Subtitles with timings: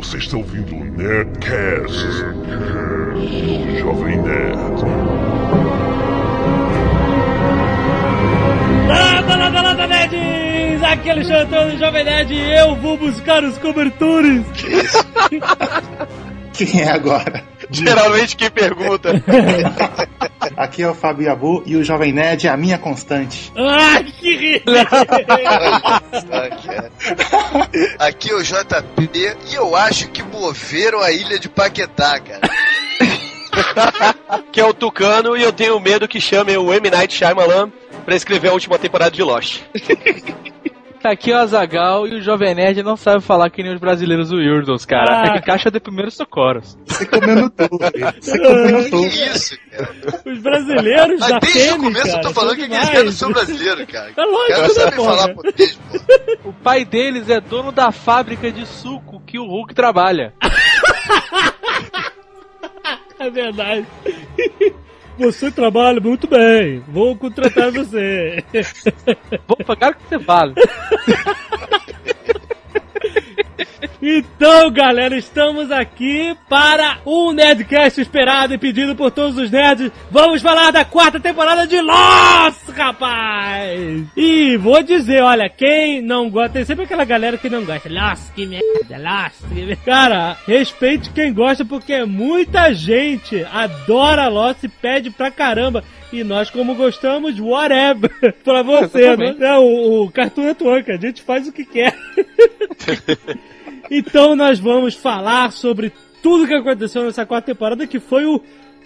[0.00, 2.06] Você está ouvindo o Nerdcast
[3.12, 4.82] do Jovem Nerd.
[8.88, 10.82] Lada, lada, lada, nerds!
[10.82, 14.42] Aqui é Alexandre do Jovem Nerd e eu vou buscar os cobertores.
[16.54, 17.49] Quem é agora?
[17.72, 19.10] Geralmente quem pergunta.
[20.56, 23.52] Aqui é o Fábio Yabu e o Jovem Nerd é a minha constante.
[23.56, 24.76] Ai, que ridículo!
[27.98, 29.10] Aqui é o JP
[29.50, 32.40] e eu acho que moveram a ilha de Paquetá, cara.
[34.52, 36.90] que é o Tucano e eu tenho medo que chamem o M.
[36.90, 37.70] Night Shyamalan
[38.04, 39.60] pra escrever a última temporada de Lost.
[41.02, 44.30] Aqui é o Azagal e o Jovem Nerd não sabe falar que nem os brasileiros
[44.30, 45.22] weirdos, cara.
[45.22, 45.24] Ah.
[45.30, 46.76] É que caixa de primeiros socorros.
[46.84, 47.78] Você comendo tudo.
[48.20, 49.06] Você comendo Que tudo.
[49.06, 49.94] isso, cara?
[50.26, 53.32] Os brasileiros Mas da desde o começo eu cara, tô falando que eles querem ser
[53.32, 54.12] brasileiro, cara.
[54.16, 55.16] É lógico, né, saber porra?
[55.16, 55.80] falar português,
[56.42, 56.48] pô.
[56.48, 60.32] O pai deles é dono da fábrica de suco que o Hulk trabalha.
[63.18, 63.86] É verdade.
[65.20, 66.82] Você trabalha muito bem.
[66.88, 68.42] Vou contratar você.
[69.46, 70.54] Vou pagar o que você vale.
[74.02, 79.92] Então, galera, estamos aqui para um Nerdcast esperado e pedido por todos os nerds.
[80.10, 84.06] Vamos falar da quarta temporada de Lost, rapaz!
[84.16, 87.90] E vou dizer, olha, quem não gosta, tem sempre aquela galera que não gosta.
[87.90, 89.76] Lost, que merda, Lost, que merda.
[89.84, 95.84] Cara, respeite quem gosta, porque muita gente adora Lost e pede pra caramba.
[96.10, 98.10] E nós, como gostamos, whatever.
[98.42, 99.36] pra você, né?
[99.40, 101.94] É o, o Cartoon Network, a gente faz o que quer.
[103.90, 108.40] Então nós vamos falar sobre tudo que aconteceu nessa quarta temporada, que foi o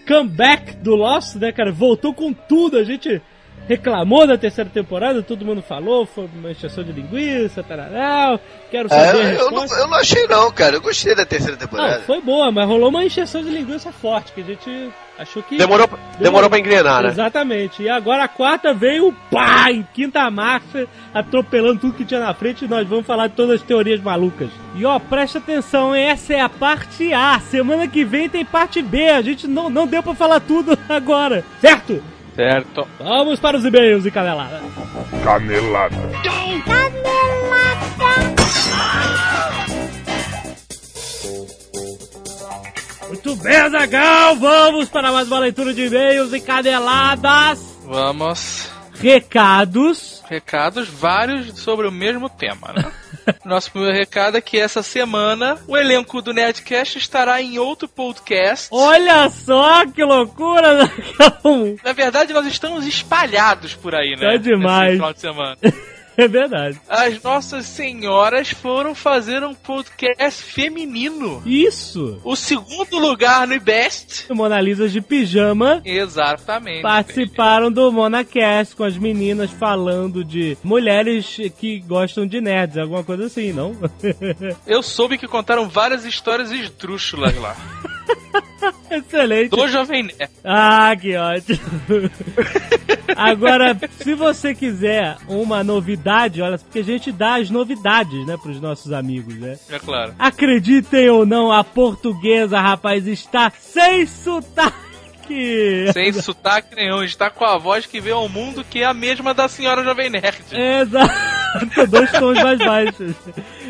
[0.06, 1.72] comeback do Lost, né, cara?
[1.72, 3.20] Voltou com tudo, a gente
[3.66, 8.38] reclamou da terceira temporada, todo mundo falou, foi uma encheção de linguiça, tararau,
[8.70, 10.76] quero saber a É, eu, não, eu não achei não, cara.
[10.76, 12.02] Eu gostei da terceira Não, temporada.
[12.02, 15.56] foi boa, mas rolou uma encheção de linguiça forte, que a gente achou que...
[15.56, 17.08] Demorou, demorou pra engrenar, né?
[17.08, 17.82] Exatamente.
[17.82, 22.64] E agora a quarta veio, pá, em quinta marcha, atropelando tudo que tinha na frente
[22.64, 24.50] e nós vamos falar de todas as teorias malucas.
[24.74, 27.38] E ó, presta atenção, essa é a parte A.
[27.40, 29.08] Semana que vem tem parte B.
[29.08, 32.02] A gente não, não deu pra falar tudo agora, certo?
[32.34, 32.88] Certo.
[32.98, 34.60] Vamos para os e-mails e canelada.
[35.22, 35.96] Canelada.
[43.14, 47.60] Muito bem, Zagal, vamos para mais uma leitura de e-mails e caneladas.
[47.84, 48.68] Vamos.
[49.00, 50.20] Recados.
[50.28, 52.92] Recados vários sobre o mesmo tema, né?
[53.46, 58.66] Nosso primeiro recado é que essa semana o elenco do Nerdcast estará em outro podcast.
[58.72, 60.90] Olha só que loucura.
[61.84, 64.32] Na verdade, nós estamos espalhados por aí, né?
[64.32, 64.94] Tá demais.
[64.94, 65.56] Final de semana.
[66.24, 66.80] É verdade.
[66.88, 71.42] As nossas senhoras foram fazer um podcast feminino.
[71.44, 72.20] Isso.
[72.24, 74.32] O segundo lugar no IBEST.
[74.32, 76.82] Mona Lisa de pijama Exatamente.
[76.82, 83.26] participaram do Monacast com as meninas falando de mulheres que gostam de nerds, alguma coisa
[83.26, 83.76] assim, não?
[84.66, 87.56] Eu soube que contaram várias histórias esdrúxulas lá.
[88.90, 89.50] Excelente.
[89.50, 90.30] Do Jovem Nerd.
[90.44, 91.58] Ah, que ótimo.
[93.16, 98.60] Agora, se você quiser uma novidade, olha, porque a gente dá as novidades, né, pros
[98.60, 99.58] nossos amigos, né?
[99.70, 100.14] É claro.
[100.18, 104.74] Acreditem ou não, a portuguesa, rapaz, está sem sotaque.
[105.92, 107.02] Sem sotaque nenhum.
[107.02, 110.10] Está com a voz que veio ao mundo que é a mesma da senhora Jovem
[110.10, 110.42] Nerd.
[110.52, 111.14] Exato,
[111.88, 113.14] dois tons mais baixos.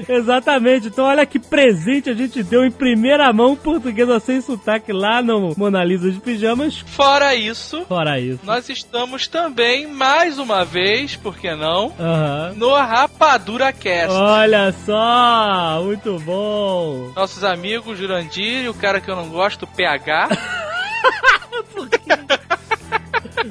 [0.08, 0.88] Exatamente.
[0.88, 5.54] Então, olha que presente a gente deu em primeira mão portuguesa sem sotaque lá no
[5.56, 6.78] Mona Lisa de Pijamas.
[6.86, 8.40] Fora isso, Fora isso.
[8.44, 11.92] nós estamos também, mais uma vez, por que não,
[12.56, 14.10] no Rapadura Cast.
[14.14, 17.12] Olha só, muito bom.
[17.14, 20.28] Nossos amigos Jurandir e o cara que eu não gosto, o PH.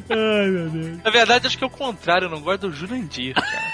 [0.09, 0.97] Ai, meu Deus.
[1.03, 3.73] Na verdade, acho que é o contrário, eu não gosto do Jurandir, cara.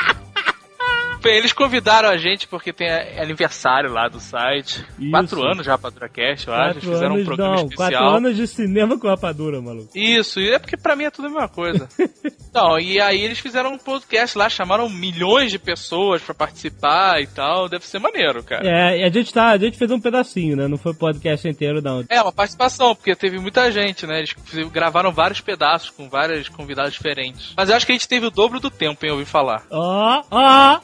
[1.21, 4.83] Bem, Eles convidaram a gente porque tem a- aniversário lá do site.
[4.99, 5.11] Isso.
[5.11, 6.79] Quatro anos já, Rapadura Cast, eu acho.
[6.79, 7.89] Eles fizeram um programa não, especial.
[7.89, 9.89] quatro anos de cinema com rapadura, maluco.
[9.95, 11.87] Isso, e é porque pra mim é tudo a mesma coisa.
[12.53, 17.25] Não, e aí eles fizeram um podcast lá, chamaram milhões de pessoas pra participar e
[17.27, 17.69] tal.
[17.69, 18.67] Deve ser maneiro, cara.
[18.67, 20.67] É, e a gente tá, a gente fez um pedacinho, né?
[20.67, 22.03] Não foi podcast inteiro, não.
[22.09, 24.19] É, uma participação, porque teve muita gente, né?
[24.19, 24.33] Eles
[24.69, 27.53] gravaram vários pedaços com vários convidados diferentes.
[27.55, 29.63] Mas eu acho que a gente teve o dobro do tempo, hein, ouvi falar.
[29.71, 30.79] Ó, ó!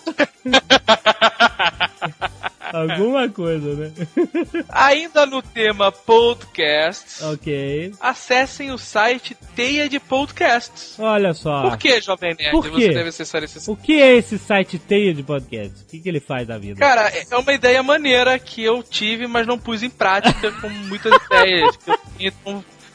[2.74, 3.91] Alguma coisa, né?
[4.69, 7.94] Ainda no tema podcasts, ok.
[8.00, 10.95] acessem o site Teia de Podcasts.
[11.00, 11.62] Olha só.
[11.69, 12.69] Por que, Jovem Nerd, Por quê?
[12.88, 13.74] você deve acessar esse site?
[13.74, 15.81] O que é esse site Teia de podcast?
[15.83, 16.77] O que, que ele faz da vida?
[16.79, 21.13] Cara, é uma ideia maneira que eu tive, mas não pus em prática com muitas
[21.25, 22.33] ideias que eu tinha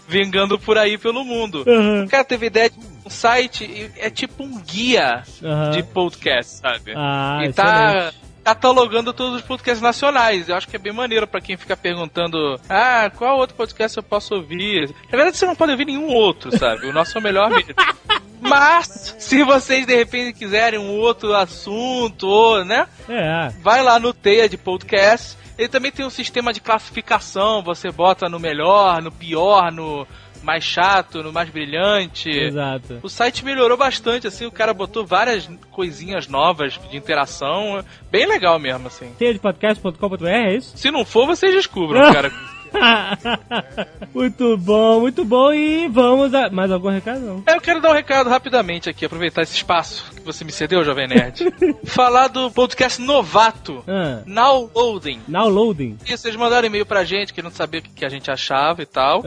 [0.06, 1.64] vingando por aí pelo mundo.
[1.67, 2.05] Aham.
[2.05, 5.71] O cara teve ideia de um site, é tipo um guia Aham.
[5.71, 6.93] de podcast, sabe?
[6.97, 8.17] Ah, e tá excelente.
[8.45, 10.49] catalogando todos os podcasts nacionais.
[10.49, 14.03] Eu acho que é bem maneiro pra quem fica perguntando: ah, qual outro podcast eu
[14.03, 14.89] posso ouvir?
[15.11, 16.87] Na verdade, você não pode ouvir nenhum outro, sabe?
[16.87, 17.75] O nosso é o melhor mesmo.
[18.41, 22.87] Mas, se vocês de repente quiserem um outro assunto, ou, né?
[23.09, 23.51] É.
[23.61, 25.39] Vai lá no Teia de Podcast.
[25.57, 27.63] Ele também tem um sistema de classificação.
[27.63, 30.05] Você bota no melhor, no pior, no
[30.43, 32.31] mais chato, no mais brilhante.
[32.31, 33.00] Exato.
[33.03, 37.85] O site melhorou bastante, assim, o cara botou várias coisinhas novas de interação.
[38.11, 39.12] Bem legal mesmo, assim.
[39.19, 40.77] Teiadepodcast.com.br, é isso?
[40.77, 42.31] Se não for, vocês descubram, cara.
[44.15, 45.53] muito bom, muito bom.
[45.53, 46.51] E vamos a.
[46.51, 47.21] Mais algum recado?
[47.21, 47.43] Não.
[47.47, 51.09] Eu quero dar um recado rapidamente aqui, aproveitar esse espaço que você me cedeu, Jovem
[51.09, 51.45] Nerd.
[51.85, 55.21] Falar do podcast novato, Ah, Now Loading.
[55.29, 55.99] now loading.
[56.07, 58.87] E vocês mandaram e-mail pra gente, querendo saber o que que a gente achava e
[58.87, 59.23] tal.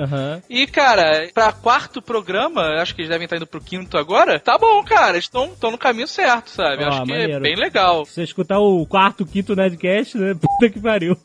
[0.50, 4.58] E, cara, pra quarto programa, acho que eles devem estar indo pro quinto agora, tá
[4.58, 6.84] bom, cara, estão no caminho certo, sabe?
[6.84, 8.06] Acho que é bem legal.
[8.06, 10.34] Se você escutar o quarto, quinto Nerdcast, né?
[10.40, 11.18] Puta que pariu.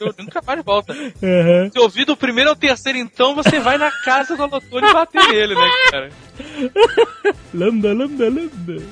[0.00, 0.94] Eu nunca mais volta.
[1.30, 1.70] Aham.
[1.72, 5.28] Se ouvir do primeiro ao terceiro, então, você vai na casa do Alotone e bater
[5.28, 6.10] nele, né, cara?
[7.54, 8.82] Lambda, lambda, lambda.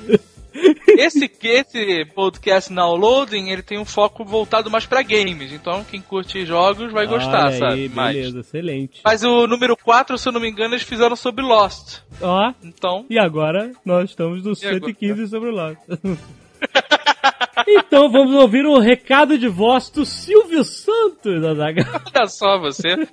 [0.97, 5.51] Esse, esse podcast Now Loading, ele tem um foco voltado mais pra games.
[5.53, 7.73] Então, quem curte jogos vai gostar, Olha sabe?
[7.83, 8.15] Aí, mais.
[8.15, 9.01] beleza, excelente.
[9.03, 11.99] Mas o número 4, se eu não me engano, eles fizeram sobre Lost.
[12.21, 14.79] Ó, Então, e agora nós estamos no E agora?
[14.93, 15.77] 115 sobre lado.
[17.67, 22.01] então vamos ouvir o recado de voz do Silvio Santos, Azaghal.
[22.15, 23.07] olha só você.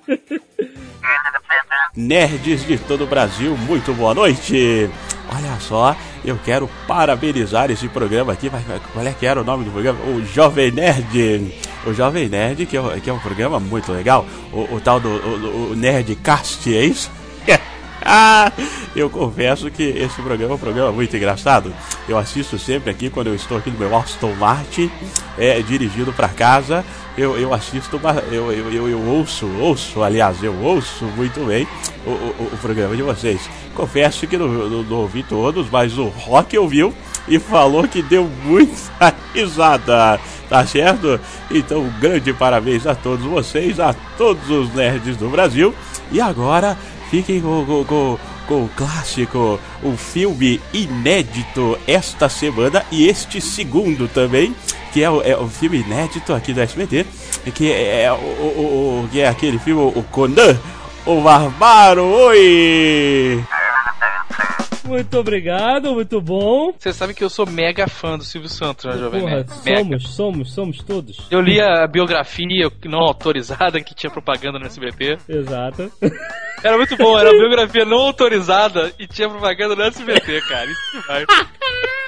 [1.95, 4.89] Nerds de todo o Brasil, muito boa noite!
[5.29, 8.47] Olha só, eu quero parabenizar esse programa aqui.
[8.49, 8.63] Vai-
[8.93, 9.99] Qual é que era o nome do programa?
[10.05, 11.53] O Jovem Nerd.
[11.85, 14.25] O Jovem Nerd, que é, um- que é um programa muito legal.
[14.53, 17.11] O, o tal do o, o Nerdcast, é isso?
[18.95, 21.73] Eu confesso que esse programa é um programa muito engraçado.
[22.07, 24.89] Eu assisto sempre aqui quando eu estou aqui no meu Aston Martin,
[25.37, 26.83] é, dirigindo para casa.
[27.17, 27.99] Eu, eu assisto,
[28.31, 31.67] eu, eu, eu, eu ouço, ouço, aliás, eu ouço muito bem
[32.05, 33.41] o, o, o programa de vocês.
[33.75, 36.93] Confesso que não, não, não ouvi todos, mas o Rock ouviu
[37.27, 40.19] e falou que deu muita risada.
[40.49, 41.19] Tá certo?
[41.51, 45.75] Então, um grande parabéns a todos vocês, a todos os nerds do Brasil.
[46.09, 46.77] E agora,
[47.09, 48.17] fiquem com, com, com,
[48.47, 54.55] com o clássico, um filme inédito esta semana e este segundo também,
[54.93, 57.05] que é o, é o filme inédito aqui do SBT,
[57.53, 60.57] que é, o, o, o- que é aquele filme, o Conan,
[61.05, 63.43] o Barbaro, oi!
[64.87, 66.73] Muito obrigado, muito bom.
[66.77, 69.49] Você sabe que eu sou mega fã do Silvio Santos, né, Jovem Porra, Nerd?
[69.65, 69.99] Mega.
[69.99, 71.27] somos, somos, somos todos.
[71.29, 72.47] Eu li a biografia
[72.85, 75.17] não autorizada que tinha propaganda no SBT.
[75.27, 75.91] Exato.
[76.63, 80.71] Era muito bom, era a biografia não autorizada e tinha propaganda no SBT, cara.
[80.71, 81.25] Isso vai.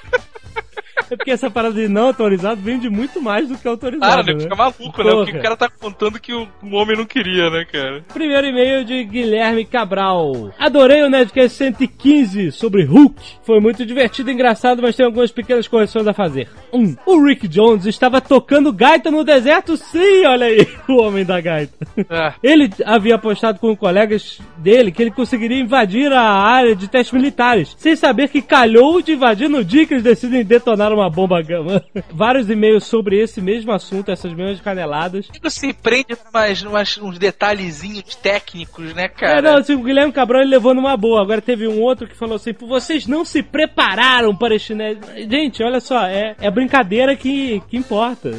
[1.09, 4.21] É porque essa parada de não autorizado vende muito mais do que autorizado.
[4.21, 4.33] Ah, né?
[4.33, 4.39] né?
[4.41, 5.11] Fica maluco, né?
[5.11, 5.39] Porque Porra.
[5.39, 8.03] o cara tá contando que o, homem não queria, né, cara?
[8.13, 10.51] Primeiro e-mail de Guilherme Cabral.
[10.59, 13.21] Adorei o Nerdcast 115 sobre Hulk.
[13.43, 16.47] Foi muito divertido e engraçado, mas tem algumas pequenas correções a fazer.
[16.71, 16.79] 1.
[16.79, 19.75] Um, o Rick Jones estava tocando gaita no deserto?
[19.77, 21.73] Sim, olha aí, o homem da gaita.
[22.09, 27.13] Ah, Ele havia apostado com colegas dele que ele conseguiria invadir a área de testes
[27.13, 31.39] militares, sem saber que calhou de invadir no dia que eles decidem detonar uma bomba
[31.43, 31.83] gama.
[32.11, 35.27] Vários e-mails sobre esse mesmo assunto, essas mesmas caneladas.
[35.27, 39.41] Tipo, se prende umas, umas, uns detalhezinhos técnicos, né, É, cara?
[39.43, 41.21] não, assim, o Guilherme Cabral ele levou numa boa.
[41.21, 44.99] Agora teve um outro que falou assim: "Pô, vocês não se prepararam para este nerd.
[45.29, 48.29] Gente, olha só, é, é brincadeira que, que importa.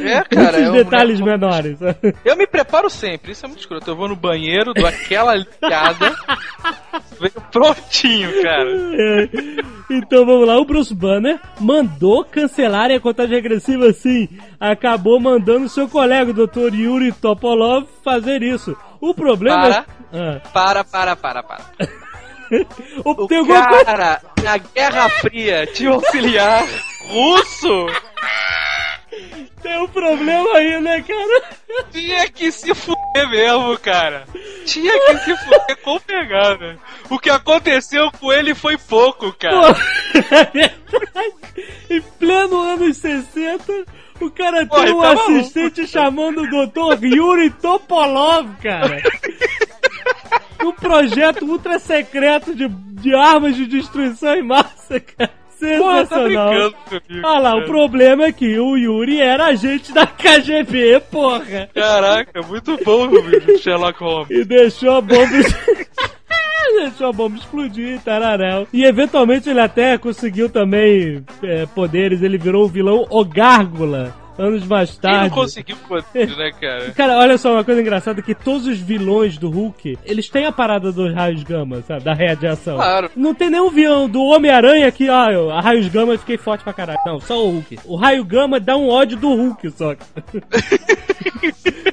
[0.00, 1.78] É, cara, Esses é detalhes boneco- menores.
[2.24, 3.90] Eu me preparo sempre, isso é muito escroto.
[3.90, 6.14] Eu vou no banheiro, dou aquela ligada,
[7.20, 8.70] venho prontinho, cara.
[8.94, 9.28] É.
[9.90, 11.38] Então vamos lá, o Bruce Banner
[11.92, 14.28] mandou cancelarem a contagem regressiva assim.
[14.58, 16.74] Acabou mandando seu colega, o Dr.
[16.74, 18.76] Yuri Topolov, fazer isso.
[19.00, 19.86] O problema Para.
[20.12, 20.38] é.
[20.52, 21.64] Para, para, para, para.
[22.54, 23.00] Ah.
[23.02, 23.84] O, tem alguma coisa.
[23.86, 26.62] cara, na Guerra Fria, tinha um auxiliar
[27.08, 27.86] russo,
[29.62, 31.42] Tem um problema aí, né, cara?
[31.90, 34.26] tinha que se fuder mesmo, cara.
[34.64, 36.78] Tinha que se fuder com pegada.
[37.10, 39.74] O que aconteceu com ele foi pouco, cara.
[39.74, 39.80] Pô.
[41.90, 43.84] Em pleno anos 60,
[44.20, 45.40] O cara Pô, tem um tá maluco.
[45.40, 47.04] assistente chamando o Dr.
[47.04, 49.02] Yuri Topolov, cara.
[50.64, 55.30] Um projeto ultra secreto de, de armas de destruição em massa, cara.
[55.78, 57.26] Pô, tá brincando comigo.
[57.26, 57.66] Ah lá, o cara.
[57.66, 61.68] problema é que o Yuri era agente da KGB, porra.
[61.74, 64.30] Caraca, muito bom, meu amigo, Sherlock Holmes.
[64.30, 65.26] E deixou a bomba.
[66.80, 68.66] deixou a bomba explodir, tararéu.
[68.72, 74.21] E eventualmente ele até conseguiu também é, poderes, ele virou o vilão O Gárgula.
[74.42, 75.34] Anos mais Quem não tarde.
[75.34, 76.90] conseguiu poder, né, cara?
[76.96, 80.52] Cara, olha só, uma coisa engraçada que todos os vilões do Hulk, eles têm a
[80.52, 82.02] parada dos raios gama, sabe?
[82.02, 82.76] Da radiação.
[82.76, 83.10] Claro.
[83.14, 86.64] Não tem nenhum vilão do Homem-Aranha que, ah, eu, a raios gama eu fiquei forte
[86.64, 86.98] pra caralho.
[87.06, 87.78] Não, só o Hulk.
[87.84, 89.94] O raio gama dá um ódio do Hulk só.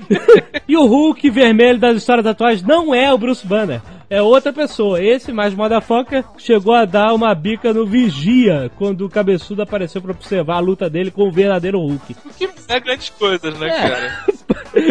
[0.68, 3.82] e o Hulk vermelho das histórias atuais não é o Bruce Banner.
[4.10, 5.02] É outra pessoa.
[5.04, 10.12] Esse, mais motherfucker, chegou a dar uma bica no Vigia quando o cabeçudo apareceu pra
[10.12, 12.16] observar a luta dele com o verdadeiro Hulk.
[12.26, 13.90] O que é grandes coisas, né, É.
[13.90, 14.26] cara?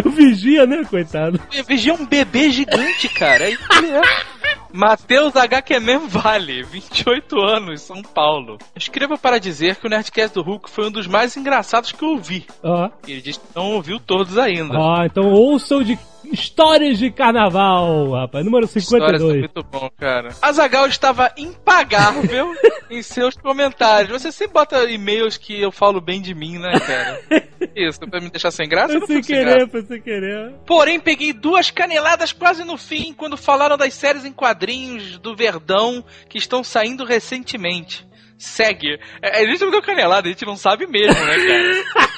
[0.06, 1.40] o Vigia, né, coitado?
[1.66, 3.44] Vigia é um bebê gigante, cara.
[3.44, 4.38] É isso é.
[4.72, 8.58] Matheus HQMem Vale, 28 anos, São Paulo.
[8.76, 12.10] Escreva para dizer que o Nerdcast do Hulk foi um dos mais engraçados que eu
[12.10, 12.46] ouvi.
[12.62, 12.90] Ó.
[13.06, 14.78] Ele disse que não ouviu todos ainda.
[14.78, 15.98] Ó, então ouçam de
[16.32, 18.44] histórias de carnaval, rapaz.
[18.44, 19.40] Número Histórias são 52.
[19.40, 20.30] muito bom, cara.
[20.40, 22.54] Azagal estava impagável
[22.90, 24.11] em seus comentários.
[24.11, 27.20] Você sempre bota e-mails que eu falo bem de mim, né, cara?
[27.75, 28.94] Isso, pra me deixar sem graça?
[28.94, 30.54] Eu Foi não sem querer, foi sem querer.
[30.66, 36.04] Porém, peguei duas caneladas quase no fim quando falaram das séries em quadrinhos do Verdão
[36.28, 38.07] que estão saindo recentemente.
[38.38, 38.99] Segue.
[39.21, 42.09] É, a gente não deu canelada, a gente não sabe mesmo, né, cara?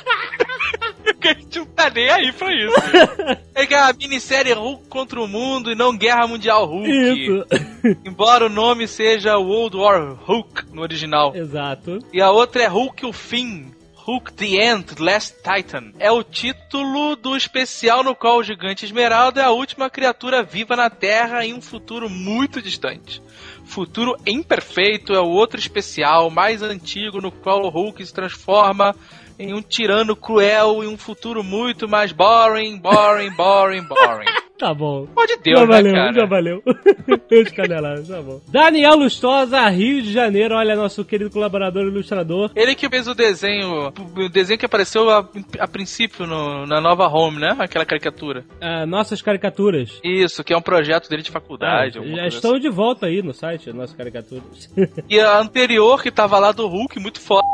[1.02, 2.74] Porque a gente não tá nem aí pra isso.
[3.54, 6.88] É que a minissérie Hulk contra o mundo e não Guerra Mundial Hulk.
[6.90, 7.46] Isso.
[8.04, 11.34] Embora o nome seja World War Hulk no original.
[11.34, 11.98] Exato.
[12.12, 13.72] E a outra é Hulk o Fim.
[13.94, 15.92] Hulk the End, Last Titan.
[15.98, 20.74] É o título do especial no qual o gigante Esmeralda é a última criatura viva
[20.74, 23.22] na Terra em um futuro muito distante.
[23.70, 28.96] Futuro Imperfeito é o outro especial mais antigo no qual o Hulk se transforma
[29.38, 34.26] em um tirano cruel em um futuro muito mais boring, boring, boring, boring.
[34.60, 35.06] Tá bom.
[35.14, 36.12] Pô de Deus, já né, valeu, cara?
[36.12, 36.62] já valeu.
[37.30, 38.40] Deus canelada, tá bom.
[38.48, 40.54] Daniel Lustosa, Rio de Janeiro.
[40.54, 42.50] Olha, nosso querido colaborador ilustrador.
[42.54, 45.26] Ele que fez o desenho, o desenho que apareceu a,
[45.58, 47.56] a princípio no- na nova home, né?
[47.58, 48.44] Aquela caricatura.
[48.60, 49.98] Ah, nossas caricaturas.
[50.04, 51.96] Isso, que é um projeto dele de faculdade.
[51.98, 54.44] Ah, alguma já estão de volta aí no site, nossas caricaturas.
[54.52, 54.86] assim.
[55.08, 57.46] E a anterior, que tava lá do Hulk, muito foda,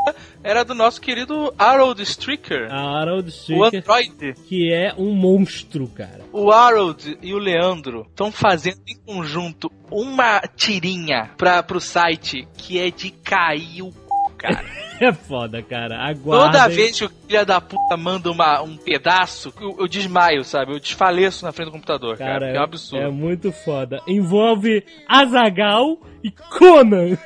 [0.43, 2.67] era do nosso querido Harold Stricker.
[2.71, 4.33] A Harold O Stricker, Android.
[4.47, 6.21] que é um monstro, cara.
[6.31, 12.79] O Harold e o Leandro estão fazendo em conjunto uma tirinha pra, pro site que
[12.79, 13.97] é de cair o c,
[14.37, 14.65] cara.
[14.99, 16.09] É foda, cara.
[16.09, 16.51] Aguardem.
[16.53, 20.73] Toda vez que o filho da puta manda uma, um pedaço, eu, eu desmaio, sabe?
[20.73, 22.39] Eu desfaleço na frente do computador, cara.
[22.39, 23.05] Cara, é um absurdo.
[23.05, 24.01] É muito foda.
[24.07, 27.15] Envolve Azagal e Conan.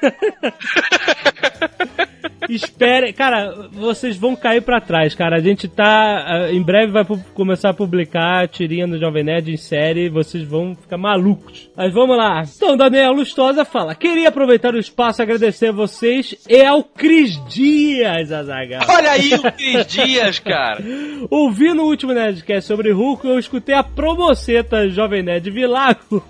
[2.49, 5.37] Espere, cara, vocês vão cair pra trás, cara.
[5.37, 6.49] A gente tá.
[6.51, 10.09] Em breve vai começar a publicar a tirinha do Jovem Nerd em série.
[10.09, 11.69] Vocês vão ficar malucos.
[11.75, 12.43] Mas vamos lá.
[12.55, 17.43] Então, Daniel Lustosa fala: Queria aproveitar o espaço e agradecer a vocês e ao Cris
[17.47, 18.81] Dias, Azagal.
[18.87, 20.83] Olha aí o Cris Dias, cara.
[21.29, 26.23] Ouvi no último Nerdcast sobre Hulk, eu escutei a promoceta Jovem Nerd Vilago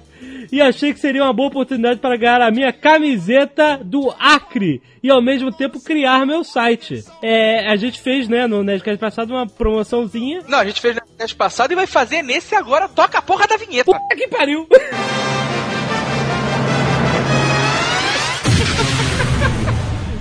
[0.52, 5.10] e achei que seria uma boa oportunidade para ganhar a minha camiseta do Acre e
[5.10, 7.04] ao mesmo tempo criar meu site.
[7.22, 10.44] É, a gente fez, né, no Nerdcast passado uma promoçãozinha.
[10.48, 12.88] Não, a gente fez no teste passado e vai fazer nesse agora.
[12.88, 13.92] Toca a porra da vinheta.
[13.92, 14.68] Puta que pariu!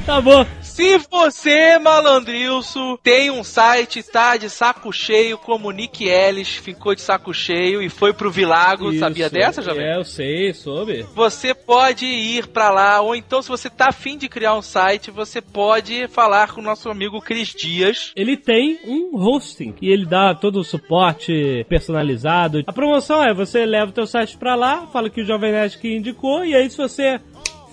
[0.07, 0.47] tá bom.
[0.81, 6.95] Se você, malandrilso, tem um site, tá de saco cheio, como o Nick Ellis ficou
[6.95, 9.35] de saco cheio e foi pro Vilago, sabia Isso.
[9.35, 9.85] dessa, Jovem?
[9.85, 11.03] É, eu sei, soube.
[11.15, 15.11] Você pode ir pra lá, ou então, se você tá afim de criar um site,
[15.11, 18.11] você pode falar com o nosso amigo Cris Dias.
[18.17, 22.65] Ele tem um hosting e ele dá todo o suporte personalizado.
[22.67, 25.77] A promoção é você leva o teu site pra lá, fala que o Jovem Nerd
[25.77, 27.21] que indicou e aí se você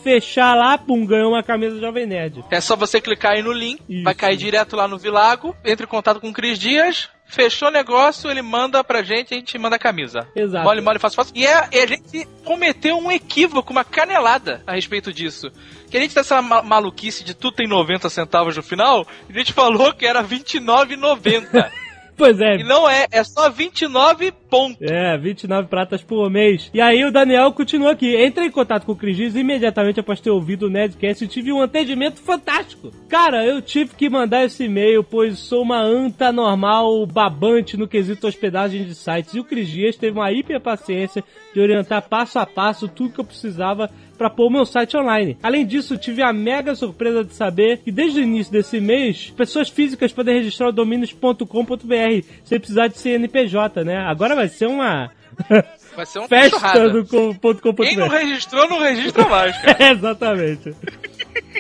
[0.04, 2.44] fechar lá, pum, ganhou uma camisa do Jovem Nerd.
[2.50, 4.04] É só você clicar aí no link, Isso.
[4.04, 7.10] vai cair direto lá no Vilago, entre em contato com o Cris Dias.
[7.30, 10.26] Fechou o negócio, ele manda pra gente, a gente manda a camisa.
[10.34, 10.64] Exato.
[10.64, 11.34] Mole, mole, fácil, fácil.
[11.36, 15.52] E, é, e a gente cometeu um equívoco, uma canelada a respeito disso.
[15.92, 19.52] Que a gente dessa ma maluquice de tudo tem 90 centavos no final, a gente
[19.52, 21.70] falou que era R$29,90.
[22.18, 22.58] Pois é.
[22.58, 24.82] E não é, é só 29 pontos.
[24.82, 26.70] É, 29 pratas por mês.
[26.74, 28.18] E aí o Daniel continua aqui.
[28.26, 31.52] Entrei em contato com o Cris Dias imediatamente após ter ouvido o Nerdcast e tive
[31.52, 32.92] um atendimento fantástico.
[33.08, 38.26] Cara, eu tive que mandar esse e-mail, pois sou uma anta normal babante no quesito
[38.26, 39.36] hospedagem de sites.
[39.36, 43.20] E o Cris Dias teve uma hiper paciência de orientar passo a passo tudo que
[43.20, 45.38] eu precisava para pôr o meu site online.
[45.44, 49.70] Além disso, tive a mega surpresa de saber que desde o início desse mês, pessoas
[49.70, 53.98] físicas podem registrar o domínios.com.br sem precisar de CNPJ, né?
[53.98, 55.12] Agora vai ser uma
[55.96, 59.58] Vai ser uma festa do com- ponto com ponto Quem não registrou, não registra mais,
[59.62, 59.92] cara.
[59.92, 60.74] Exatamente.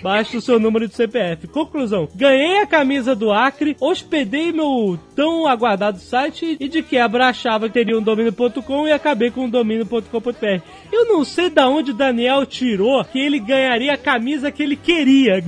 [0.01, 1.48] Basta o seu número de CPF.
[1.48, 7.67] Conclusão: ganhei a camisa do Acre, hospedei meu tão aguardado site e de quebra achava
[7.67, 10.62] que teria um domínio.com e acabei com o domínio.com.br.
[10.91, 15.43] Eu não sei da onde Daniel tirou que ele ganharia a camisa que ele queria.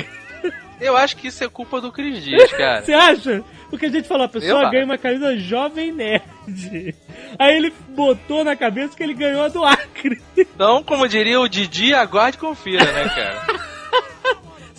[0.80, 2.82] Eu acho que isso é culpa do Cris Dias, cara.
[2.86, 3.44] Você acha?
[3.70, 6.96] Porque a gente falou, a pessoa ganha uma camisa jovem nerd.
[7.38, 10.22] Aí ele botou na cabeça que ele ganhou a do Acre.
[10.36, 13.60] Então, como diria o Didi, aguarde e confira, né, cara?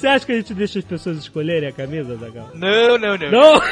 [0.00, 2.50] Você acha que a gente deixa as pessoas escolherem a camisa, Zagal?
[2.54, 3.30] Não, não, não.
[3.30, 3.62] Não!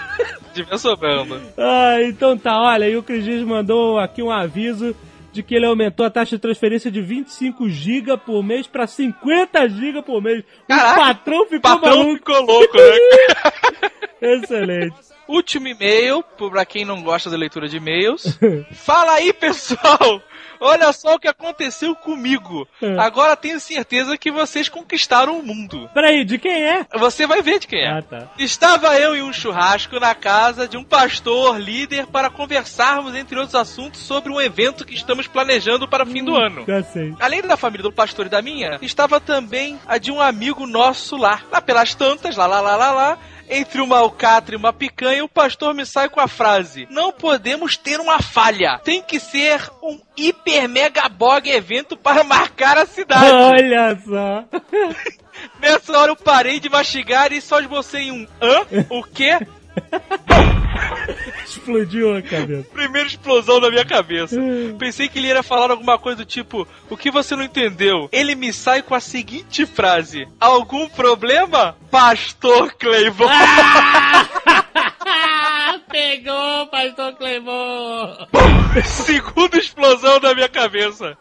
[0.54, 1.38] Tiver sobrando.
[1.58, 4.96] Ah, então tá, olha, e o Cris Dias mandou aqui um aviso
[5.30, 9.68] de que ele aumentou a taxa de transferência de 25 GB por mês pra 50
[9.68, 10.42] GB por mês.
[10.66, 12.16] Caraca, o patrão O ficou patrão maluco.
[12.16, 13.90] ficou louco, né?
[14.36, 14.96] Excelente.
[15.28, 18.38] Último e-mail, pra quem não gosta da leitura de e-mails.
[18.72, 20.22] Fala aí, pessoal!
[20.64, 22.66] Olha só o que aconteceu comigo.
[22.82, 22.98] É.
[22.98, 25.90] Agora tenho certeza que vocês conquistaram o mundo.
[25.92, 26.86] Peraí, de quem é?
[26.94, 27.98] Você vai ver de quem é.
[27.98, 28.28] Ah, tá.
[28.38, 33.54] Estava eu em um churrasco na casa de um pastor líder para conversarmos, entre outros
[33.54, 36.64] assuntos, sobre um evento que estamos planejando para o fim do ano.
[36.66, 37.14] Já sei.
[37.20, 41.16] Além da família do pastor e da minha, estava também a de um amigo nosso
[41.16, 41.42] lá.
[41.52, 43.18] Lá pelas tantas, lá, lá, lá, lá, lá.
[43.48, 47.76] Entre uma alcatra e uma picanha, o pastor me sai com a frase: Não podemos
[47.76, 48.80] ter uma falha.
[48.84, 53.30] Tem que ser um hiper mega bog evento para marcar a cidade.
[53.32, 54.44] Olha só.
[55.60, 58.60] Nessa hora eu parei de mastigar e só esbocei um hã?
[58.88, 59.38] O quê?
[61.44, 62.68] Explodiu a cabeça.
[62.72, 64.36] Primeira explosão na minha cabeça.
[64.78, 68.08] Pensei que ele ia falar alguma coisa do tipo: O que você não entendeu?
[68.10, 71.76] Ele me sai com a seguinte frase: Algum problema?
[71.90, 73.28] Pastor Cleivon.
[75.90, 78.16] Pegou, pastor Clemon.
[78.84, 81.16] Segunda explosão na minha cabeça.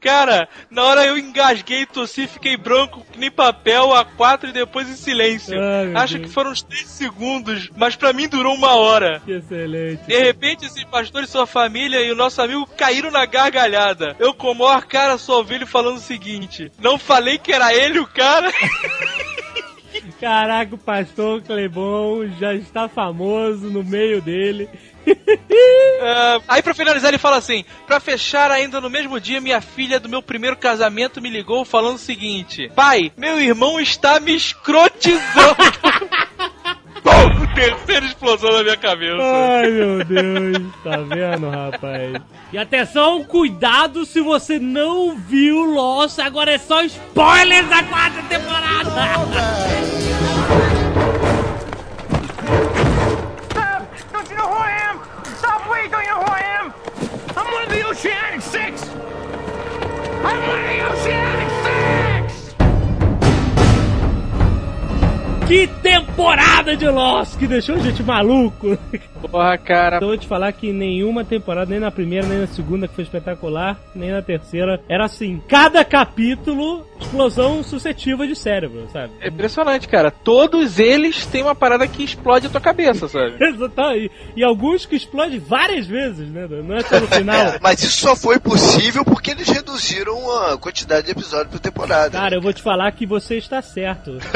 [0.00, 4.88] Cara, na hora eu engasguei, tossi, fiquei branco que nem papel a quatro e depois
[4.88, 5.58] em silêncio.
[5.58, 6.28] Ai, Acho Deus.
[6.28, 9.20] que foram uns três segundos, mas pra mim durou uma hora.
[9.24, 10.04] Que excelente.
[10.06, 14.14] De repente, esse pastor e sua família e o nosso amigo caíram na gargalhada.
[14.18, 17.74] Eu, com a maior cara, só ouvi ele falando o seguinte: Não falei que era
[17.74, 18.52] ele o cara?
[20.20, 24.68] Caraca, o pastor Clebon já está famoso no meio dele.
[25.98, 29.98] Ah, aí, pra finalizar, ele fala assim: Pra fechar, ainda no mesmo dia, minha filha
[29.98, 35.56] do meu primeiro casamento me ligou falando o seguinte: Pai, meu irmão está me escrotizando.
[37.02, 39.22] Bom, terceira explosão na minha cabeça.
[39.22, 40.72] Ai, meu Deus.
[40.82, 42.22] Tá vendo, rapaz?
[42.52, 46.18] E atenção, cuidado se você não viu Lost.
[46.18, 48.90] Agora é só spoilers da quarta temporada.
[57.96, 58.90] Oceanic Six!
[60.22, 61.45] I'm of the Oceanic
[65.46, 68.76] Que temporada de Lost que deixou a gente maluco.
[69.30, 69.96] Porra, cara.
[69.96, 72.94] Então eu vou te falar que nenhuma temporada, nem na primeira, nem na segunda, que
[72.94, 75.40] foi espetacular, nem na terceira, era assim.
[75.48, 79.12] Cada capítulo, explosão suscetível de cérebro, sabe?
[79.20, 80.10] É impressionante, cara.
[80.10, 83.36] Todos eles têm uma parada que explode a tua cabeça, sabe?
[83.42, 84.10] Exatamente.
[84.36, 86.46] E alguns que explodem várias vezes, né?
[86.50, 87.54] Não é só no final.
[87.62, 92.10] Mas isso só foi possível porque eles reduziram a quantidade de episódios por temporada.
[92.18, 94.18] Cara, eu vou te falar que você está certo.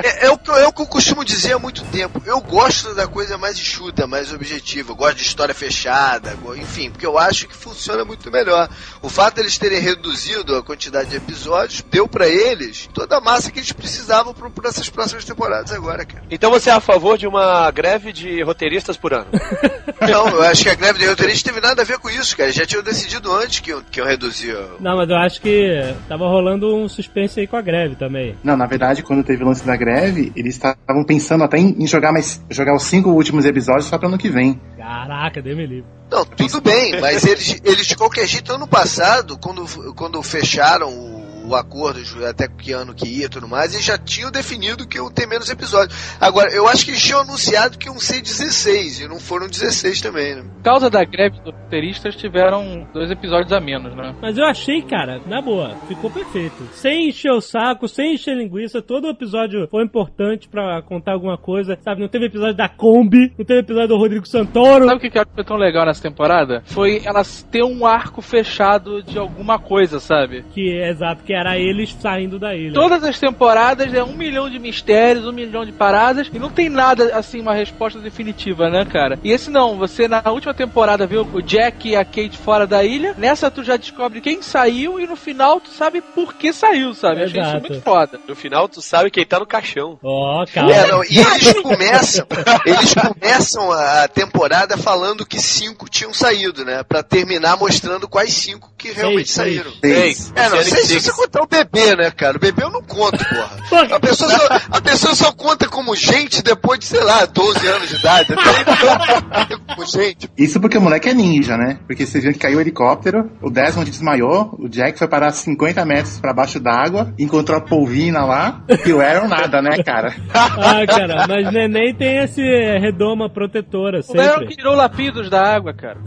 [0.00, 2.22] É, é o que, eu- é o que eu costumo dizer há muito tempo.
[2.24, 4.92] Eu gosto da coisa mais enxuta, mais objetiva.
[4.92, 8.68] Eu gosto de história fechada, enfim, porque eu acho que funciona muito melhor.
[9.02, 13.50] O fato deles terem reduzido a quantidade de episódios deu pra eles toda a massa
[13.50, 16.24] que eles precisavam pra, pra essas próximas temporadas agora, cara.
[16.30, 19.26] Então você é a favor de uma greve de roteiristas por ano?
[20.00, 22.52] Não, eu acho que a greve de roteiristas teve nada a ver com isso, cara.
[22.52, 24.58] Já tinham decidido antes que eu, que eu reduzia.
[24.80, 28.36] Não, mas eu acho que tava rolando um suspense aí com a greve também.
[28.42, 31.86] Não, na verdade, quando teve o lance da greve, eles estavam pensando até em, em
[31.86, 34.60] jogar mais jogar os cinco últimos episódios só para ano que vem.
[34.76, 35.84] Caraca, deu me livre.
[36.10, 41.17] Não, tudo bem, mas eles, eles de qualquer jeito, ano passado, quando, quando fecharam o,
[41.48, 44.86] o acordo, ju- até que ano que ia e tudo mais, e já tinham definido
[44.86, 46.16] que iam ter menos episódios.
[46.20, 50.00] Agora, eu acho que eles tinham anunciado que iam ser 16, e não foram 16
[50.00, 50.42] também, né?
[50.56, 54.14] Por causa da greve dos roteiristas, tiveram dois episódios a menos, né?
[54.20, 56.68] Mas eu achei, cara, na boa, ficou perfeito.
[56.72, 61.38] Sem encher o saco, sem encher linguiça, todo o episódio foi importante pra contar alguma
[61.38, 62.00] coisa, sabe?
[62.00, 64.84] Não teve episódio da Kombi, não teve episódio do Rodrigo Santoro.
[64.86, 66.62] Sabe o que que eu acho que foi tão legal nessa temporada?
[66.66, 70.44] Foi elas ter um arco fechado de alguma coisa, sabe?
[70.52, 72.74] Que é exato, que era eles saindo da ilha.
[72.74, 76.68] Todas as temporadas é um milhão de mistérios, um milhão de paradas, e não tem
[76.68, 79.18] nada, assim, uma resposta definitiva, né, cara?
[79.22, 82.84] E esse não, você na última temporada viu o Jack e a Kate fora da
[82.84, 86.94] ilha, nessa tu já descobre quem saiu, e no final tu sabe por que saiu,
[86.94, 87.22] sabe?
[87.22, 87.68] Achei isso Exato.
[87.68, 88.20] muito foda.
[88.26, 89.98] No final, tu sabe quem tá no caixão.
[90.02, 90.72] Ó, calma.
[90.72, 92.26] É, não, e eles começam,
[92.64, 96.82] eles começam a temporada falando que cinco tinham saído, né?
[96.82, 99.72] Pra terminar mostrando quais cinco que realmente Seis, saíram.
[99.80, 100.32] Seis.
[100.34, 101.04] É, não, Oceanic sei se Six.
[101.28, 102.36] Contar o bebê, né, cara?
[102.36, 103.94] O bebê eu não conto, porra.
[103.94, 107.88] A pessoa, só, a pessoa só conta como gente depois de, sei lá, 12 anos
[107.88, 108.32] de idade.
[108.32, 110.30] Então, como gente.
[110.36, 111.78] Isso porque o moleque é ninja, né?
[111.86, 115.84] Porque você viu que caiu o helicóptero, o Desmond desmaiou, o Jack foi parar 50
[115.84, 120.14] metros pra baixo d'água, encontrou a polvina lá, e o Aaron nada, né, cara?
[120.34, 122.42] Ah, cara, mas neném tem esse
[122.78, 124.56] redoma protetora O Aaron sempre.
[124.56, 125.98] tirou lapidos da água, cara.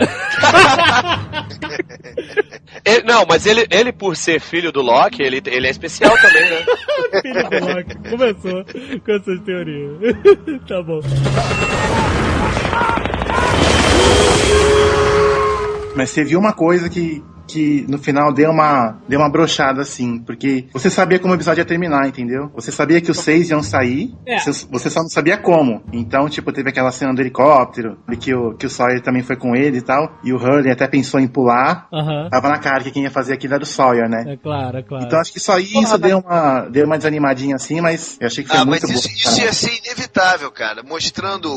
[2.86, 6.43] Ele- não, mas ele, ele, por ser filho do Loki, ele, ele é especial também,
[6.43, 6.65] né?
[7.21, 8.09] Filho do Loki.
[8.09, 8.65] Começou
[9.03, 9.97] com essas teorias.
[10.67, 11.01] tá bom.
[15.95, 20.19] Mas você viu uma coisa que, que no final deu uma, deu uma brochada, assim,
[20.19, 22.49] porque você sabia como o episódio ia terminar, entendeu?
[22.55, 24.39] Você sabia que os seis iam sair, É.
[24.39, 25.83] você, você só não sabia como.
[25.91, 29.35] Então, tipo, teve aquela cena do helicóptero, e que o, que o Sawyer também foi
[29.35, 31.87] com ele e tal, e o Hurley até pensou em pular.
[31.93, 32.29] Aham.
[32.29, 34.23] Tava na cara que quem ia fazer aquilo era o Sawyer, né?
[34.27, 35.05] É claro, é claro.
[35.05, 38.49] Então acho que só isso deu uma, deu uma desanimadinha assim, mas eu achei que
[38.49, 39.13] foi Ah, mas muito isso, bom.
[39.15, 40.83] isso ia ser inevitável, cara.
[40.83, 41.49] Mostrando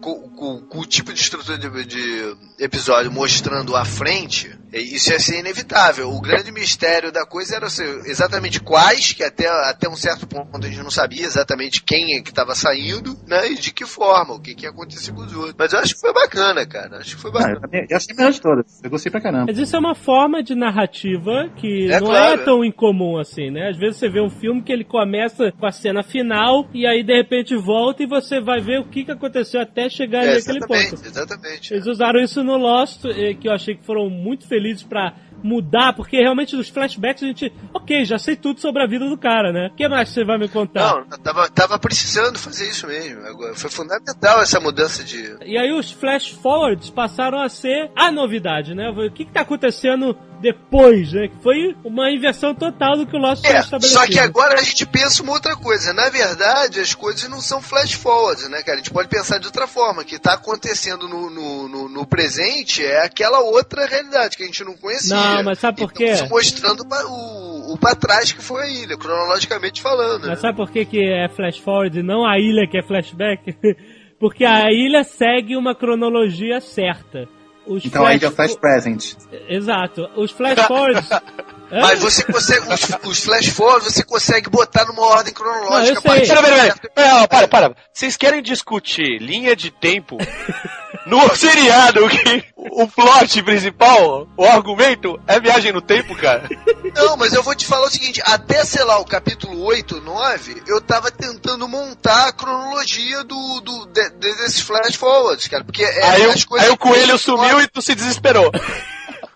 [0.00, 5.10] com, com- com o tipo de estrutura de, de episódio mostrando à frente, é, isso
[5.12, 6.08] ia ser inevitável.
[6.10, 10.56] O grande mistério da coisa era ser exatamente quais, que até, até um certo ponto
[10.64, 13.48] a gente não sabia exatamente quem é que estava saindo, né?
[13.50, 15.54] E de que forma, o que, que ia acontecer com os outros.
[15.58, 16.98] Mas eu acho que foi bacana, cara.
[16.98, 17.60] Acho que foi Ah, eu, bacana.
[17.60, 18.80] também- eu achei a melhor de todas.
[18.82, 19.46] Eu gostei pra caramba.
[19.48, 22.40] Mas isso é uma forma de narrativa que É não claro.
[22.40, 23.68] é tão incomum assim, né?
[23.70, 27.02] Às vezes você vê um filme que ele começa com a cena final e aí
[27.02, 30.60] de repente volta e você vai ver o que, que aconteceu até chegar É, naquele
[30.60, 31.06] ponto.
[31.06, 31.74] exatamente.
[31.74, 35.92] Eles usaram isso no Lost, eh, que eu achei que foram muito felizes pra mudar,
[35.92, 39.52] porque realmente nos flashbacks a gente, ok, já sei tudo sobre a vida do cara,
[39.52, 39.68] né?
[39.72, 41.04] O que mais você vai me contar?
[41.08, 43.26] Não, tava, tava precisando fazer isso mesmo.
[43.26, 45.36] Agora, foi fundamental essa mudança de.
[45.44, 48.90] E aí os flash forwards passaram a ser a novidade, né?
[48.90, 51.28] O que que tá acontecendo depois, né?
[51.28, 54.00] Que foi uma inversão total do que o Lost É, estabelecido.
[54.00, 55.92] só que agora a gente pensa uma outra coisa.
[55.94, 58.74] Na verdade, as coisas não são flash forwards, né, cara?
[58.74, 60.02] A gente pode pensar de outra forma.
[60.02, 64.46] O que tá acontecendo no, no, no- no presente é aquela outra realidade que a
[64.46, 65.14] gente não conhecia.
[65.14, 66.28] Não, mas sabe por Então, quê?
[66.28, 70.22] mostrando o, o pra trás que foi a ilha, cronologicamente falando.
[70.22, 70.28] né?
[70.30, 73.54] Mas sabe por que, que é flash forward e não a ilha que é flashback?
[74.18, 77.28] Porque a ilha segue uma cronologia certa.
[77.66, 79.14] Os Então aí é o Flash Present.
[79.48, 80.08] Exato.
[80.16, 81.08] Os flash forwards.
[81.72, 81.80] Hã?
[81.80, 86.02] Mas você consegue, os, os flash forwards você consegue botar numa ordem cronológica.
[86.04, 86.34] Não, eu sei.
[86.34, 86.76] Pera, pera.
[86.94, 87.76] Pera, para, para.
[87.90, 90.18] Vocês querem discutir linha de tempo
[91.06, 96.48] no seriado que o plot principal, o argumento, é viagem no tempo, cara?
[96.94, 100.62] Não, mas eu vou te falar o seguinte, até, sei lá, o capítulo 8, 9,
[100.66, 106.04] eu tava tentando montar a cronologia do, do, de- desses flash forwards, cara, porque é,
[106.10, 106.68] Aí, as o, coisas...
[106.68, 108.50] aí o coelho sumiu e tu se desesperou.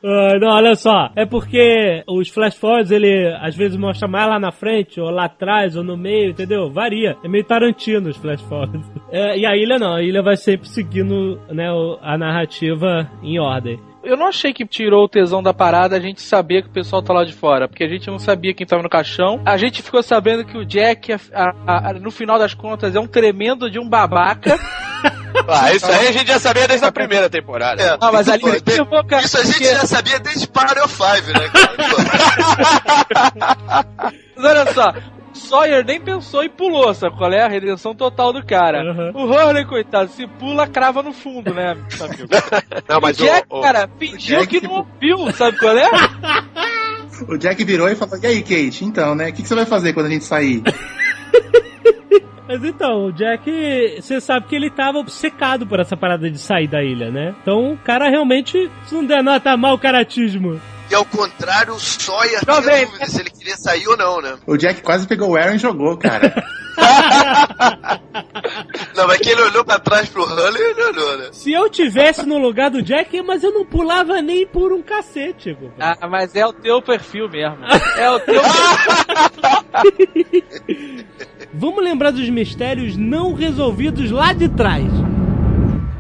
[0.09, 1.11] Ah, não, olha só.
[1.17, 5.25] É porque os flash forwards, ele às vezes mostra mais lá na frente, ou lá
[5.25, 6.71] atrás, ou no meio, entendeu?
[6.71, 7.17] Varia.
[7.25, 8.87] É meio Tarantino os flash forwards.
[9.09, 11.69] É, e a ilha não, a ilha vai sempre seguindo né,
[12.03, 13.79] a narrativa em ordem.
[14.03, 17.01] Eu não achei que tirou o tesão da parada a gente saber que o pessoal
[17.03, 19.41] tá lá de fora, porque a gente não sabia quem tava no caixão.
[19.47, 21.21] A gente ficou sabendo que o Jack, a-
[21.67, 24.57] a- a- no final das contas, é um tremendo de um babaca.
[25.49, 27.81] Ah, isso aí a gente já sabia desde a primeira temporada.
[27.81, 30.19] É, Ah, mas isso, ali pô, eu vou, cara, isso a gente porque- já sabia
[30.19, 31.77] desde Mario 5, né, cara?
[34.37, 34.93] Mas olha só,
[35.33, 37.43] Sawyer nem pensou e pulou, sabe qual é?
[37.43, 38.83] A redenção total do cara.
[38.83, 39.13] Uhum.
[39.15, 42.29] O Hurley, coitado, se pula, crava no fundo, né, amigo?
[42.89, 45.77] Não, mas o Jack, o, o- cara, fingiu Jack que que- não ouviu, sabe qual
[45.77, 45.89] é?
[47.29, 48.85] O Jack virou e falou: E aí, Kate?
[48.85, 49.29] Então, né?
[49.29, 50.63] O que, que você vai fazer quando a gente sair?
[52.49, 53.51] Mas então, o Jack,
[54.01, 57.35] você sabe que ele tava obcecado por essa parada de sair da ilha, né?
[57.43, 62.41] Então o cara realmente, se não der nota mal caratismo E ao contrário, o Sawyer
[62.41, 64.39] tinha dúvida se ele queria sair ou não, né?
[64.47, 66.33] O Jack quase pegou o Aaron e jogou, cara.
[68.95, 71.29] Não, mas que ele olhou pra trás pro Hunley, ele olhou, né?
[71.33, 75.55] Se eu tivesse no lugar do Jack, mas eu não pulava nem por um cacete,
[75.55, 75.71] pô.
[75.79, 77.59] Ah, mas é o teu perfil mesmo.
[77.97, 78.43] É o teu
[81.59, 84.85] Vamos lembrar dos mistérios não resolvidos lá de trás.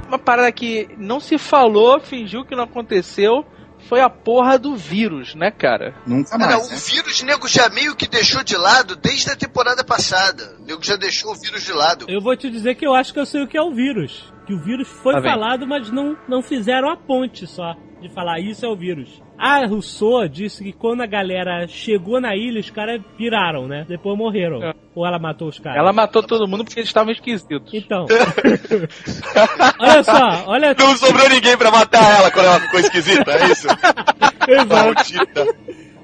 [0.07, 3.43] Uma parada que não se falou, fingiu que não aconteceu,
[3.89, 5.95] foi a porra do vírus, né, cara?
[6.07, 6.69] Nunca Cara, mais.
[6.69, 6.77] o né?
[6.77, 10.57] vírus, nego já meio que deixou de lado desde a temporada passada.
[10.61, 12.05] O nego já deixou o vírus de lado.
[12.07, 14.31] Eu vou te dizer que eu acho que eu sei o que é o vírus.
[14.47, 18.41] Que o vírus foi Tá falado, mas não, não fizeram a ponte só de falar
[18.41, 19.23] isso é o vírus.
[19.39, 23.85] A Rousseau disse que quando a galera chegou na ilha, os caras piraram, né?
[23.89, 24.63] Depois morreram.
[24.63, 24.73] É.
[24.95, 25.79] Ou ela matou os caras?
[25.79, 27.73] Ela matou todo mundo porque eles estavam esquisitos.
[27.75, 28.07] Então.
[29.79, 30.75] olha só, olha.
[30.79, 33.69] Não sobrou ninguém pra matar ela quando ela ficou esquisita, é isso?
[34.49, 34.67] Exato.
[34.69, 35.47] Maldita.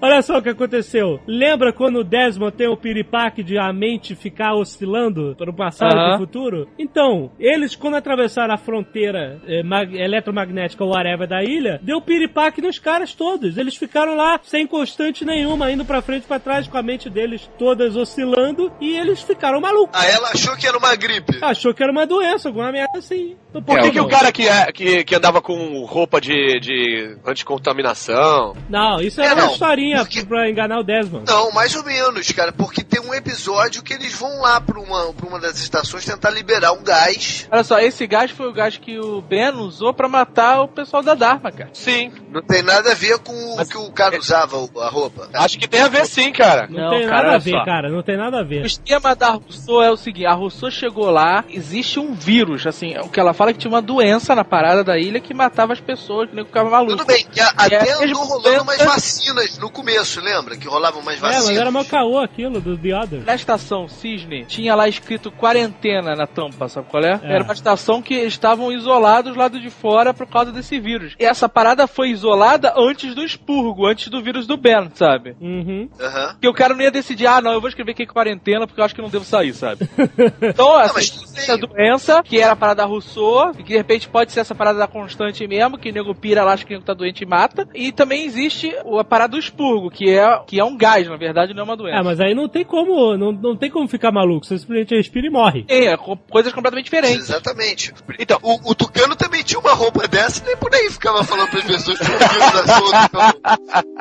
[0.03, 1.21] Olha só o que aconteceu.
[1.27, 5.93] Lembra quando o Desmond tem o piripaque de a mente ficar oscilando para o passado
[5.93, 6.69] e para o futuro?
[6.79, 12.61] Então, eles, quando atravessaram a fronteira eh, mag- eletromagnética ou whatever da ilha, deu piripaque
[12.61, 13.57] nos caras todos.
[13.57, 17.09] Eles ficaram lá sem constante nenhuma, indo pra frente e pra trás, com a mente
[17.09, 19.99] deles todas oscilando, e eles ficaram malucos.
[20.01, 21.39] Aí ela achou que era uma gripe.
[21.41, 23.37] Achou que era uma doença, alguma merda assim.
[23.53, 28.55] Por que, que o cara que, é- que, que andava com roupa de, de anticontaminação?
[28.69, 29.53] Não, isso é, É, uma não.
[29.53, 31.25] historinha Porque- pra enganar o Desmond.
[31.31, 35.13] Não, mais ou menos, cara, porque tem um episódio que eles vão lá pra uma,
[35.13, 37.49] pra uma das estações tentar liberar um gás.
[37.51, 41.03] Olha só, esse gás foi o gás que o Ben usou pra matar o pessoal
[41.03, 41.71] da Dharma, cara.
[41.73, 42.13] Sim.
[42.31, 45.29] Não tem nada a ver com o que o cara usava, a roupa.
[45.35, 46.67] Acho que tem a ver sim, cara.
[46.69, 47.65] Não, Não, tem cara, nada a ver, só.
[47.65, 47.89] cara.
[47.91, 48.63] Não tem nada a ver.
[48.63, 52.97] O esquema da Rousseau é o seguinte: a Rousseau chegou lá, existe um vírus, assim,
[52.99, 55.73] o que ela fala é que tinha uma doença na parada da ilha que matava
[55.73, 56.93] as pessoas, que nem ficava maluco.
[56.97, 59.82] Tudo bem, que a- até É, andou mesmo rolando umas vacinas no começo,
[60.21, 60.57] lembra?
[60.57, 61.47] Que rolavam umas É, vacinas.
[61.49, 63.25] mas era mal caô aquilo do The Other.
[63.25, 67.21] Na estação Cisne, tinha lá escrito quarentena na tampa, sabe qual é?
[67.23, 67.35] É.
[67.35, 71.15] Era uma estação que estavam isolados lá do de fora por causa desse vírus.
[71.19, 75.37] E essa parada foi isolada antes do expurgo, antes do vírus do Ben, sabe?
[75.41, 75.89] Uhum.
[76.01, 76.29] Aham.
[76.33, 78.85] Porque o cara não ia decidir, ah, não, eu vou escrever aqui quarentena porque eu
[78.85, 79.89] acho que não devo sair, sabe?
[80.43, 81.05] Então, essa, bem.
[81.37, 84.79] essa doença, que era a parada Rousseau, e que de repente pode ser essa parada
[84.79, 87.27] da constante mesmo, que o nego pira lá, acha que o nego tá doente e
[87.27, 87.69] mata.
[87.75, 91.17] E também existe o- a parada do expurgo, que é, que é um gás, na
[91.17, 91.99] verdade, não é uma doença.
[91.99, 94.45] É, mas aí não tem como, não, não tem como ficar maluco.
[94.47, 95.65] Você simplesmente respira e morre.
[95.69, 97.29] É, co- coisas completamente diferentes.
[97.29, 97.93] Exatamente.
[98.19, 101.51] Então, o, o Tucano também tinha uma roupa dessa e nem por aí ficava falando
[101.51, 103.53] pras pessoas que o vírus assolto.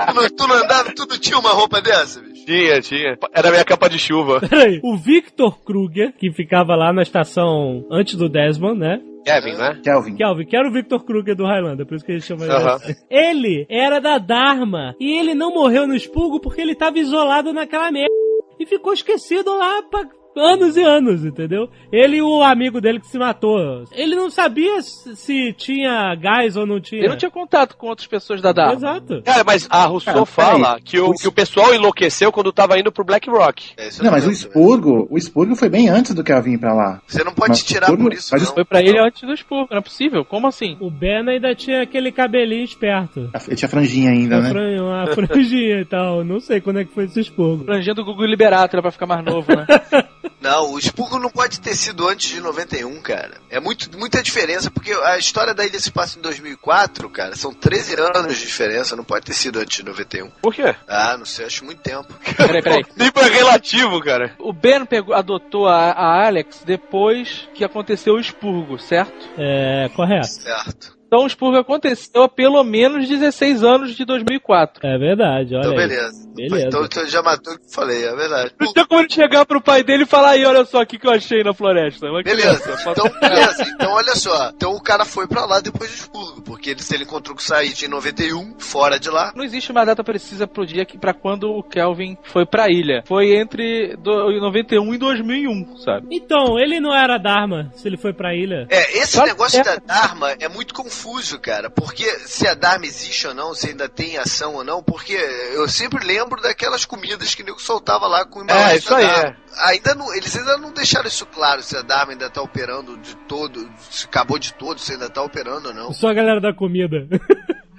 [0.07, 2.45] Tu não, tu não andava, tu não tinha uma roupa dessa, bicho?
[2.45, 3.17] Tinha, tinha.
[3.33, 4.39] Era a minha capa de chuva.
[4.41, 4.79] Peraí.
[4.83, 8.99] O Victor Kruger, que ficava lá na estação antes do Desmond, né?
[9.23, 9.79] Kevin, né?
[9.83, 10.15] Kelvin.
[10.15, 12.95] Kelvin, que era o Victor Kruger do Highlander, por isso que ele chama ele assim.
[13.09, 14.95] Ele era da Dharma.
[14.99, 18.11] E ele não morreu no expurgo porque ele tava isolado naquela merda.
[18.59, 21.69] E ficou esquecido lá pra anos e anos, entendeu?
[21.91, 23.83] Ele e o amigo dele que se matou.
[23.91, 27.01] Ele não sabia se tinha gás ou não tinha.
[27.01, 28.73] Ele não tinha contato com outras pessoas da Dharma.
[28.73, 29.21] Exato.
[29.23, 32.91] Cara, mas a Rousseau Cara, fala que o, que o pessoal enlouqueceu quando tava indo
[32.91, 33.71] pro Black Rock.
[33.77, 36.73] É, eu Não, mas o expurgo, o expurgo foi bem antes do Kelvin ir pra
[36.73, 37.01] lá.
[37.07, 38.53] Você não pode Mas te tirar por isso, mas não.
[38.53, 40.23] Foi pra ele antes do expurgo, não é possível?
[40.25, 40.77] Como assim?
[40.79, 43.29] O Ben ainda tinha aquele cabelinho esperto.
[43.47, 44.49] Ele tinha franjinha ainda, Uma, né?
[44.49, 46.23] fran- uma franjinha e tal.
[46.23, 47.65] Não sei quando é que foi esse expurgo.
[47.65, 49.65] Franjinha do Google Liberator pra ficar mais novo, né?
[50.39, 53.33] Não, o expurgo não pode ter sido antes de 91, cara.
[53.49, 57.35] É muito, muita diferença, porque a história da ilha se passa em 2004, cara.
[57.35, 60.29] São 13 anos de diferença, não pode ter sido antes de 91.
[60.41, 60.75] Por quê?
[60.87, 62.13] Ah, não sei, acho muito tempo.
[62.35, 62.83] Peraí, peraí.
[63.01, 64.35] Tempo é relativo, cara.
[64.39, 69.29] O Ben pegou, adotou a, a Alex depois que aconteceu o expurgo, certo?
[69.37, 70.27] É, correto.
[70.27, 71.00] Certo.
[71.13, 74.87] Então o expurgo aconteceu há pelo menos 16 anos de 2004.
[74.87, 75.77] É verdade, olha Então, aí.
[75.77, 76.31] beleza.
[76.33, 76.67] Beleza.
[76.67, 78.51] Então, então já matou o que eu falei, é verdade.
[78.57, 80.97] Não tinha como ele chegar pro pai dele e falar aí, olha só o que,
[80.97, 82.07] que eu achei na floresta.
[82.07, 83.63] Uma Beleza, então beleza.
[83.75, 84.51] Então olha só.
[84.55, 87.41] Então o cara foi pra lá depois do expurgo, porque ele, se ele encontrou com
[87.41, 89.33] o Said em 91, fora de lá.
[89.35, 93.03] Não existe uma data precisa pro dia que para quando o Kelvin foi pra ilha.
[93.05, 96.07] Foi entre do, 91 e 2001, sabe?
[96.09, 98.65] Então, ele não era Dharma se ele foi pra ilha.
[98.69, 99.63] É, esse Claro negócio é.
[99.63, 101.00] da Dharma é muito confuso,
[101.39, 101.69] cara.
[101.69, 105.13] Porque se a Dharma existe ou não, se ainda tem ação ou não, porque
[105.53, 109.05] eu sempre lembro daquelas comidas que o nego soltava lá com embalagem É, isso aí,
[109.05, 109.37] Dharma.
[109.65, 113.15] Ainda não, eles ainda não deixaram isso claro, se a Dharma ainda tá operando de
[113.27, 115.93] todo, se acabou de todo, se ainda tá operando ou não.
[115.93, 117.07] Só a galera da comida.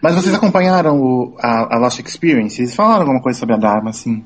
[0.02, 2.60] Mas vocês acompanharam o, a, a Lost Experience?
[2.60, 4.24] Eles falaram alguma coisa sobre a Dharma, assim?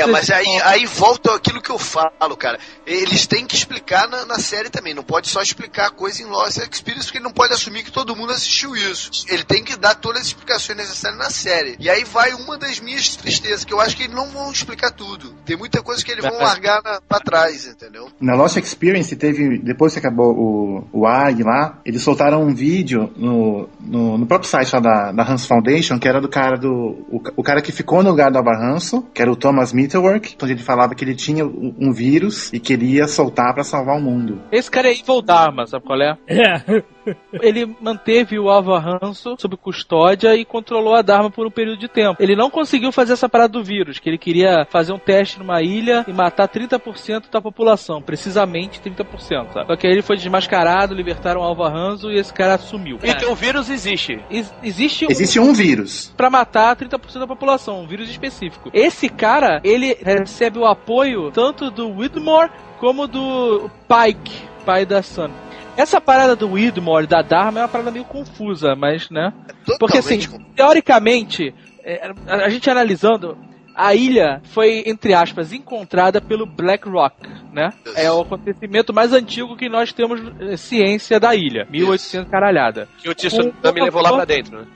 [0.00, 2.58] É, mas aí, aí volta aquilo que eu falo, cara.
[2.86, 4.94] Eles têm que explicar na, na série também.
[4.94, 7.92] Não pode só explicar a coisa em Lost Experience, porque ele não pode assumir que
[7.92, 9.10] todo mundo assistiu isso.
[9.28, 11.76] Ele tem que dar todas as explicações necessárias na série.
[11.78, 14.90] E aí vai uma das minhas tristezas, que eu acho que eles não vão explicar
[14.90, 15.34] tudo.
[15.44, 18.08] Tem muita coisa que eles vão largar na, pra trás, entendeu?
[18.20, 23.12] Na Lost Experience teve, depois que acabou o, o ARG lá, eles soltaram um vídeo
[23.16, 26.68] no, no, no próprio site lá da, da Hans Foundation, que era do cara do.
[27.10, 30.54] O, o cara que ficou no lugar do Hanso, que era o Thomas Mittelwerk, onde
[30.54, 34.42] ele falava que ele tinha um, vírus e queria soltar pra salvar o mundo.
[34.50, 36.18] Esse cara é Evil Dharma, sabe qual é?
[36.26, 36.82] É.
[37.32, 41.88] Ele manteve o Alva Hanso sob custódia e controlou a Dharma por um período de
[41.88, 42.22] tempo.
[42.22, 45.62] Ele não conseguiu fazer essa parada do vírus, que ele queria fazer um teste numa
[45.62, 49.52] ilha e matar 30% da população, precisamente 30%.
[49.52, 49.66] Sabe?
[49.66, 52.98] Só que aí ele foi desmascarado, libertaram o Alva Hanso e esse cara sumiu.
[53.02, 54.20] Então o vírus existe.
[54.30, 56.12] Ex- existe um Existe um vírus.
[56.16, 58.70] pra matar 30% da população, um vírus específico.
[58.72, 64.32] Esse cara, ele recebe o apoio tanto do Widmore como do Pike,
[64.64, 65.30] pai da Sun.
[65.76, 69.32] Essa parada do Widmore da Dharma é uma parada meio confusa, mas, né?
[69.78, 70.20] Porque assim,
[70.54, 73.36] teoricamente, é, a gente analisando,
[73.76, 77.72] a ilha foi, entre aspas, encontrada pelo Black Rock, né?
[77.94, 82.88] É o acontecimento mais antigo que nós temos eh, ciência da ilha, 1800 caralhada.
[82.98, 84.66] Que o tsunami levou lá pra dentro, né?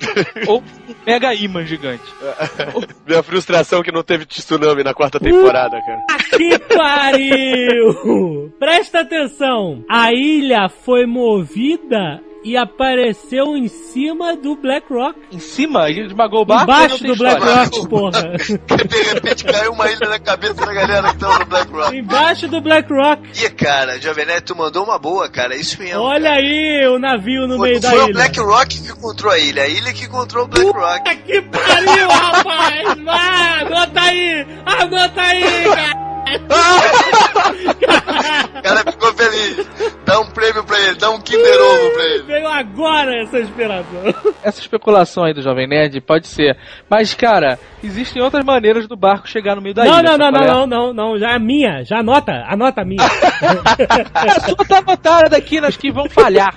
[0.47, 2.05] Ou um mega imã gigante.
[3.07, 6.05] Minha frustração que não teve tsunami na quarta temporada, cara.
[6.37, 8.53] Que pariu!
[8.61, 9.83] Presta atenção!
[9.89, 15.19] A ilha foi movida e apareceu em cima do Black Rock.
[15.31, 16.65] Em cima, ele esmagou o barco.
[16.65, 17.65] Embaixo do tem Black história.
[17.65, 18.21] Rock, porra.
[18.89, 21.97] De repente caiu uma ilha na cabeça da galera que tava no Black Rock.
[21.97, 23.45] Embaixo do Black Rock.
[23.45, 25.55] Ih, cara, Jovem Nerd, tu mandou uma boa, cara.
[25.55, 26.01] É isso mesmo.
[26.01, 26.37] Olha cara.
[26.37, 28.13] aí o navio no Foi, meio da foi o ilha.
[28.15, 29.63] Black Rock que encontrou a ilha.
[29.63, 30.99] A ilha que encontrou o Black Rock.
[30.99, 33.05] Puta que pariu, rapaz!
[33.05, 34.47] Vai, anota aí!
[34.65, 36.11] Anota aí, cara!
[38.61, 39.67] O cara ficou feliz.
[40.05, 42.23] Dá um prêmio pra ele, dá um Kinder Ovo pra ele.
[42.25, 44.03] Veio agora essa inspiração.
[44.43, 46.57] Essa especulação aí do Jovem Nerd pode ser.
[46.89, 50.03] Mas, cara, existem outras maneiras do barco chegar no meio da Não, ilha.
[50.03, 50.47] não, não, não, é?
[50.47, 53.03] não, não, não, já é minha, já anota, anota a minha.
[54.15, 56.55] A sua tá anotada daqui nas que vão falhar.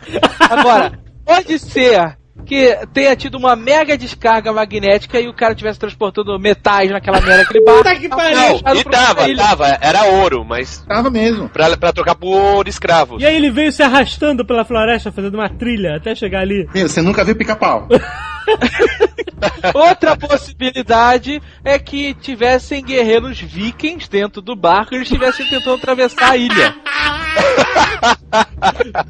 [0.50, 0.94] Agora,
[1.26, 6.92] pode ser que tenha tido uma mega descarga magnética e o cara estivesse transportando metais
[6.92, 7.84] naquela merda daquele barco.
[7.84, 8.38] Puta que pariu!
[8.64, 9.44] Não, e tava, ilha.
[9.44, 11.50] tava, era ouro, mas Tava mesmo.
[11.50, 13.22] pra, pra trocar por escravos.
[13.22, 16.68] E aí ele veio se arrastando pela floresta, fazendo uma trilha até chegar ali.
[16.74, 17.88] Meu, você nunca viu pica-pau.
[19.74, 26.32] Outra possibilidade é que tivessem guerreiros vikings dentro do barco e eles estivessem tentando atravessar
[26.32, 26.76] a ilha.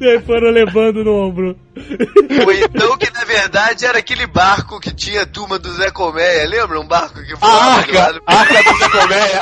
[0.00, 1.58] E foram levando no ombro.
[1.76, 6.46] Ou então que na verdade era aquele barco que tinha a turma do Zé Colmeia,
[6.48, 6.80] lembra?
[6.80, 8.22] Um barco que A voava do arca, lado.
[8.26, 9.40] arca do Zé Colmeia.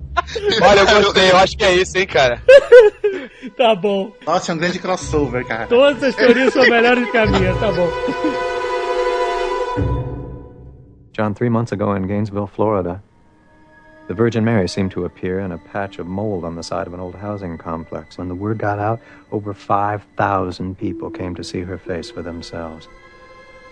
[0.62, 2.42] Olha, eu gostei, eu acho que é isso, hein, cara.
[3.56, 4.12] Tá bom.
[4.26, 5.66] Nossa, é um grande crossover, cara.
[5.66, 7.88] Todas as teorias são melhores que a minha, tá bom.
[11.12, 13.02] John, three months ago in Gainesville, Florida,
[14.08, 16.94] the Virgin Mary seemed to appear in a patch of mold on the side of
[16.94, 18.18] an old housing complex.
[18.18, 19.00] When the word got out,
[19.32, 22.88] over 5,000 people came to see her face for themselves.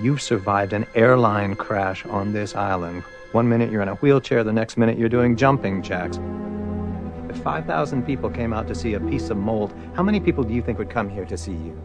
[0.00, 3.02] You survived an airline crash on this island.
[3.32, 6.18] One minute you're in a wheelchair, the next minute you're doing jumping jacks.
[7.28, 10.54] If 5,000 people came out to see a piece of mold, how many people do
[10.54, 11.78] you think would come here to see you?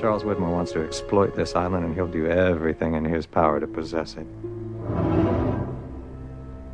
[0.00, 3.66] Charles Whitmore wants to exploit this island, and he'll do everything in his power to
[3.66, 4.26] possess it.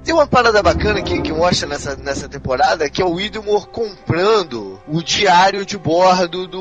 [0.05, 4.81] Tem uma parada bacana que, que mostra nessa, nessa temporada que é o Widmore comprando
[4.89, 6.61] o diário de bordo do,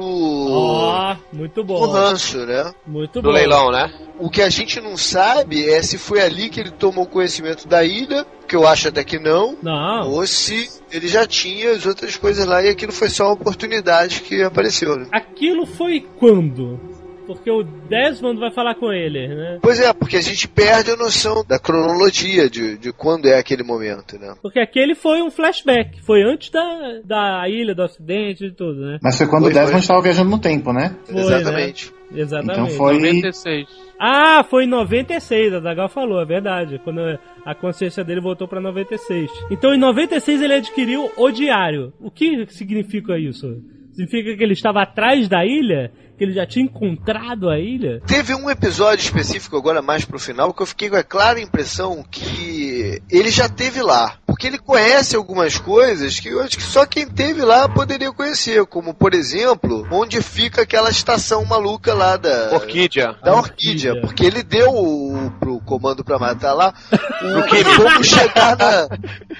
[0.51, 1.87] Ó, muito do bom.
[1.91, 2.71] rancho, né?
[2.85, 3.33] Muito Do bom.
[3.33, 3.91] leilão, né?
[4.19, 7.83] O que a gente não sabe é se foi ali que ele tomou conhecimento da
[7.83, 10.11] ilha, que eu acho até que não, Não.
[10.11, 14.21] ou se ele já tinha as outras coisas lá e aquilo foi só uma oportunidade
[14.21, 15.07] que apareceu, né?
[15.11, 16.79] Aquilo foi quando?
[17.25, 19.59] Porque o Desmond vai falar com ele, né?
[19.61, 23.63] Pois é, porque a gente perde a noção da cronologia de, de quando é aquele
[23.63, 24.35] momento, né?
[24.41, 26.01] Porque aquele foi um flashback.
[26.01, 28.99] Foi antes da, da ilha, do acidente e tudo, né?
[29.01, 29.79] Mas foi quando Foi, o Desmond foi.
[29.81, 30.95] estava viajando no tempo, né?
[31.05, 31.93] Foi, Exatamente.
[32.13, 32.59] Exatamente.
[32.59, 32.93] Então foi.
[32.95, 33.67] 96.
[33.99, 36.79] Ah, foi em 96, a Dagal falou, é verdade.
[36.83, 37.01] Quando
[37.45, 39.29] a consciência dele voltou pra 96.
[39.49, 41.93] Então em 96 ele adquiriu o diário.
[41.99, 43.61] O que significa isso?
[43.93, 45.91] Significa que ele estava atrás da ilha?
[46.17, 47.99] Que ele já tinha encontrado a ilha?
[48.05, 52.03] Teve um episódio específico agora mais pro final que eu fiquei com a clara impressão
[52.09, 54.17] que ele já teve lá.
[54.25, 58.65] Porque ele conhece algumas coisas que eu acho que só quem teve lá poderia conhecer,
[58.65, 63.15] como por exemplo, onde fica aquela estação maluca lá da Orquídea.
[63.23, 63.91] da Orquídea.
[63.91, 68.87] Orquídea, porque ele deu o, pro comando pra matar lá o, como chegar na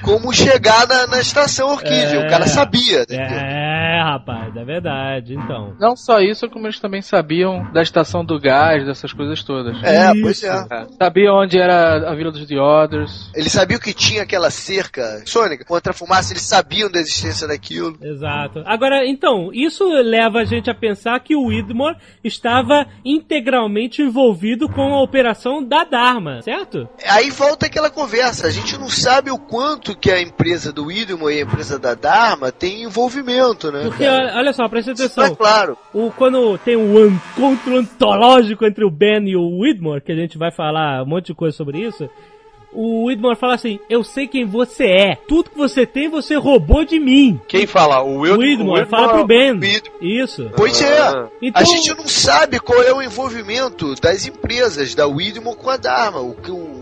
[0.02, 2.22] como chegar na, na estação Orquídea.
[2.22, 2.28] É.
[2.28, 3.26] O cara sabia, entendeu?
[3.26, 3.61] É,
[4.04, 5.76] rapaz, é verdade, então.
[5.80, 9.82] Não só isso, como eles também sabiam da estação do gás, dessas coisas todas.
[9.84, 10.22] É, Isso.
[10.22, 10.88] pois é.
[10.98, 13.32] Sabia onde era a Vila dos The Others.
[13.36, 17.98] Ele sabia que tinha aquela cerca sônica contra a fumaça, eles sabiam da existência daquilo.
[18.02, 18.64] Exato.
[18.66, 24.94] Agora, então, isso leva a gente a pensar que o Widmore estava integralmente envolvido com
[24.94, 26.88] a operação da Dharma, certo?
[27.08, 31.36] Aí volta aquela conversa, a gente não sabe o quanto que a empresa do Widmore
[31.36, 33.91] e a empresa da Dharma tem envolvimento, né?
[33.92, 34.24] Porque, cara?
[34.24, 35.36] olha olha só, presta Isso é atenção.
[35.36, 35.78] claro.
[35.94, 40.38] O, quando tem um encontro antológico entre o Ben e o Widmore, que a gente
[40.38, 42.10] vai falar um monte de coisa sobre isso,
[42.74, 45.16] o Widmore fala assim: Eu sei quem você é.
[45.28, 47.40] Tudo que você tem, você roubou de mim.
[47.48, 48.02] Quem fala?
[48.02, 49.60] O O Will Widmore fala pro Ben.
[50.02, 50.50] Isso.
[50.56, 51.00] Pois é.
[51.00, 51.28] Ah.
[51.42, 55.78] Então, A gente não sabe qual é o envolvimento das empresas, da Widmore com a
[55.78, 56.20] Dharma.
[56.22, 56.81] O que, o,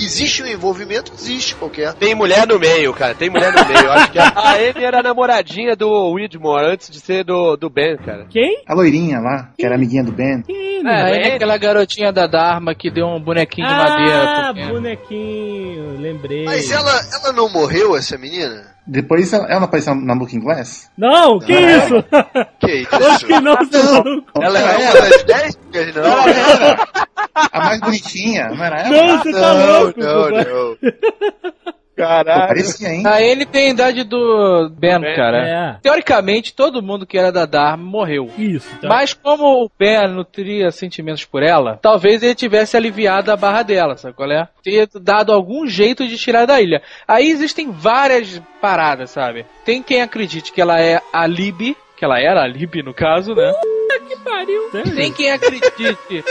[0.00, 1.92] que existe um envolvimento, existe qualquer.
[1.94, 3.14] Tem mulher no meio, cara.
[3.14, 3.84] Tem mulher no meio.
[3.84, 7.56] Eu acho que a, a Amy era a namoradinha do Widmore antes de ser do,
[7.56, 8.26] do Ben, cara.
[8.30, 8.62] quem?
[8.66, 10.42] A loirinha lá, que era amiguinha do Ben.
[10.42, 10.86] Quem?
[10.86, 11.34] É, aí é?
[11.34, 14.22] aquela garotinha da Dharma que deu um bonequinho de madeira.
[14.22, 16.44] Ah, bonequinho, lembrei.
[16.44, 18.70] Mas ela, ela não morreu, essa menina?
[18.86, 20.90] Depois ela, ela não apareceu na Looking Glass?
[20.96, 22.02] Não, que isso?
[22.58, 22.94] Que isso?
[22.94, 24.30] Acho que não, seu maluco.
[24.42, 25.10] Ela Ela é uma era.
[25.10, 25.56] das dez?
[25.56, 26.88] Porque Não, Ela era.
[27.34, 28.90] A mais bonitinha, não era ela?
[28.90, 30.00] Não, você tá não, louco.
[30.00, 30.76] não, não.
[32.00, 32.48] Caralho.
[32.48, 33.02] parecia, hein?
[33.04, 35.76] Ah, ele tem a idade do Ben, cara.
[35.76, 38.30] É, Teoricamente, todo mundo que era da Dharma morreu.
[38.38, 38.74] isso.
[38.80, 38.88] Tá.
[38.88, 43.96] Mas como o Ben nutria sentimentos por ela, talvez ele tivesse aliviado a barra dela,
[43.96, 44.48] sabe qual é?
[44.62, 46.80] Ter dado algum jeito de tirar da ilha.
[47.06, 49.44] Aí existem várias paradas, sabe?
[49.64, 53.34] Tem quem acredite que ela é a Libby, que ela era a Libby no caso,
[53.34, 53.52] né?
[54.08, 54.70] que pariu.
[54.94, 56.24] Tem quem acredite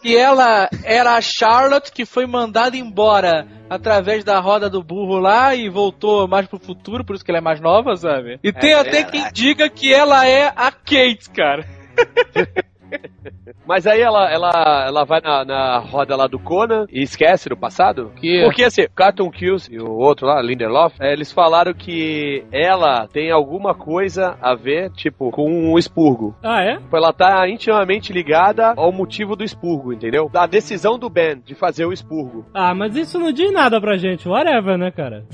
[0.00, 5.54] que ela era a Charlotte que foi mandada embora através da roda do burro lá
[5.54, 8.38] e voltou mais pro futuro, por isso que ela é mais nova, sabe?
[8.42, 11.64] E tem até quem diga que ela é a Kate, cara.
[13.66, 17.56] Mas aí ela, ela, ela vai na, na roda lá do Conan e esquece do
[17.56, 18.10] passado?
[18.16, 23.06] Que- Porque assim, Carton Kills e o outro lá, Lindelof, eh, eles falaram que ela
[23.08, 26.34] tem alguma coisa a ver, tipo, com o expurgo.
[26.42, 26.76] Ah, é?
[26.78, 30.28] Tipo, Ela tá intimamente ligada ao motivo do expurgo, entendeu?
[30.32, 32.46] Da decisão do Ben de fazer o expurgo.
[32.52, 34.28] Ah, mas isso não diz nada pra gente.
[34.28, 35.24] Whatever, né, cara?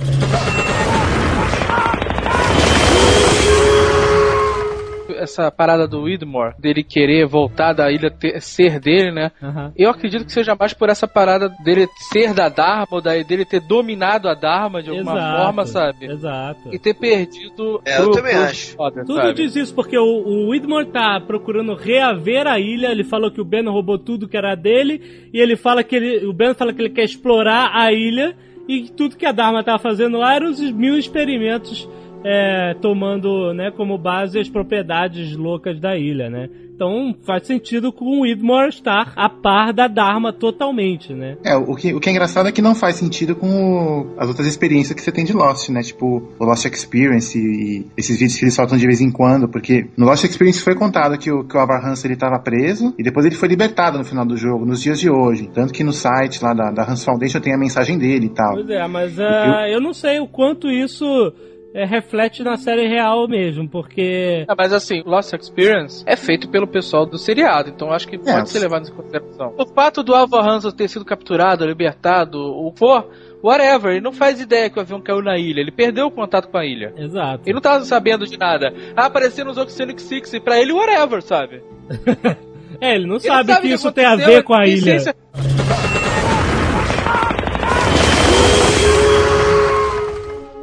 [5.16, 9.30] Essa parada do Widmore, dele querer voltar da ilha ter- ser dele, né?
[9.42, 9.72] Aham.
[9.76, 13.44] Eu acredito que seja mais por essa parada dele ser da Dharma, ou daí dele
[13.44, 16.06] ter dominado a Dharma de alguma Exato, forma, sabe?
[16.06, 16.74] Exato.
[16.74, 17.80] E ter perdido.
[17.84, 18.74] É, eu também acho.
[18.80, 19.34] Others, Tudo sabe?
[19.34, 22.88] diz isso porque o, o Widmore tá procurando reaver a ilha.
[22.88, 25.28] Ele falou que o Ben roubou tudo que era dele.
[25.32, 26.26] E ele fala que ele.
[26.26, 28.34] O Ben fala que ele quer explorar a ilha.
[28.68, 31.88] E tudo que a Dharma tava fazendo lá eram os mil experimentos.
[32.28, 36.48] É, tomando né, como base as propriedades loucas da ilha, né?
[36.74, 41.38] Então faz sentido com o Widmore estar a par da Dharma totalmente, né?
[41.42, 44.28] É, o que, o que é engraçado é que não faz sentido com o- as
[44.28, 45.80] outras experiências que você tem de Lost, né?
[45.82, 49.48] Tipo, o Lost Experience e, e esses vídeos que eles soltam de vez em quando,
[49.48, 53.02] porque no Lost Experience foi contado que o, que o Abrahams ele tava preso e
[53.02, 55.48] depois ele foi libertado no final do jogo, nos dias de hoje.
[55.54, 58.52] Tanto que no site lá da, da Hans Foundation tem a mensagem dele e tal.
[58.52, 61.32] Pois é, mas ah, eu não sei o quanto isso
[61.76, 66.66] é, reflete na série real mesmo, porque Ah, mas assim, Lost Experience é feito pelo
[66.66, 68.46] pessoal do seriado, então acho que pode É.
[68.46, 69.52] ser levado em consideração.
[69.58, 73.08] O fato do Alva Hansen ter sido capturado, libertado, o que for,
[73.42, 76.48] whatever, ele não faz ideia que o avião caiu na ilha, ele perdeu o contato
[76.48, 76.92] com a ilha.
[76.96, 77.42] Exato.
[77.44, 78.72] Ele não tá sabendo de nada.
[78.96, 81.62] Ah, apareceu nos Oceanic Six e pra ele, whatever, sabe?
[82.78, 84.82] É, ele não Ele sabe, sabe que que isso tem a ver com a ilha.
[85.00, 85.14] ciência-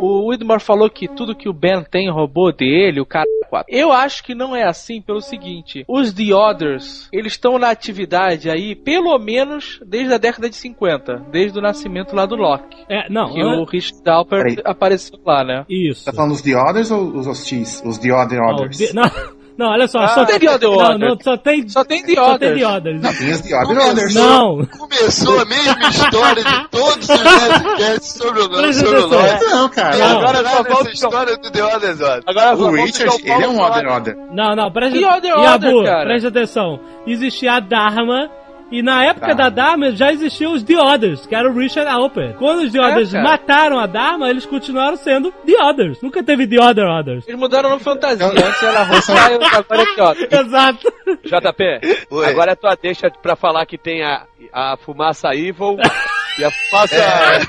[0.04, 3.26] O Widmore falou que tudo que o Ben tem roubou dele, o cara.
[3.68, 8.50] Eu acho que não é assim pelo seguinte: os The Others, eles estão na atividade
[8.50, 12.84] aí pelo menos desde a década de 50, desde o nascimento lá do Loki.
[12.90, 15.66] É, não, Que an- o Rich Dalper apareceu lá, né?
[15.70, 16.06] isso.
[16.06, 17.82] Tá falando os The Others ou os hostis?
[17.86, 18.78] Os The Other Não, Others?
[18.78, 19.04] de- não,
[19.58, 21.00] não, olha só, Ah, só tem The Other não, Others.
[21.00, 22.60] não, só tem Só tem The só tem Others.
[22.60, 23.02] The Others.
[23.02, 24.14] Não, tem The.
[24.14, 29.22] Não, Começou a mesma história de todos os Nerdcasts sobre o Presta sobre o atenção.
[29.22, 29.52] Lost.
[29.54, 29.98] Não, cara.
[29.98, 30.18] Não.
[30.20, 31.62] Agora só falta essa história do The.
[32.26, 34.18] Agora O Richard, ele é um Other Other.
[34.32, 36.06] não, não, presta The Other Yabu, Other, cara.
[36.06, 36.80] presta atenção.
[37.06, 38.30] Existia a Dharma
[38.74, 39.34] E na época Tá.
[39.36, 42.34] da Dharma já existiam os The Others, que era o Richard Alper.
[42.40, 43.24] Quando os The Others cara.
[43.24, 46.02] mataram a Dharma, eles continuaram sendo The Others.
[46.02, 47.28] Nunca teve The Other Others.
[47.28, 48.26] Eles mudaram no fantasia.
[48.26, 50.28] Antes era Rosario, agora é Piotr.
[50.34, 50.94] Exato.
[51.24, 52.26] JP, Oi.
[52.26, 55.78] agora é tua deixa pra falar que tem a, a fumaça evil
[56.40, 56.96] e a fumaça.
[56.96, 57.42] É,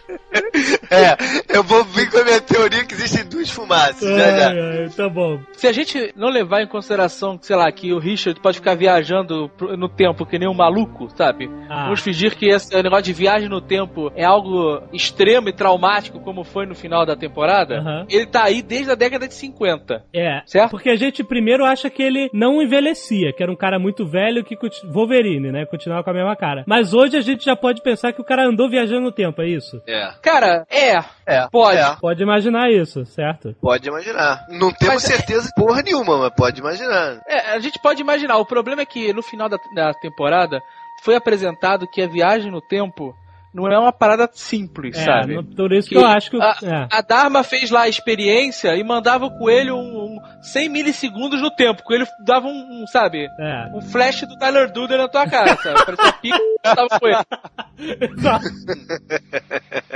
[1.48, 4.08] eu vou vir com a minha teoria que existem duas fumaças.
[4.08, 4.48] Já, já.
[4.50, 5.40] Ai, ai, tá bom.
[5.52, 9.50] Se a gente não levar em consideração, sei lá, que o Richard pode ficar viajando
[9.76, 11.50] no tempo que nem um maluco, sabe?
[11.68, 11.84] Ah.
[11.84, 16.44] Vamos fingir que esse negócio de viagem no tempo é algo extremo e traumático, como
[16.44, 17.78] foi no final da temporada.
[17.78, 18.06] Aham.
[18.08, 20.04] Ele tá aí desde a década de 50.
[20.12, 20.70] É, Certo?
[20.70, 24.44] porque a gente primeiro acha que ele não envelhecia, que era um cara muito velho
[24.44, 25.66] que Wolverine, né?
[25.66, 26.64] Continuava com a mesma cara.
[26.66, 29.48] Mas hoje a gente já pode pensar que o cara andou viajando no tempo, é
[29.48, 29.80] isso?
[29.86, 30.10] É.
[30.22, 30.79] Cara, é.
[31.26, 31.48] É.
[31.48, 31.78] Pode.
[31.78, 33.54] É, Pode imaginar isso, certo?
[33.60, 34.44] pode imaginar.
[34.48, 37.20] Não temos Mas- certeza de porra nenhuma, mas pode imaginar.
[37.28, 38.36] É, a gente pode imaginar.
[38.38, 40.60] O problema é que no final da, da temporada
[41.02, 43.14] foi apresentado que a viagem no tempo
[43.54, 45.34] não é uma parada simples, É, sabe?
[45.34, 46.40] no- por isso que, Que eu acho que.
[46.40, 46.88] a, é.
[46.90, 51.50] a Dharma fez lá a experiência e mandava o coelho um, um 100 milissegundos no
[51.50, 51.80] tempo.
[51.80, 53.66] O coelho dava um, um, sabe, É.
[53.74, 55.84] um flash do Tyler Durden na tua cara, sabe?
[55.84, 57.16] Parecia pico e tava com ele.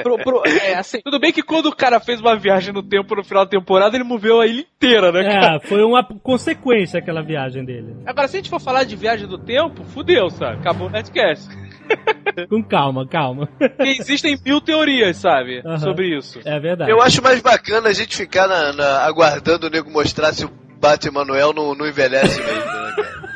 [0.03, 3.15] Pro- pro- é, assim, tudo bem que quando o cara fez uma viagem no tempo
[3.15, 5.57] no final da temporada, ele moveu a ilha inteira, né, cara?
[5.57, 7.97] É, foi uma consequência aquela viagem dele.
[8.07, 10.59] Agora, se a gente for falar de viagem do tempo, fudeu, sabe?
[10.59, 11.49] Acabou o Nerdcast.
[12.49, 13.47] Com calma, calma.
[13.59, 15.62] Porque existem mil teorias, sabe?
[15.64, 15.78] Aham.
[15.78, 16.41] Sobre isso.
[16.45, 16.91] É verdade.
[16.91, 20.51] Eu acho mais bacana a gente ficar na- na- aguardando o nego mostrar se o
[20.80, 23.34] Batman Manuel não, não envelhece mesmo, né, cara?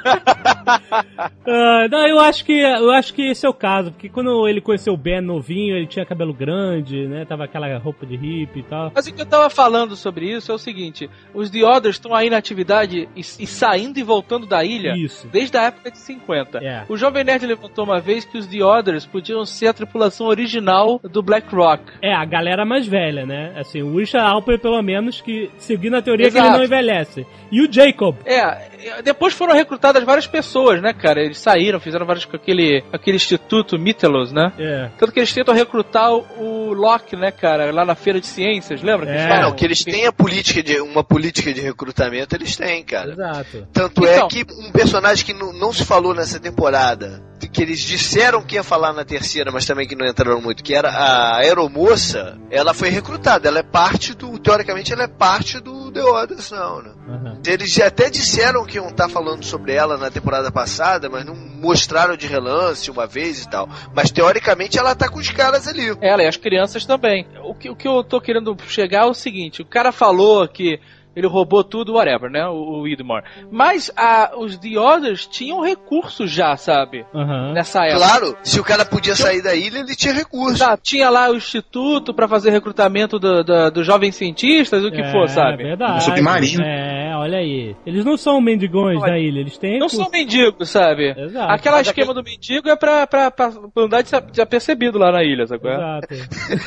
[1.50, 4.60] Ah, não, eu acho que eu acho que esse é o caso, porque quando ele
[4.60, 7.24] conheceu o Ben novinho, ele tinha cabelo grande, né?
[7.24, 8.92] Tava aquela roupa de hippie e tal.
[8.94, 12.14] Mas o que eu tava falando sobre isso é o seguinte: os The Others estão
[12.14, 15.26] aí na atividade e, e saindo e voltando da ilha Isso.
[15.28, 16.58] desde a época de 50.
[16.58, 16.84] É.
[16.88, 21.00] O Jovem Nerd levantou uma vez que os The Others podiam ser a tripulação original
[21.02, 21.84] do Black Rock.
[22.02, 23.52] É, a galera mais velha, né?
[23.56, 26.48] Assim, o Richard Alper, pelo menos, que seguindo a teoria que Exato.
[26.48, 27.26] ele não envelhece.
[27.50, 28.16] E o Jacob.
[28.24, 28.68] É,
[29.02, 31.20] depois foram recrutadas várias pessoas, né, cara?
[31.22, 34.52] Eles saíram, fizeram vários com aquele, aquele instituto Mytelos, né?
[34.58, 34.90] É.
[34.98, 38.82] Tanto que eles tentam recrutar o, o Locke, né, cara, lá na feira de ciências,
[38.82, 39.06] lembra?
[39.06, 39.28] Que eles É.
[39.28, 39.42] falam?
[39.50, 43.12] Não, que eles têm a política de, uma política de recrutamento, eles têm, cara.
[43.12, 43.66] Exato.
[43.72, 44.26] Tanto Então.
[44.26, 47.22] é que um personagem que não, não se falou nessa temporada,
[47.52, 50.74] que eles disseram que ia falar na terceira, mas também que não entraram muito, que
[50.74, 55.90] era a aeromoça, ela foi recrutada, ela é parte do, teoricamente ela é parte do
[55.90, 56.90] The Others, não, né?
[57.08, 57.38] Aham.
[57.46, 62.16] Eles até disseram que iam estar falando sobre ela na temporada passada, mas não mostraram
[62.16, 63.68] de relance uma vez e tal.
[63.94, 65.96] Mas teoricamente ela tá com os caras ali.
[66.00, 67.26] Ela e as crianças também.
[67.42, 70.80] O que, o que eu tô querendo chegar é o seguinte: o cara falou que
[71.18, 72.46] ele roubou tudo, whatever, né?
[72.46, 73.24] O, o Widmore.
[73.50, 77.04] Mas a, os The Others tinham recursos já, sabe?
[77.14, 77.52] Aham.
[77.52, 77.98] Nessa época.
[78.06, 80.58] Claro, se o cara podia sair da ilha, ele tinha recurso.
[80.58, 85.00] Tá, tinha lá o instituto pra fazer recrutamento do- do- dos jovens cientistas, o que
[85.00, 85.62] é, for, sabe?
[85.64, 86.04] É verdade.
[86.04, 86.62] Submarino.
[86.62, 87.74] É, olha aí.
[87.86, 89.78] Eles não são mendigões da ilha, eles têm.
[89.78, 89.96] Não recurso.
[89.96, 91.14] são mendigos, sabe?
[91.18, 91.52] Exato.
[91.52, 95.46] Aquele Mas esquema do mendigo é pra, pra, pra andar desa- desapercebido lá na ilha,
[95.46, 95.68] sabe?
[95.68, 95.74] é?
[95.74, 96.08] Exato.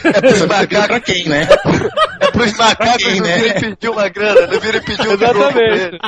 [0.08, 1.48] É pros Pra macacos, quem, né?
[2.22, 3.38] é pros macacos quem, não né?
[3.38, 5.86] virem pedir uma grana, pedir um troco pra Exatamente.
[5.86, 6.00] ele.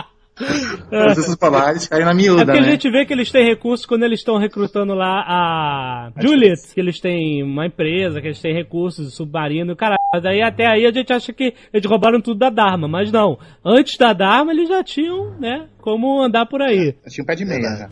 [1.11, 2.71] Os ursos polares caem na É miúda, porque a né?
[2.71, 6.99] gente vê que eles têm recursos quando eles estão recrutando lá a Juliet, que eles
[6.99, 9.99] têm uma empresa, que eles têm recursos, submarino, caralho.
[10.23, 13.37] Daí até aí a gente acha que eles roubaram tudo da Dharma, mas não.
[13.63, 16.95] Antes da Dharma eles já tinham, né, como andar por aí.
[17.09, 17.89] Tinha um pé de meia já.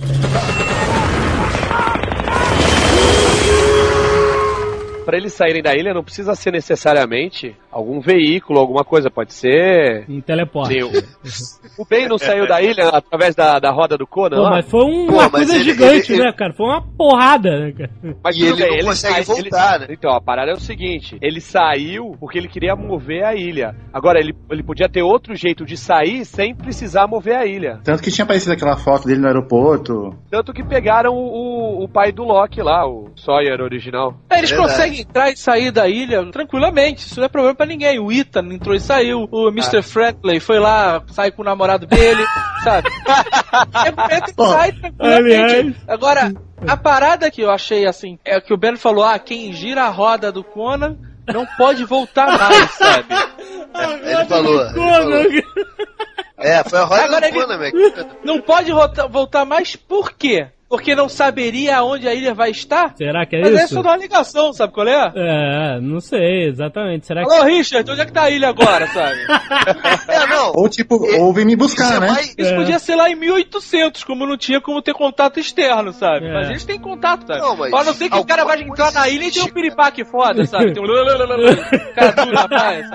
[5.05, 9.09] Pra eles saírem da ilha não precisa ser necessariamente algum veículo, alguma coisa.
[9.09, 10.05] Pode ser.
[10.09, 10.73] Um teleporte.
[10.73, 14.41] Sim, o- O Ben não saiu da ilha através da, da roda do Conan Pô,
[14.43, 14.49] lá?
[14.51, 16.53] mas foi um- Pô, uma mas coisa ele- gigante, ele- né, cara?
[16.53, 17.91] Foi uma porrada, né, cara?
[18.23, 19.87] Mas E ele bem, não consegue sai- voltar, né?
[19.89, 23.75] Então, a parada é o seguinte: ele saiu porque ele queria mover a ilha.
[23.93, 27.79] Agora, ele, ele podia ter outro jeito de sair sem precisar mover a ilha.
[27.83, 30.15] Tanto que tinha aparecido aquela foto dele no aeroporto.
[30.29, 34.13] Tanto que pegaram o, o, o pai do Loki lá, o Sawyer original.
[34.29, 34.71] É, Eles Verdade.
[34.71, 37.99] conseguem entrar e sair da ilha tranquilamente, isso não é problema pra ninguém.
[37.99, 39.77] O Ethan entrou e saiu, o Mr.
[39.77, 39.83] Ah.
[39.83, 42.23] Friendly foi lá, sai com o namorado dele,
[42.63, 42.89] sabe?
[44.09, 45.75] É, e Bom, sai tranquilamente.
[45.87, 46.33] Agora,
[46.67, 49.89] a parada que eu achei assim, é que o Ben falou, ah, quem gira a
[49.89, 50.97] roda do Conan
[51.31, 53.05] não pode voltar mais, sabe?
[54.03, 54.61] Ele falou.
[54.61, 55.25] ele falou.
[56.37, 57.73] É, foi a roda Agora do ele- Conan, Mac.
[58.23, 60.47] Não pode voltar, voltar mais por quê?
[60.71, 62.95] Porque não saberia aonde a ilha vai estar?
[62.95, 63.73] Será que é Mas é isso?
[63.75, 65.11] só uma ligação, sabe qual é?
[65.15, 67.05] É, não sei, exatamente.
[67.05, 67.31] Será que.
[67.31, 69.19] Alô, Richard, onde é que tá a ilha agora, sabe?
[70.07, 70.53] É, não.
[70.55, 72.07] Ou tipo, ou vem me buscar, Isso é né?
[72.07, 72.55] mais- Isso É.
[72.55, 76.27] podia ser lá em 1800, como não tinha como ter contato externo, sabe?
[76.27, 76.33] É.
[76.33, 77.39] Mas eles têm contato, sabe?
[77.41, 79.47] Não, mas a não ser que o cara vai entrar na ilha e tem um
[79.49, 80.73] piripaque foda, sabe?
[80.73, 80.87] Tem um
[81.95, 82.89] cara tudo na praia.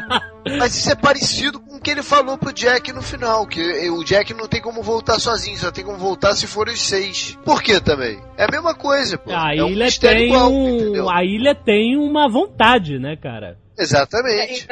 [0.58, 4.04] Mas isso é parecido com o que ele falou pro Jack no final, que o
[4.04, 7.36] Jack não tem como voltar sozinho, só tem como voltar se for os seis.
[7.44, 8.18] Por que também?
[8.38, 9.32] É a mesma coisa, pô.
[9.32, 11.10] A é um ilha tem igual, um.
[11.10, 13.58] A ilha tem uma vontade, né, cara?
[13.76, 14.68] Exatamente.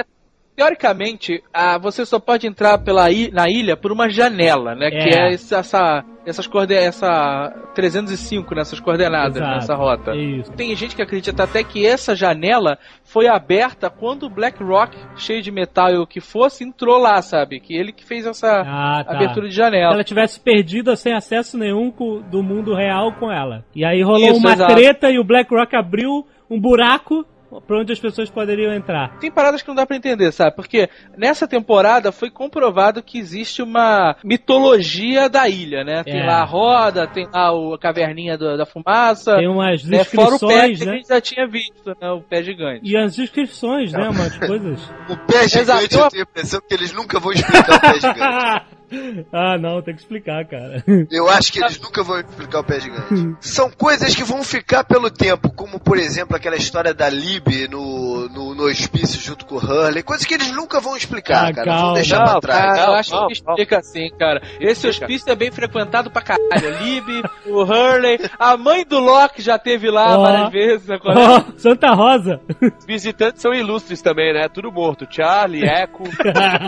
[0.57, 4.88] Teoricamente, ah, você só pode entrar pela i- na ilha por uma janela, né?
[4.88, 5.30] Que É.
[5.30, 9.51] é essa, essa, essas coorden essa 305 nessas coordenadas, Exato.
[9.57, 10.12] nessa rota.
[10.12, 10.53] É isso.
[10.53, 12.78] Tem gente que acredita até que essa janela
[13.14, 17.22] foi aberta quando o Black Rock, cheio de metal e o que fosse, entrou lá,
[17.22, 17.60] sabe?
[17.60, 19.14] Que ele que fez essa Ah, tá.
[19.14, 19.94] abertura de Se janela.
[19.94, 21.92] ela tivesse perdido sem acesso nenhum
[22.28, 23.64] do mundo real com ela.
[23.72, 24.74] E aí rolou Isso, uma exato.
[24.74, 27.24] treta e o BlackRock abriu um buraco
[27.66, 29.18] pra onde as pessoas poderiam entrar.
[29.18, 30.57] Tem paradas que não dá pra entender, sabe?
[30.57, 36.03] Porque nessa temporada foi comprovado que existe uma mitologia da ilha, né?
[36.05, 36.26] Tem É.
[36.26, 40.05] lá a roda, tem lá a caverninha do- da fumaça, Tem umas né?
[40.05, 40.97] Fora o pé inscrições, que a né?
[40.99, 42.11] gente já tinha visto, né?
[42.11, 42.80] O pé gigante.
[42.82, 44.09] E as inscrições, né?
[44.09, 44.80] Umas coisas.
[45.09, 45.82] O pé gigante, Exato.
[45.82, 48.66] eu tenho a impressão que eles nunca vão explicar o pé gigante.
[49.32, 50.82] ah, não, tem que explicar, cara.
[51.11, 53.36] Eu acho que eles nunca vão explicar o pé gigante.
[53.40, 58.28] São coisas que vão ficar pelo tempo, como por exemplo aquela história da Lib no,
[58.28, 61.64] no, no hospício junto com o Hurley, coisas que eles nunca vão explicar, Ah, cara.
[61.66, 61.84] calma.
[61.86, 62.78] Vão deixar Não, pra trás.
[62.78, 64.42] Ah, eu acho não, que explica assim, cara.
[64.61, 66.45] Esse hospício é bem frequentado pra caralho.
[66.55, 70.22] O Lib, o Hurley, a mãe do Loki já teve lá Ó.
[70.22, 70.99] várias vezes, né?
[71.05, 72.40] Ó, Santa Rosa.
[72.86, 74.49] Visitantes são ilustres também, né?
[74.49, 75.07] Tudo morto.
[75.11, 76.05] Charlie, Echo.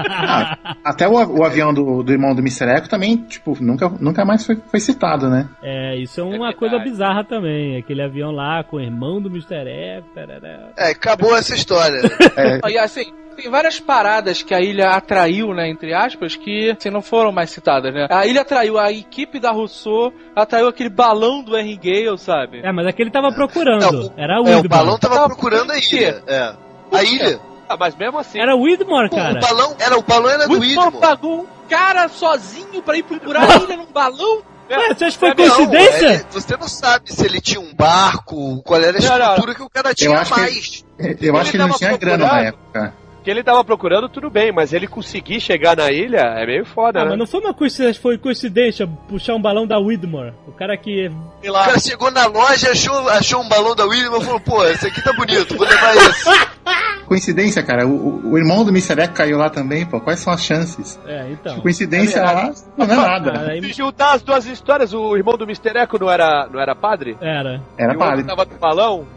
[0.09, 2.65] Ah, até o, o avião do, do irmão do Mr.
[2.71, 5.49] Echo também, tipo, nunca, nunca mais foi, foi citado, né?
[5.63, 6.57] É, isso é uma verdade.
[6.57, 7.77] coisa bizarra também.
[7.79, 9.55] Aquele avião lá com o irmão do Mr.
[9.69, 10.07] Echo.
[10.15, 10.71] tarará.
[10.77, 12.01] É, acabou essa história.
[12.37, 16.91] É, E assim, tem várias paradas que a ilha atraiu, né, entre aspas, que assim,
[16.91, 18.07] não foram mais citadas, né?
[18.11, 22.61] A ilha atraiu a equipe da Rousseau, atraiu aquele balão do Henry Gale, sabe?
[22.63, 23.81] É, mas aquele tava procurando.
[23.93, 24.69] Não, o- Era o É, o Widmore.
[24.69, 26.23] balão tava Tá, procurando a ilha.
[26.27, 26.55] É.
[26.93, 27.41] A ilha.
[27.69, 28.39] Ah, mas mesmo assim.
[28.39, 29.39] Era o Widmore, cara.
[29.39, 31.01] o balão era o balão era do Whitmore Widmore.
[31.01, 34.43] pagou um cara sozinho pra ir procurar a ilha num balão?
[34.69, 36.07] Ué, você acha que foi Não, coincidência?
[36.07, 39.17] ele- você não sabe se ele tinha um barco, qual era a Não, não.
[39.29, 40.85] estrutura que o cara tinha acho que- mais.
[41.21, 42.49] eu acho que ele não tinha grana na procurando.
[42.49, 42.95] época.
[43.27, 47.01] que ele tava procurando, tudo bem, mas ele conseguir chegar na ilha é meio foda,
[47.01, 47.11] Ah, né?
[47.11, 50.33] mas não foi uma coincidência, foi coincidência puxar um balão da Widmore.
[50.47, 51.11] O cara que.
[51.41, 54.65] Sei O cara chegou na loja, achou, achou um balão da William e falou, pô,
[54.67, 56.25] esse aqui tá bonito, vou levar esse.
[57.07, 57.87] Coincidência, cara.
[57.87, 59.01] O, o- irmão do Mr.
[59.01, 60.01] Echo caiu lá também, pô.
[60.01, 60.99] Quais são as chances?
[61.07, 61.61] É, então.
[61.61, 63.41] Coincidência lá não é nada.
[63.51, 65.71] aí- Se juntar as duas histórias, o irmão do Mr.
[65.79, 67.17] Echo não era, não era padre?
[67.21, 67.63] Era.
[67.79, 68.25] Era e padre.
[68.25, 69.07] tava no balão?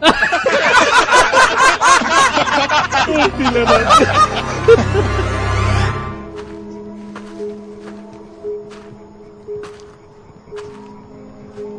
[3.36, 4.90] Filha da-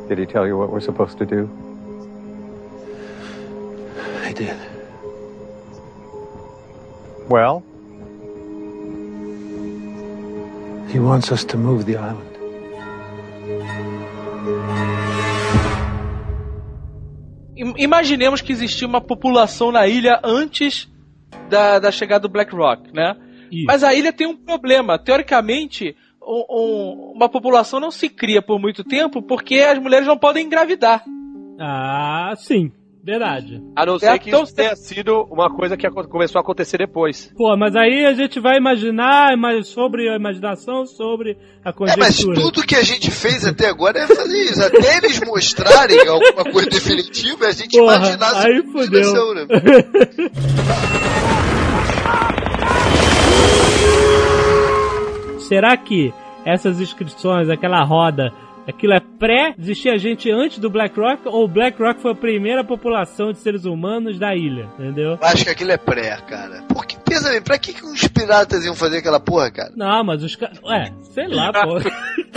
[0.08, 1.50] Did he tell you what we're supposed to do?
[4.26, 4.58] I did.
[7.32, 7.64] Well,
[10.92, 12.28] He wants us to move the island.
[17.56, 20.90] Im- Imaginemos que existia uma população na ilha antes
[21.50, 23.16] da, da chegada do Black Rock, né?
[23.52, 23.66] Isso.
[23.68, 24.98] Mas a ilha tem um problema.
[24.98, 30.18] Teoricamente, um- um- uma população não se cria por muito tempo porque as mulheres não
[30.18, 31.04] podem engravidar.
[31.60, 32.72] Ah, sim.
[33.04, 33.60] Verdade.
[33.76, 36.78] A não É, ser que então isso tenha sido uma coisa que começou a acontecer
[36.78, 37.32] depois.
[37.36, 41.36] Pô, mas aí a gente vai imaginar mas sobre a imaginação, sobre
[41.66, 42.36] a É, mas conjectura.
[42.36, 44.64] tudo que a gente fez até agora é fazer isso.
[44.64, 49.34] Até eles mostrarem alguma coisa definitiva, a gente Porra, imaginar a aí fudeu.
[49.34, 49.48] né?
[55.48, 56.14] Será que
[56.46, 58.32] essas inscrições, aquela roda,
[58.68, 59.54] aquilo é pré?
[59.58, 63.40] Existia gente antes do Black Rock ou o Black Rock foi a primeira população de
[63.40, 64.68] seres humanos da ilha?
[64.80, 65.12] Entendeu?
[65.12, 66.64] Eu acho que aquilo é pré, cara.
[66.68, 69.72] Porque, pensa bem, pra que, que os piratas iam fazer aquela porra, cara?
[69.76, 70.60] Não, mas os caras.
[70.64, 71.80] Ué, sei lá, pô.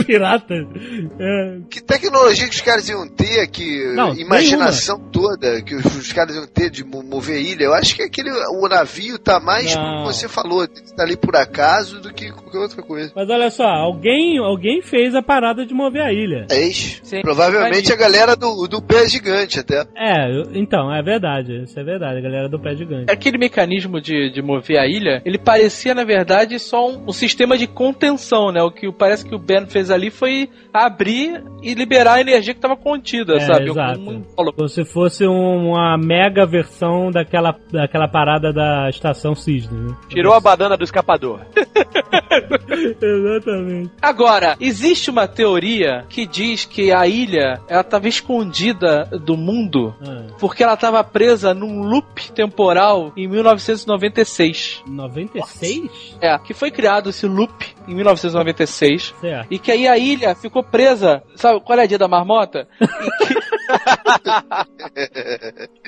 [0.05, 0.67] Piratas.
[1.19, 6.13] É, Que tecnologia que os caras iam ter, que Não, imaginação toda que os, os
[6.13, 7.65] caras iam ter de mo- mover a ilha.
[7.65, 9.83] Eu acho que aquele, o navio tá mais, Não.
[9.83, 13.13] como você falou, tá ali por acaso do que qualquer outra coisa.
[13.15, 16.24] Mas olha só, alguém, alguém fez a parada de mover a ilha.
[16.51, 17.01] Ex.
[17.03, 17.21] Sim.
[17.23, 19.85] Provavelmente a galera do, do pé gigante até.
[19.97, 21.63] É, então, é verdade.
[21.65, 23.11] Isso é verdade, a galera do pé gigante.
[23.11, 27.57] Aquele mecanismo de, de mover a ilha, ele parecia, na verdade, só um, um sistema
[27.59, 28.63] de contenção, né?
[28.63, 32.59] O que parece que o Ben fez ali foi abrir e liberar a energia que
[32.59, 33.71] estava contida, É, sabe?
[33.71, 34.01] exato.
[34.01, 39.89] Um- um- Como se fosse um- uma mega versão daquela, daquela parada da estação Cisne.
[39.89, 39.97] Né?
[40.09, 41.41] Tirou a badana do escapador.
[43.01, 43.91] Exatamente.
[44.01, 50.25] Agora, existe uma teoria que diz que a ilha ela estava escondida do mundo Ah,
[50.39, 54.83] porque ela estava presa num loop temporal em 1996.
[54.87, 56.17] 96?
[56.21, 59.47] É, que foi criado esse loop em 1996 Certo.
[59.51, 62.67] e que aí a ilha ficou presa, sabe qual é a dia da marmota?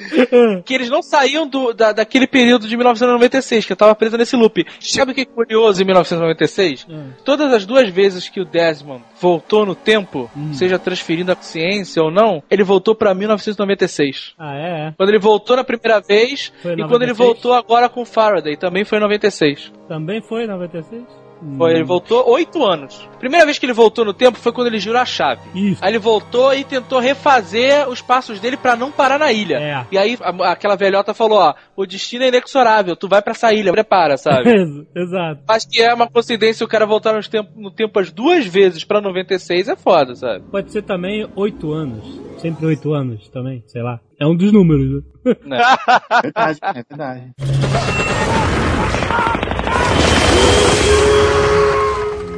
[0.08, 0.26] Que,
[0.64, 4.36] que eles não saíam do, da, daquele período de 1996, que eu tava presa nesse
[4.36, 4.64] loop.
[4.80, 6.86] Sabe o que é curioso em 1996?
[6.88, 7.10] Hum.
[7.24, 12.10] Todas as duas vezes que o Desmond voltou no tempo, seja transferindo a consciência ou
[12.10, 14.34] não, ele voltou pra 1996.
[14.38, 14.88] Ah, é?
[14.88, 14.94] é.
[14.96, 17.16] Quando ele voltou na primeira vez Foi e quando ele 96?
[17.16, 19.72] voltou agora com o Faraday, também foi em 96.
[19.88, 21.25] Também foi 96?
[21.58, 23.06] Foi, ele voltou oito anos.
[23.18, 25.42] Primeira vez que ele voltou no tempo foi quando ele girou a chave.
[25.54, 25.84] Isso.
[25.84, 29.56] Aí ele voltou e tentou refazer os passos dele pra não parar na ilha.
[29.58, 29.86] É.
[29.92, 33.52] E aí a- aquela velhota falou, ó, o destino é inexorável, tu vai pra essa
[33.52, 34.50] ilha, prepara, sabe?
[34.96, 35.42] Exato.
[35.46, 39.00] Acho que é uma coincidência o cara voltar tempo, no tempo as duas vezes pra
[39.00, 40.44] 96 é foda, sabe?
[40.50, 42.20] Pode ser também 8 anos.
[42.38, 44.00] Sempre 8 anos também, sei lá.
[44.18, 45.02] É um dos números.
[45.02, 45.02] né?
[45.44, 45.58] Né?
[46.22, 47.32] Verdade, é verdade.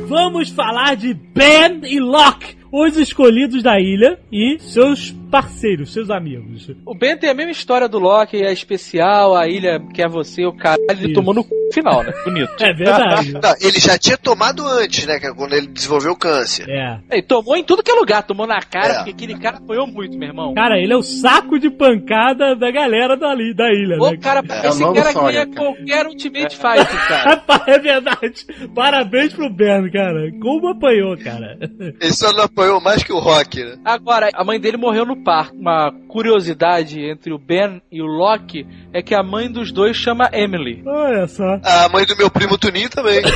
[0.08, 6.70] Vamos falar de Ben e Locke, os escolhidos da ilha e seus parceiros, seus amigos.
[6.86, 10.52] O Ben tem a mesma história do Loki, é especial, a ilha quer você, o
[10.52, 11.14] cara, ele Isso.
[11.14, 12.12] tomou no c- final, né?
[12.24, 12.50] Bonito.
[12.60, 13.32] É verdade.
[13.32, 15.18] Não, ele já tinha tomado antes, né?
[15.20, 16.68] Que é quando ele desenvolveu o câncer.
[16.68, 16.98] É.
[17.10, 18.96] Ele tomou em tudo que é lugar, tomou na cara, É.
[18.96, 20.54] porque aquele cara apoiou muito, meu irmão.
[20.54, 24.16] Cara, ele é o saco de pancada da galera dali, da ilha, O né?
[24.16, 25.56] cara, É esse novo cara ganha cara.
[25.56, 27.30] qualquer Ultimate Fighter, cara.
[27.30, 28.46] Rapaz, é verdade.
[28.74, 30.30] Parabéns pro Ben, cara.
[30.40, 31.56] Como apanhou, cara.
[32.00, 33.76] Ele só não apoiou mais que o Rock, né?
[33.84, 35.54] Agora, a mãe dele morreu no parto.
[35.56, 40.28] Uma curiosidade entre o Ben e o Loki é que a mãe dos dois chama
[40.32, 40.82] Emily.
[40.86, 41.60] Olha só.
[41.64, 43.20] A mãe do meu primo Tuninho também.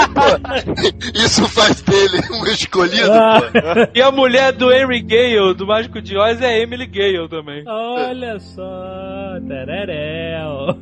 [1.14, 3.90] Isso faz dele um escolhido, Ah, pô.
[3.94, 7.62] E a mulher do Henry Gale, do Mágico de Oz, é Emily Gale também.
[7.66, 9.38] olha só.
[9.46, 10.76] Tereréu.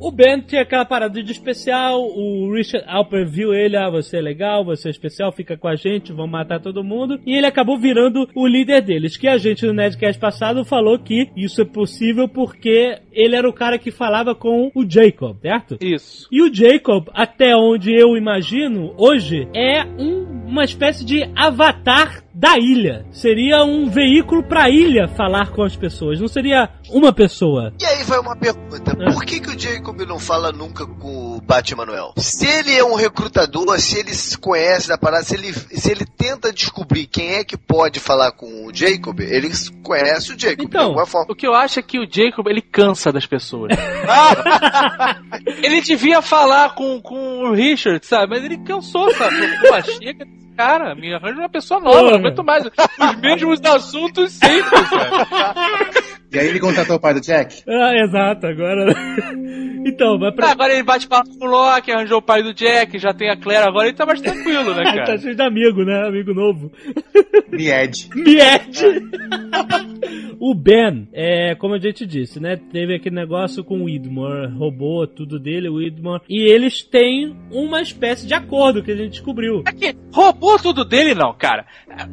[0.00, 2.00] o Ben tinha aquela parada de especial.
[2.00, 3.76] O Richard Alper viu ele.
[3.76, 7.18] Ah, você é legal, você é especial, fica com a gente, vão matar todo mundo.
[7.26, 9.16] E ele acabou virando o líder deles.
[9.16, 13.52] Que a gente no Nerdcast passado falou que isso é possível porque ele era o
[13.52, 15.76] cara que falava com o Jacob, certo?
[15.80, 16.26] Isso.
[16.32, 22.56] E o Jacob, até onde eu imagino, hoje, é um- uma espécie de avatar da
[22.56, 23.04] ilha.
[23.10, 27.72] Seria um veículo pra ilha falar com as pessoas, não seria uma pessoa.
[27.80, 29.12] E aí vai uma pergunta: Ah.
[29.12, 32.12] por que, que o Jacob não fala nunca com o Batmanuel?
[32.16, 36.06] Se ele é um recrutador, se ele se conhece da parada, se ele, se ele
[36.06, 39.50] tenta descobrir quem é que pode falar com o Jacob, ele
[39.82, 41.26] conhece o Jacob Então, de alguma forma.
[41.32, 43.72] O que eu acho é que o Jacob, ele cansa das pessoas.
[45.60, 48.28] ele devia falar com, com o Richard, sabe?
[48.28, 49.36] Mas ele cansou, sabe?
[49.58, 50.24] Pô, chega
[50.58, 56.07] cara, me arranja uma pessoa nova, não aguento mais os mesmos assuntos sempre, sabe?
[56.30, 57.62] E aí ele contratou o pai do Jack?
[57.68, 58.92] Ah, exato, agora.
[59.86, 60.50] então, mas pra.
[60.50, 63.36] Agora ele bate papo com o Loki, arranjou o pai do Jack, já tem a
[63.36, 65.18] Claire agora, ele tá mais tranquilo, né, tá cara?
[65.18, 66.06] cheio de amigo, né?
[66.06, 66.72] Amigo novo.
[67.50, 68.08] Mied.
[68.14, 68.80] Mied!
[70.40, 72.56] o Ben, é, como a gente disse, né?
[72.56, 76.22] Teve aquele negócio com o Widmore, roubou tudo dele, o Widmore.
[76.28, 79.62] E eles têm uma espécie de acordo que a gente descobriu.
[79.64, 81.64] Aqui, roubou tudo dele, não, cara.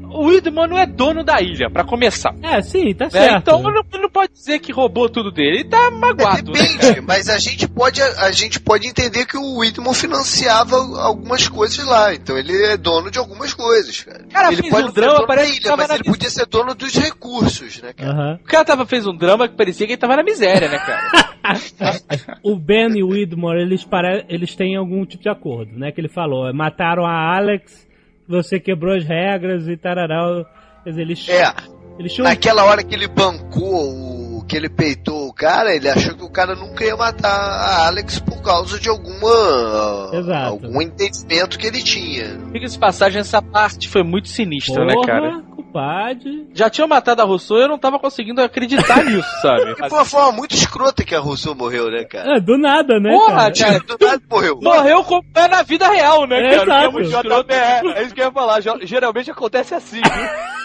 [0.10, 2.34] O Widman não é dono da ilha, pra começar.
[2.42, 3.12] É, sim, tá né?
[3.12, 3.38] certo.
[3.42, 5.60] Então não, não pode dizer que roubou tudo dele.
[5.60, 6.52] Ele tá magoado.
[6.52, 6.60] né?
[6.60, 11.86] Depende, mas a gente pode a gente pode entender que o Whitman financiava algumas coisas
[11.86, 14.26] lá, então ele é dono de algumas coisas, cara.
[14.32, 16.94] Cara, ele pode um ser drama, dono da ilha, mas ele podia ser dono dos
[16.94, 18.12] recursos, né, cara?
[18.12, 18.40] Aham.
[18.42, 21.36] O cara tava, fez um drama que parecia que ele tava na miséria, né, cara?
[22.44, 24.26] o Ben e o Widmore, eles, pare...
[24.30, 25.92] eles têm algum tipo de acordo, né?
[25.92, 27.88] Que ele falou, mataram a Alex,
[28.28, 30.46] você quebrou as regras e tarará.
[30.84, 32.24] Quer dizer, eles, É, eles tinham...
[32.28, 36.30] naquela hora que ele bancou o que ele peitou o cara, ele achou que o
[36.30, 40.48] cara nunca ia matar a Alex por causa de alguma Exato.
[40.50, 42.38] algum entendimento que ele tinha.
[42.54, 45.42] Diga-se de passagem, essa parte foi muito sinistra, né, cara?
[45.42, 46.48] Porra, pode.
[46.54, 49.72] Já tinham matado a Rousseau e eu não tava conseguindo acreditar nisso, sabe?
[49.72, 52.38] E foi uma forma muito escrota que a Rousseau morreu, né, cara?
[52.38, 53.12] É, do nada, né?
[53.14, 53.80] Porra, cara?
[53.82, 53.98] cara.
[53.98, 54.60] Do nada morreu.
[54.62, 56.86] Morreu como é na vida real, né, É, cara?
[56.86, 57.00] exato.
[57.00, 57.52] É escroto.
[57.52, 58.62] É, é isso que eu ia falar.
[58.62, 60.04] Ge- Geralmente acontece assim, viu?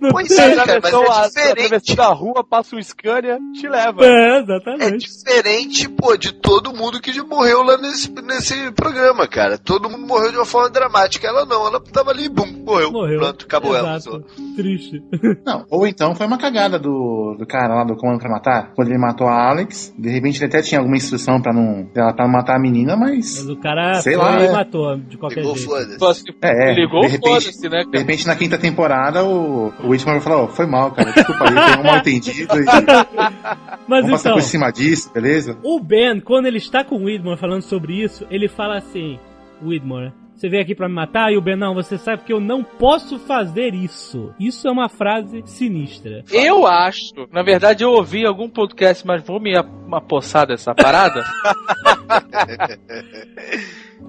[0.00, 1.64] Não Pois tem- é, cara, mas é diferente.
[1.66, 4.04] atravessando a rua, passa um Scania, te leva.
[4.04, 4.98] É, É exatamente.
[5.06, 9.58] diferente, pô, de todo mundo que morreu lá nesse, nesse programa, cara.
[9.58, 11.26] Todo mundo morreu de uma forma dramática.
[11.26, 12.90] Ela não, ela tava ali, bum, morreu.
[12.90, 13.18] Morreu.
[13.20, 13.96] Pronto, acabou ela.
[13.96, 14.24] Exato.
[14.56, 15.02] Triste.
[15.44, 18.72] Não, ou então foi uma cagada do, do cara lá do Comando pra Matar.
[18.74, 22.12] Quando ele matou a Alex, de repente ele até tinha alguma instrução pra não, pra
[22.12, 23.12] pra não matar a menina, mas.
[23.42, 24.52] Mas o cara Sei foi lá, e é.
[24.52, 25.70] matou de qualquer Pegou jeito.
[25.70, 25.98] foda-se.
[25.98, 27.98] Só se É, é, ligou, de repente- foda-se, né, De cara?
[27.98, 31.82] repente na quinta temporada o, o Whitman falou: "Ó, foi mal, cara, desculpa aí, foi
[31.82, 32.64] um mal entendido e
[33.88, 35.58] Mas vamos passar então, por cima disso, beleza?
[35.62, 39.18] o Ben, quando ele está com o Widmore falando sobre isso, ele fala assim:
[39.62, 41.32] Widmore, você veio aqui pra me matar?
[41.32, 44.34] E o Ben, não, você sabe que eu não posso fazer isso.
[44.40, 46.24] Isso é uma frase sinistra.
[46.32, 51.22] Eu acho, na verdade eu ouvi em algum podcast, mas vou me apossar dessa parada.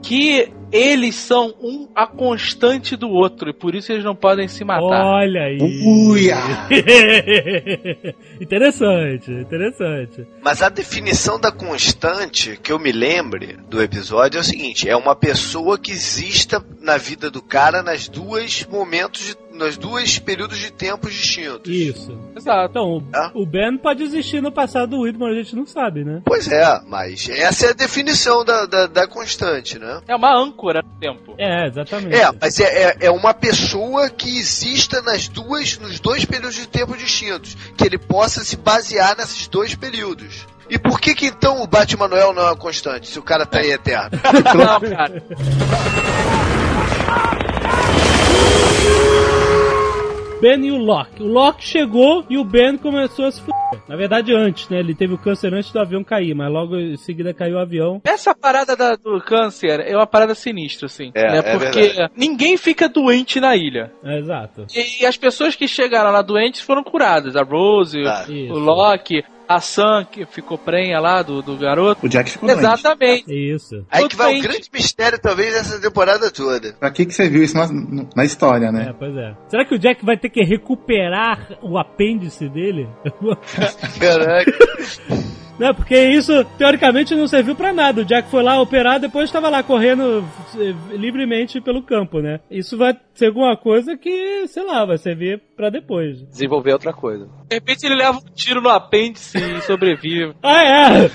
[0.03, 4.65] que eles são um a constante do outro e por isso eles não podem se
[4.65, 5.05] matar.
[5.05, 5.59] Olha aí.
[5.61, 6.37] Uia!
[8.41, 10.27] interessante, interessante.
[10.43, 14.97] Mas a definição da constante, que eu me lembre do episódio, é o seguinte: é
[14.97, 20.57] uma pessoa que exista na vida do cara nas duas momentos, de, nas duas períodos
[20.57, 21.71] de tempo distintos.
[21.71, 22.17] Isso.
[22.35, 22.71] Exato.
[22.71, 23.31] Então, o- Ah.
[23.35, 26.21] o Ben pode existir no passado do Widmore, a gente não sabe, né?
[26.25, 30.01] Pois é, mas essa é a definição da, da, da constante, né?
[30.07, 31.35] É uma âncora no tempo.
[31.37, 32.15] É, exatamente.
[32.15, 36.67] É, mas é, é, é uma pessoa que exista nas duas, nos dois períodos de
[36.67, 40.47] tempo distintos, que ele possa se basear nesses dois períodos.
[40.69, 43.45] E por que que então o Batman Noel não é uma constante, se o cara
[43.45, 44.09] tá aí eterno?
[44.57, 45.23] Não, cara.
[50.43, 51.23] Ben e o Locke.
[51.23, 53.53] O Locke chegou e o Ben começou a se fuder.
[53.87, 54.79] Na verdade, antes, né?
[54.79, 58.01] Ele teve o câncer antes do avião cair, mas logo em seguida caiu o avião.
[58.03, 61.11] Essa parada da- do câncer é uma parada sinistra, assim.
[61.15, 61.37] É, né?
[61.39, 62.11] é Porque verdade.
[62.17, 63.91] ninguém fica doente na ilha.
[64.03, 64.65] É, exato.
[64.99, 67.35] E as pessoas que chegaram lá doentes foram curadas.
[67.37, 68.53] A Rose, Ah, isso.
[68.53, 72.05] o Loki, a Sam, que ficou prenha lá do, do garoto.
[72.05, 72.59] O Jack ficou doente.
[72.59, 73.25] Exatamente.
[73.55, 73.85] Isso.
[73.91, 74.47] Aí que vai o Doente.
[74.47, 76.73] grande mistério, talvez, dessa temporada toda.
[76.73, 77.67] Pra que que você viu isso na,
[78.15, 78.95] na história, É, né?
[78.97, 79.35] pois é.
[79.47, 82.87] Será que o Jack vai ter que recuperar o apêndice dele?
[83.99, 84.51] Caraca.
[85.59, 88.01] Não, porque isso, teoricamente, não serviu pra nada.
[88.01, 90.25] O Jack foi lá operar, depois estava lá correndo
[90.57, 92.39] eh, livremente pelo campo, né?
[92.49, 96.21] Isso vai ser alguma coisa que, sei lá, vai servir pra depois.
[96.27, 97.25] Desenvolver outra coisa.
[97.47, 100.33] De repente ele leva um tiro no apêndice e sobrevive.
[100.43, 101.09] Ah, é!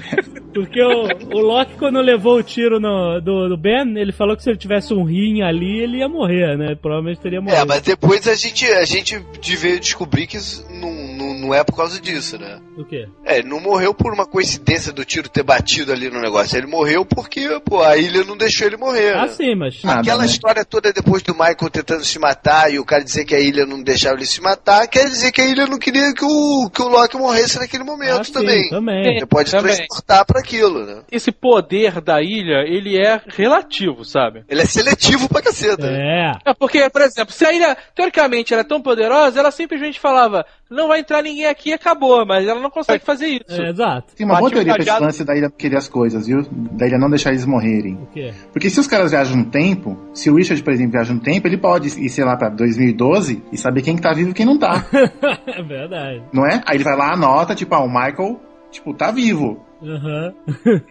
[0.55, 4.43] Porque o, o Loki, quando levou o tiro no, do, do Ben, ele falou que
[4.43, 6.75] se ele tivesse um rim ali, ele ia morrer, né?
[6.75, 7.61] Provavelmente teria morrido.
[7.61, 9.23] É, mas depois a gente, a gente
[9.57, 12.59] veio descobrir que isso não, não, não é por causa disso, né?
[12.79, 13.09] O quê?
[13.25, 16.57] É, ele não morreu por uma coincidência do tiro ter batido ali no negócio.
[16.57, 19.15] Ele morreu porque, pô, a ilha não deixou ele morrer.
[19.17, 19.29] Ah, né?
[19.29, 19.83] sim, mas...
[19.83, 20.27] Nada, Aquela né?
[20.27, 23.67] história toda depois do Michael tentando se matar e o cara dizer que a ilha
[23.67, 26.81] não deixava ele se matar, quer dizer que a ilha não queria que o, que
[26.81, 28.69] o Loki morresse naquele momento Ah, sim, também.
[28.71, 29.19] também.
[29.19, 29.75] Você pode Também.
[29.75, 31.03] transportar pra aquilo, né?
[31.11, 34.45] Esse poder da ilha, ele é relativo, sabe?
[34.49, 35.87] Ele é seletivo pra caceta.
[35.89, 36.33] É.
[36.45, 40.47] É porque, por exemplo, se a ilha, teoricamente, ela é tão poderosa, ela simplesmente falava,
[40.71, 43.61] não vai entrar ninguém aqui e acabou, mas ela não consegue fazer isso.
[43.61, 44.15] É, exato.
[44.15, 46.43] Tem uma boa Bate o teoria pra esse lance da ilha querer as coisas, viu?
[46.51, 47.95] Da ilha não deixar eles morrerem.
[47.95, 48.33] O quê?
[48.53, 51.47] Porque se os caras viajam no tempo, se o Richard, por exemplo, viaja no tempo,
[51.47, 54.47] ele pode ir, sei lá, pra 2012 e saber quem que tá vivo e quem
[54.47, 54.85] não tá.
[55.47, 56.23] é verdade.
[56.33, 56.61] não é?
[56.67, 58.41] Aí ele vai lá, anota, tipo, ah, o Michael,
[58.71, 59.65] tipo, tá vivo.
[59.83, 60.35] Aham.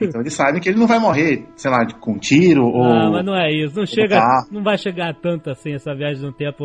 [0.02, 2.84] Então eles sabem que ele não vai morrer, sei lá, com um tiro ou.
[2.86, 3.78] Ah, mas não é isso.
[3.78, 4.16] Não chega.
[4.16, 4.46] tá.
[4.50, 6.64] Não vai chegar tanto assim essa viagem no tempo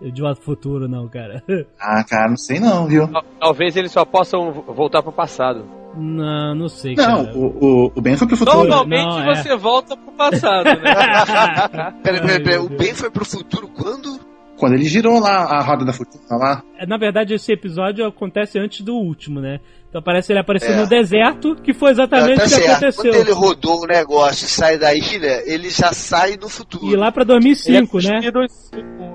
[0.00, 1.42] de volta ao futuro, não, cara.
[1.80, 3.06] Ah, cara, não sei não, viu?
[3.08, 5.64] Tal- Talvez eles só possam voltar pro passado.
[5.96, 7.38] Não, não sei, Não, cara.
[7.38, 7.46] o,
[7.86, 8.58] o, o Ben foi pro futuro.
[8.58, 9.34] Normalmente Não, é.
[9.36, 10.74] você volta pro passado, né?
[12.02, 12.58] Peraí, peraí, peraí.
[12.58, 14.18] O Ben foi pro futuro quando?
[14.58, 16.62] Quando ele girou lá a roda da fortuna lá.
[16.78, 19.60] É, Na verdade, esse episódio acontece antes do último, né?
[19.94, 20.76] Então parece ele aparecer É.
[20.76, 22.70] no deserto, que foi exatamente tá o que certo.
[22.72, 23.12] aconteceu.
[23.12, 26.84] Quando ele rodou o negócio e sai da ilha, ele já sai no futuro.
[26.92, 28.20] E lá pra Ele é 2005, né?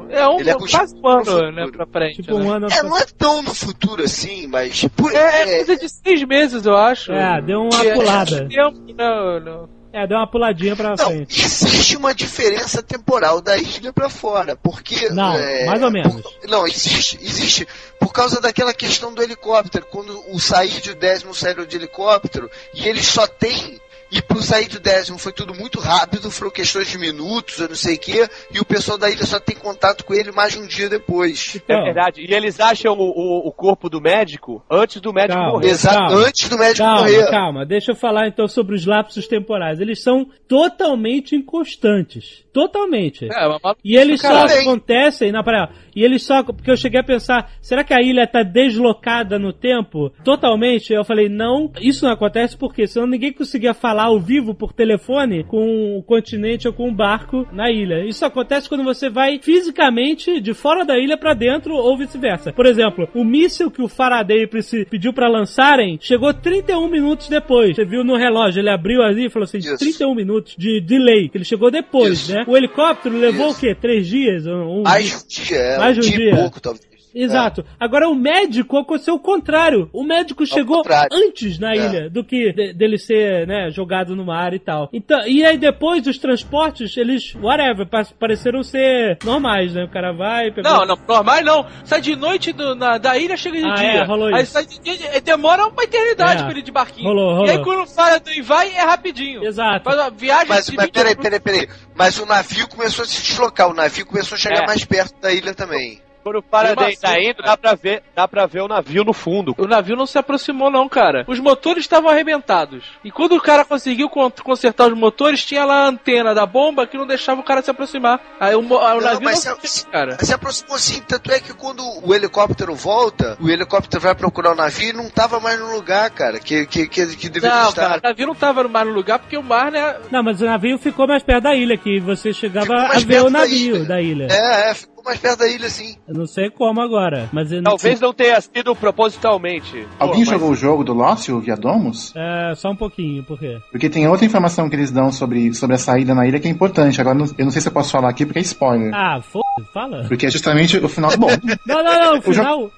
[0.09, 1.51] É um, Ele é quase um ano, no futuro.
[1.51, 2.21] né, pra frente.
[2.23, 2.49] Tipo um né?
[2.51, 2.67] ano.
[2.71, 4.85] É, não é tão no futuro assim, mas.
[4.95, 7.11] Por, É, é, coisa de seis meses, eu acho.
[7.11, 8.47] É, deu uma É, pulada.
[8.47, 9.69] tempo, não, não.
[9.91, 11.41] É, deu uma puladinha pra Não, frente.
[11.43, 15.09] existe uma diferença temporal da ilha pra fora, porque...
[15.09, 16.21] Não, é, mais ou menos.
[16.21, 17.67] por- não, existe, existe,
[17.99, 22.49] por causa daquela questão do helicóptero, quando o Said e o Desmond saíram de helicóptero,
[22.73, 23.81] e eles só têm
[24.11, 27.75] E pro sair do décimo foi tudo muito rápido, foram questões de minutos, eu não
[27.75, 30.59] sei o quê, e o pessoal da ilha só tem contato com ele mais de
[30.59, 31.59] um dia depois.
[31.67, 32.21] É verdade.
[32.27, 35.69] E eles acham o, o, o corpo do médico antes do médico Calma, morrer.
[35.69, 36.27] Exato, calma.
[36.27, 37.29] antes do médico Calma, morrer.
[37.29, 37.65] calma.
[37.65, 39.79] Deixa eu falar então sobre os lapsos temporais.
[39.79, 42.43] Eles são totalmente inconstantes.
[42.51, 43.25] Totalmente.
[43.25, 45.69] É, mas maluco, E eles só acontecem, não, pera,
[45.99, 49.51] e eles só, porque eu cheguei a pensar, será que a ilha tá deslocada no
[49.51, 50.09] tempo?
[50.23, 50.93] Totalmente?
[50.93, 55.43] Eu falei, não, isso não acontece porque senão ninguém conseguia falar ao vivo por telefone
[55.43, 58.05] com o continente ou com o barco na ilha.
[58.05, 62.53] Isso acontece quando você vai fisicamente de fora da ilha pra dentro ou vice-versa.
[62.53, 64.47] Por exemplo, o míssil que o Faraday
[64.89, 67.75] pediu pra lançarem chegou 31 minutos depois.
[67.75, 69.77] Você viu no relógio, ele abriu ali e falou assim, Isso.
[69.77, 72.33] 31 minutos de delay, ele chegou depois, Isso.
[72.33, 72.45] né?
[72.47, 73.57] O helicóptero levou Isso.
[73.57, 73.75] o quê?
[73.75, 74.45] Três dias?
[74.47, 76.88] Um, um Mais um dia, é, Mais de um dia, pouco, talvez.
[77.13, 77.65] Exato.
[77.79, 79.89] Agora o médico aconteceu o contrário.
[79.93, 81.77] O médico chegou antes na É.
[81.77, 84.89] ilha do que de- dele ser, né, jogado no mar e tal.
[84.93, 89.83] Então, e aí depois os transportes, eles, whatever, pa- pareceram ser normais, né?
[89.83, 90.71] O cara vai, pegou...
[90.71, 91.65] Não, não, normal não.
[91.83, 93.87] Sai de noite do- na- da ilha, chega de Ah, dia.
[93.87, 94.53] é, rolou Aí isso.
[94.53, 96.43] sai de dia, demora uma eternidade É.
[96.43, 97.07] pra ele ir de barquinho.
[97.07, 97.47] Rolou, rolou.
[97.47, 99.43] E aí quando fala do e vai, é rapidinho.
[99.43, 99.83] Exato.
[99.83, 101.67] Faz uma viagem Mas, de mas 20 peraí, peraí, peraí.
[101.95, 104.67] Mas o navio começou a se deslocar, o navio começou a chegar É.
[104.67, 105.99] mais perto da ilha também.
[106.23, 109.55] Quando o Faraday tá indo, dá pra, ver, dá pra ver o navio no fundo.
[109.57, 111.23] O navio não se aproximou, não, cara.
[111.27, 112.83] Os motores estavam arrebentados.
[113.03, 116.85] E quando o cara conseguiu con- consertar os motores, tinha lá a antena da bomba
[116.85, 118.19] que não deixava o cara se aproximar.
[118.39, 120.17] Aí o, o Não, navio mas não se- se cara.
[120.23, 124.55] Se aproximou sim, tanto é que quando o helicóptero volta, o helicóptero vai procurar o
[124.55, 127.87] navio e não tava mais no lugar, cara, que, que, que, que deveria Não, estar.
[127.89, 129.95] cara, o navio não tava mais no lugar porque o mar, né?
[130.11, 133.07] Não, mas o navio ficou mais perto da ilha, que você chegava a ver o
[133.07, 133.85] perto da navio ilha.
[133.85, 134.27] da ilha.
[134.29, 135.95] É, é, ficou mais perto da ilha, sim.
[136.07, 137.51] Eu não sei como agora, mas...
[137.51, 139.87] eu não- Talvez não tenha sido propositalmente.
[139.99, 142.13] Alguém Pô, mas- jogou o jogo do Lost, o Viadomos?
[142.15, 143.57] É, só um pouquinho, por quê?
[143.71, 146.51] Porque tem outra informação que eles dão sobre, sobre a saída na ilha que é
[146.51, 146.99] importante.
[147.01, 148.93] Agora, não- eu não sei se eu posso falar aqui porque é spoiler.
[148.93, 149.43] Ah, foda
[149.73, 150.05] fala.
[150.07, 151.11] Porque é justamente o final.
[151.17, 151.27] Bom,
[151.65, 152.71] Não, não, não, o O jo- final...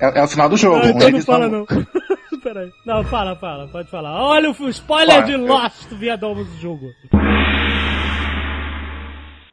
[0.00, 0.76] é, é o final do jogo.
[0.78, 1.66] Não, onde então não eles fala não.
[2.42, 2.70] Peraí.
[2.86, 4.22] Não, fala, fala, pode falar.
[4.22, 5.26] Olha o spoiler Fala.
[5.26, 6.86] de Lost do Viadomos do jogo.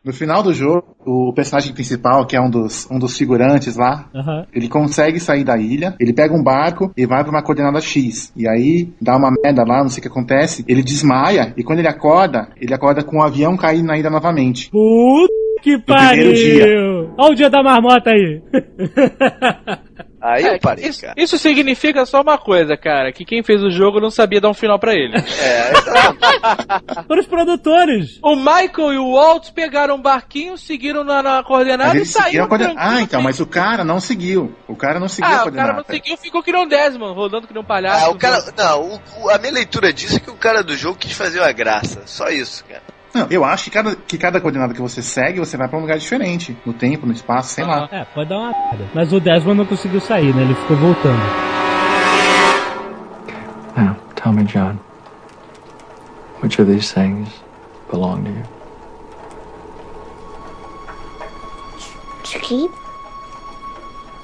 [0.05, 4.07] No final do jogo, o personagem principal, que é um dos, um dos figurantes lá,
[4.13, 4.45] Aham.
[4.53, 8.31] ele consegue sair da ilha, ele pega um barco e vai pra uma coordenada X.
[8.35, 11.79] E aí dá uma merda lá, não sei o que acontece, ele desmaia e quando
[11.79, 14.69] ele acorda, ele acorda com o avião cair na ilha novamente.
[14.69, 15.33] Puta
[15.63, 17.09] que pariu!
[17.17, 18.39] Olha o dia da marmota aí.
[20.27, 21.13] Aí É, eu parei, isso, cara.
[21.17, 24.53] isso significa só uma coisa, cara, que quem fez o jogo não sabia dar um
[24.53, 25.13] final pra ele.
[25.39, 27.05] É, exatamente.
[27.07, 28.19] Para os produtores.
[28.23, 32.47] o Michael e o Walt pegaram um barquinho, seguiram na, na coordenada e saíram a
[32.47, 34.55] coordena- Ah, então, mas o cara não seguiu.
[34.67, 35.67] O cara não seguiu a Ah, o coordenada.
[35.73, 38.05] cara não seguiu, ficou que nem um Desmond, rodando que nem um palhaço.
[38.05, 38.43] Ah, o cara.
[38.57, 41.39] Não, o- o- a minha leitura disso é que o cara do jogo quis fazer
[41.39, 42.01] uma graça.
[42.05, 42.81] Só isso, cara.
[43.15, 45.81] Não, eu acho que cada, que cada coordenada que você segue, você vai pra um
[45.81, 46.57] lugar diferente.
[46.65, 47.87] No tempo, no espaço, sei lá.
[47.89, 48.89] É, pode dar uma merda.
[48.93, 50.41] Mas o Desmond não conseguiu sair, né?
[50.41, 51.21] Ele ficou voltando.
[53.77, 54.77] Now, tell me, John,
[56.43, 57.29] which of these things
[57.89, 58.43] belong to you?
[62.33, 62.71] To keep?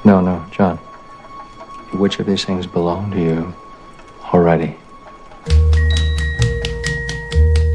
[0.04, 0.78] No, no, John.
[1.94, 3.54] Which of these things belong to you
[4.34, 4.76] already?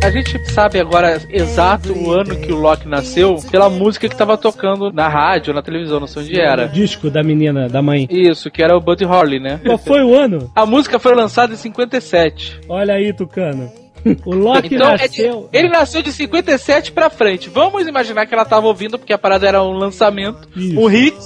[0.07, 4.39] A gente sabe agora exato o ano que o Loki nasceu pela música que tava
[4.39, 6.69] tocando na rádio, na televisão, não sei onde O era.
[6.69, 8.07] disco da menina, da mãe.
[8.09, 9.61] Isso, que era o Buddy Holly, né?
[9.67, 10.49] Qual foi o ano?
[10.55, 12.61] A música foi lançada em 57.
[12.69, 13.69] Olha aí, Tucano.
[14.25, 15.49] O Loki Então, é nasceu.
[15.53, 17.51] ele nasceu de 57 pra frente.
[17.51, 20.79] Vamos imaginar que ela tava ouvindo, porque a parada era um lançamento, Isso.
[20.81, 21.17] um hit,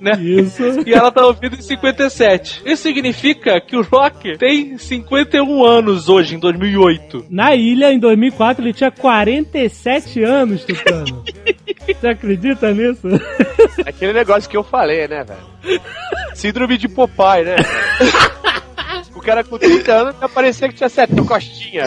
[0.00, 0.12] né?
[0.20, 0.62] Isso.
[0.86, 2.62] E ela tá ouvindo em 57.
[2.64, 7.26] Isso significa que o Rock tem 51 anos hoje, em 2008.
[7.28, 11.24] Na ilha, em 2004, ele tinha 47 anos, Tucano.
[11.86, 13.06] Você acredita nisso?
[13.86, 15.80] Aquele negócio que eu falei, né, velho?
[16.34, 17.56] Síndrome de Popeye, né?
[19.14, 21.84] O cara com 30 anos parecia que tinha sete costinha.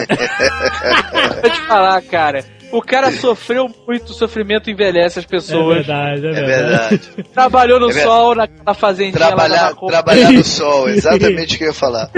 [1.42, 2.44] Vou te falar, cara.
[2.72, 5.76] O cara sofreu muito, sofrimento envelhece as É pessoas.
[5.86, 6.88] verdade, é É verdade.
[6.96, 7.22] verdade.
[7.32, 8.08] Trabalhou no É verdade.
[8.16, 9.92] sol, na, na fazendinha lá Trabalhar, da Macomba.
[9.92, 12.10] trabalhar no sol, exatamente o que eu ia falar.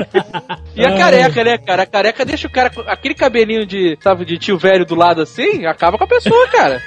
[0.75, 1.83] E a careca, né, cara?
[1.83, 5.21] A careca deixa o cara com aquele cabelinho de, sabe, de tio velho do lado
[5.21, 6.81] assim, acaba com a pessoa, cara.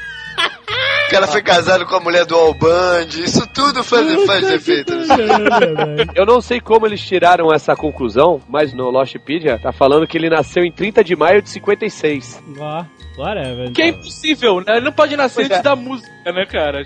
[1.09, 4.95] O cara foi casado com a mulher do Alband, isso tudo faz, faz efeito.
[4.95, 6.07] Verdade.
[6.13, 10.29] Eu não sei como eles tiraram essa conclusão, mas no Lostpedia tá falando que ele
[10.29, 12.43] nasceu em 30 de maio de 56.
[12.59, 12.85] Ó,
[13.17, 13.71] whatever.
[13.71, 14.77] Que é impossível, né?
[14.77, 15.63] Ele não pode nascer Pois antes é.
[15.63, 16.83] da música, né, cara?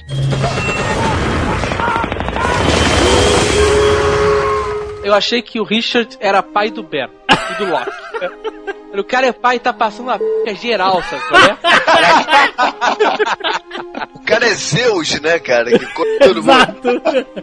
[5.04, 7.92] Eu achei que o Richard era pai do Ben e do Loki.
[8.96, 11.58] O cara é pai e tá passando uma p geral, sabe é?
[14.14, 15.78] O cara é Zeus, né, cara?
[15.78, 15.86] Que
[16.20, 16.52] todo mundo.
[16.52, 16.88] Exato.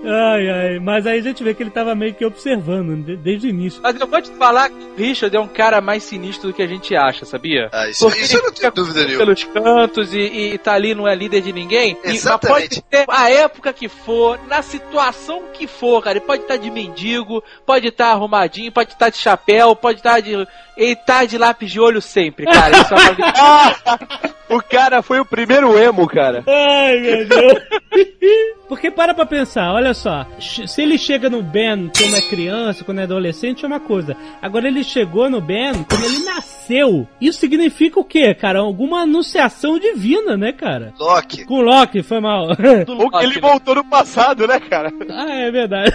[0.05, 0.78] Ai, ai.
[0.78, 3.80] Mas aí a gente vê que ele tava meio que observando de- desde o início.
[3.82, 6.62] Mas eu vou te falar que o Richard é um cara mais sinistro do que
[6.62, 7.68] a gente acha, sabia?
[7.72, 9.18] Ah, isso, Porque isso eu não tenho dúvida nenhuma.
[9.26, 10.20] pelos cantos e,
[10.55, 11.92] e tá ali, não é líder de ninguém.
[12.05, 12.80] E, mas Exatamente.
[12.80, 16.16] pode ter a época que for, na situação que for, cara.
[16.16, 20.46] Ele pode estar de mendigo, pode estar arrumadinho, pode estar de chapéu, pode estar de.
[20.76, 22.80] Ele tá de lápis de olho sempre, cara.
[22.80, 26.43] Isso é uma O cara foi o primeiro emo, cara.
[26.45, 27.62] Ai, meu Deus.
[28.68, 30.26] Porque para pra pensar, olha só.
[30.41, 34.16] Se ele chega no Ben quando é criança, quando é adolescente, é uma coisa.
[34.43, 37.07] Agora ele chegou no Ben quando ele nasceu.
[37.20, 38.59] Isso significa o quê, cara?
[38.59, 40.95] Alguma anunciação divina, né, cara?
[40.99, 41.45] Loki.
[41.45, 42.49] Com Loki, foi mal.
[42.88, 44.93] Ou que ele voltou no passado, né, cara?
[45.11, 45.93] ah, é verdade.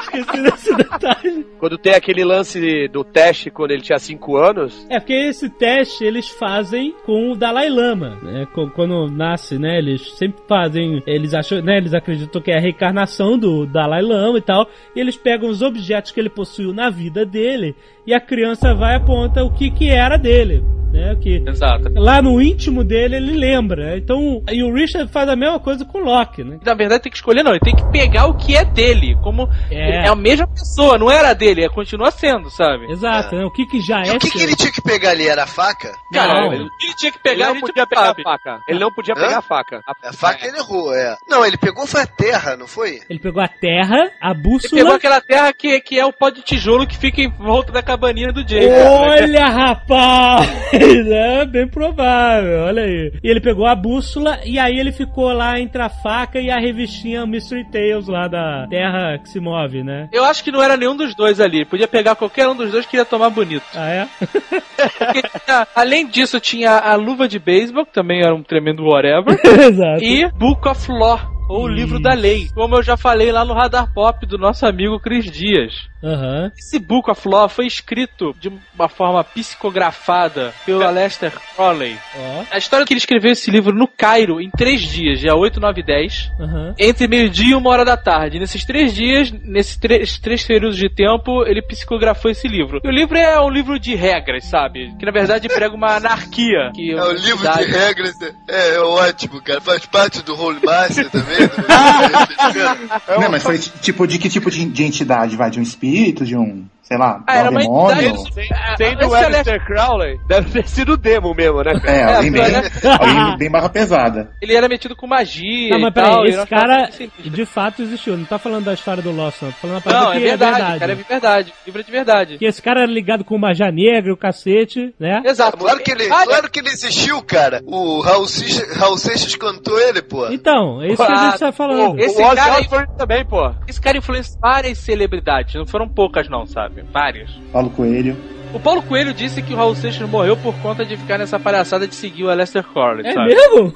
[0.00, 1.46] Esqueci desse detalhe.
[1.58, 4.86] Quando tem aquele lance do teste quando ele tinha 5 anos.
[4.90, 8.46] É porque esse teste eles fazem com o Dalai Lama, né?
[8.54, 9.78] Qu- Quando nasce, né?
[9.78, 11.76] Eles sempre fazem, eles acham, né?
[11.78, 14.66] Eles acreditam que é a reencarnação do Dalai Lama e tal.
[14.94, 17.74] E eles pegam os objetos que ele possuiu na vida dele
[18.06, 21.16] e a criança vai e aponta o que que era dele, né?
[21.20, 21.90] Que Exato.
[21.96, 23.96] lá no íntimo dele ele lembra.
[23.98, 26.58] Então, e o Richard faz a mesma coisa com o Loki, né?
[26.64, 27.50] Na verdade, tem que escolher, não.
[27.52, 29.16] Ele tem que pegar o que é dele.
[29.22, 30.04] Como É.
[30.06, 32.86] é, a mesma pessoa, não era dele, é, continua sendo, sabe?
[32.92, 33.44] Exato, né?
[33.44, 35.26] O que que já E é o que, que ele tinha que pegar ali?
[35.28, 35.92] Era a faca?
[36.12, 38.22] Cara, ele, ele tinha que Ele pegar, a não podia pegar sabe.
[38.22, 38.60] a faca.
[38.68, 39.20] Ele não podia Hã?
[39.20, 39.80] pegar a faca.
[40.04, 41.16] A faca ele errou, é.
[41.28, 43.00] Não, ele pegou foi a terra, não foi?
[43.08, 44.80] Ele pegou a terra, a Ele bússola.
[44.82, 47.82] pegou aquela terra que, que é o pó de tijolo que fica em volta da
[47.82, 48.90] cabaninha do cara.
[48.90, 50.48] Olha, rapaz!
[51.16, 53.12] É bem provável, olha aí.
[53.22, 56.58] E ele pegou a bússola e aí ele ficou lá entre a faca e a
[56.58, 60.08] revistinha Mystery Tales lá da Terra que se move, né?
[60.12, 61.64] Eu acho que não era nenhum dos dois ali.
[61.64, 63.64] Podia pegar qualquer um dos dois que ia tomar bonito.
[63.76, 64.08] Ah, é?
[64.18, 65.22] Porque
[65.76, 69.38] além disso, tinha a luva de beisebol, que também era um tremendo whatever.
[69.44, 70.02] Exato.
[70.02, 72.48] e Book of Law, ou o livro da lei.
[72.54, 75.72] Como eu já falei lá no Radar Pop do nosso amigo Cris Dias.
[76.04, 76.52] Aham.
[76.56, 81.96] Esse Book of Law foi escrito de uma forma psicografada pelo Aleister Crowley.
[82.16, 82.44] Ó.
[82.50, 85.58] A história é que ele escreveu esse livro no Cairo em três dias, dia 8,
[85.58, 86.74] 9 e 10, Aham.
[86.78, 88.38] entre meio-dia e uma hora da tarde.
[88.38, 92.80] Nesses três dias, nesses três, três períodos de tempo, ele psicografou esse livro.
[92.84, 94.94] E o livro é um livro de regras, sabe?
[94.98, 96.70] Que na verdade prega uma anarquia.
[96.74, 98.14] Que É o livro de humanidade- regras.
[98.48, 99.60] É, é ótimo, cara.
[99.60, 101.35] Faz parte do Role Master também.
[103.20, 105.36] Não, mas foi tipo de que tipo de, de entidade?
[105.36, 108.14] Vai de um espírito, de um, sei lá, Ah, era um uma demônio?
[108.52, 111.90] Ah, Sendo esse o Alistair Crowley, deve ter sido o demo mesmo, né, cara?
[111.90, 112.62] É, alguém bem, né?
[113.00, 114.30] alguém bem barra pesada.
[114.40, 115.70] Ele era metido com magia.
[115.70, 118.16] Não, mas tal, peraí, esse cara assim, de fato existiu.
[118.16, 119.50] Não tá falando da história do Lost, não.
[119.50, 120.78] Tô falando a parada Não, é que verdade, é verdade.
[120.78, 121.54] cara, é verdade.
[121.66, 122.38] Livro é de verdade.
[122.38, 125.22] Que esse cara era ligado com magia negra, o cacete, né?
[125.24, 125.56] Exato.
[125.58, 127.60] Claro que, ele, Ah, claro que ele existiu, cara.
[127.66, 130.28] O Raul Seixas, Raul Seixas cantou ele, pô.
[130.28, 131.98] Então, é isso que a gente tá falando.
[131.98, 133.52] Esse o cara também, pô.
[133.66, 136.75] Esse cara influenciou várias celebridades, não foram poucas não, sabe?
[136.92, 137.30] Várias.
[137.52, 138.16] Paulo Coelho.
[138.56, 141.86] O Paulo Coelho disse que o Raul Seixas morreu por conta de ficar nessa palhaçada
[141.86, 143.34] de seguir o Aleister Crowley, É sabe?
[143.34, 143.74] mesmo?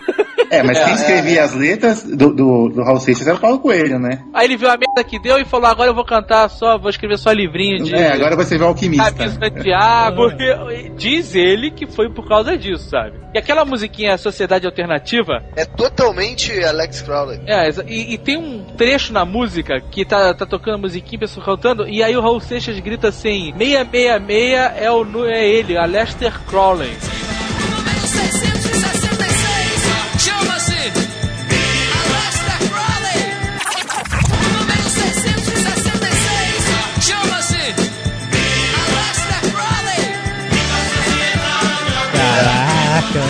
[0.51, 3.41] É, mas É, quem é, escrevia as letras do, do, do Raul Seixas era o
[3.41, 4.25] Paulo Coelho, né?
[4.33, 6.89] Aí ele viu a merda que deu e falou, agora eu vou cantar só, vou
[6.91, 7.95] escrever só livrinho de...
[7.95, 9.13] É, agora você vê o alquimista.
[9.13, 10.35] Camisa de água.
[10.97, 13.19] Diz ele que foi por causa disso, sabe?
[13.35, 17.39] E aquela musiquinha Sociedade Alternativa, É totalmente Alex Crowley.
[17.47, 21.45] é, e, e tem um trecho na música que tá, tá tocando a musiquinha, pessoa
[21.45, 26.33] cantando, e aí o Raul Seixas grita assim: 666 é, o, nu- é ele, Aleister
[26.49, 26.97] Crowley.
[30.19, 30.93] Chama-se
[32.01, 33.21] Alastair Crowley.
[34.53, 37.07] Número 666.
[37.07, 37.65] Chama-se
[38.85, 40.03] Alastair Crowley.
[42.13, 43.25] Caraca.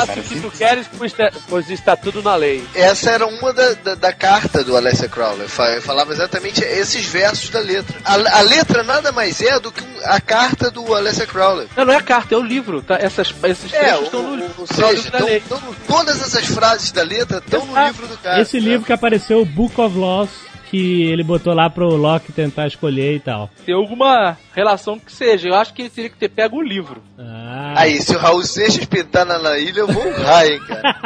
[0.00, 2.64] Faça o que tu queres, pois está- pois está tudo na lei.
[2.74, 5.48] Essa era uma da, da, da carta do Alessia Crowley.
[5.48, 7.96] Fa- Falava exatamente esses versos da letra.
[8.04, 11.68] A, a letra nada mais é do que a carta do Alessia Crowley.
[11.76, 12.96] Não, não é a carta, é o livro, tá?
[13.00, 15.40] Essas, esses É, trechos o, estão no ou Tá no seja, livro da tão- lei.
[15.48, 18.40] tão- todas essas frases da letra estão no livro do cara.
[18.40, 20.30] Esse livro que apareceu, o Book of Laws,
[20.70, 23.50] que ele botou lá pro Loki tentar escolher e tal.
[23.66, 25.48] Tem alguma relação que seja.
[25.48, 27.02] Eu acho que ele teria que ter pego o livro.
[27.18, 27.41] Ah.
[27.76, 30.96] Aí, se o Raul Seixas pintar na, na ilha, eu vou honrar, hein, cara.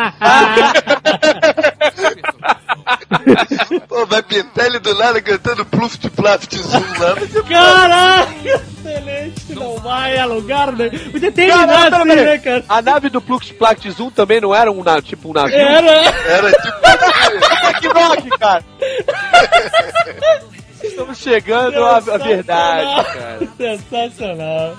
[3.88, 7.16] Pô, vai pintar ele do nada cantando Pluft Plaft Zoom lá.
[7.48, 9.52] Caraca, excelente.
[9.54, 10.88] Não vai a lugar, né?
[11.10, 12.24] Podia terminar assim, peraí.
[12.24, 12.64] né, cara?
[12.68, 15.56] A nave do Plux Plact Zoom também não era um, na- tipo um navio?
[15.56, 15.90] Era.
[16.28, 17.80] Era tipo.
[17.80, 18.64] que rock, cara!
[20.96, 23.48] Estamos chegando à, verdade, cara.
[23.58, 24.74] Sensacional.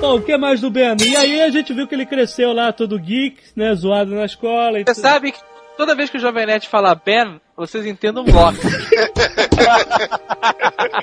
[0.00, 0.96] Bom, o que mais do Ben?
[1.00, 4.80] E aí a gente viu que ele cresceu lá todo geek, né, zoado na escola.
[4.80, 5.02] e Você tudo.
[5.02, 5.38] sabe que
[5.76, 8.58] toda vez que o Jovem Nerd fala Ben, vocês entendem um Loki.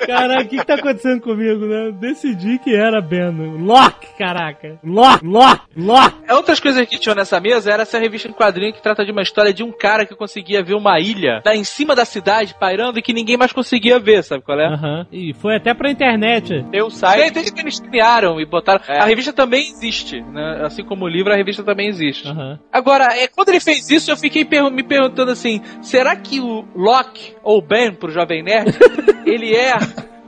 [0.06, 1.92] Caraca, o que, que tá acontecendo comigo, né?
[1.92, 3.30] Decidi que era Ben.
[3.60, 4.78] Loki, caraca.
[4.84, 6.16] Loki, Loki, Loki.
[6.28, 9.12] É, Outras coisas que tinham nessa mesa era essa revista em quadrinho que trata de
[9.12, 12.54] uma história de um cara que conseguia ver uma ilha lá em cima da cidade,
[12.58, 14.66] pairando, e que ninguém mais conseguia ver, sabe qual é?
[14.66, 15.06] Aham.
[15.12, 16.64] E foi até pra internet.
[16.70, 17.32] Tem o site.
[17.32, 18.80] Desde que eles criaram e botaram.
[18.88, 20.62] A revista também existe, né?
[20.64, 22.28] Assim como o livro, a revista também existe.
[22.28, 22.58] Aham.
[22.72, 26.64] Agora, é, quando ele fez isso, eu fiquei per- me perguntando assim: será que o
[26.74, 28.76] Locke, ou Ben pro Jovem Nerd,
[29.24, 29.72] ele é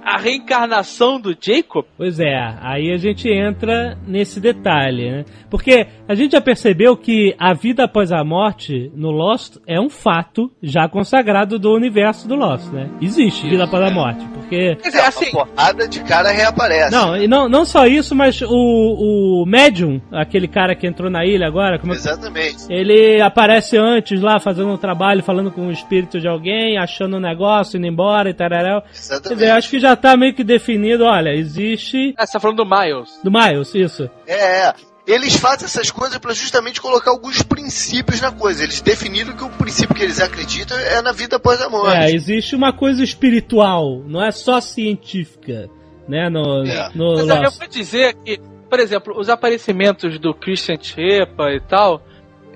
[0.04, 1.84] a reencarnação do Jacob?
[1.96, 5.24] Pois é, aí a gente entra nesse detalhe, né?
[5.50, 9.88] Porque a gente já percebeu que a vida após a morte no Lost é um
[9.88, 12.90] fato já consagrado do universo do Lost, né?
[13.00, 14.76] Existe vida após a morte, porque...
[14.76, 15.30] Quer dizer, assim.
[15.32, 16.92] Uma porrada de cara reaparece.
[16.92, 21.24] Não, e não, não só isso, mas o, o Medium, aquele cara que entrou na
[21.24, 22.66] ilha agora, como é Exatamente.
[22.68, 27.20] ele aparece antes lá fazendo um trabalho, falando com o espírito de alguém, achando um
[27.20, 28.44] negócio, indo embora e tal.
[28.44, 29.38] Quer Exatamente.
[29.38, 32.14] dizer, acho que já tá meio que definido, olha, existe...
[32.16, 33.20] Ah, você tá falando do Miles.
[33.22, 34.10] Do Miles, isso.
[34.26, 34.74] É, é.
[35.06, 38.62] Eles fazem essas coisas para justamente colocar alguns princípios na coisa.
[38.62, 41.94] Eles definiram que o princípio que eles acreditam é na vida após a morte.
[41.94, 45.68] É, existe uma coisa espiritual, não é só científica,
[46.08, 46.30] né?
[46.30, 46.88] No, É.
[46.94, 48.40] no Mas eu vou dizer que,
[48.70, 52.02] por exemplo, os aparecimentos do Christian Shepa e tal,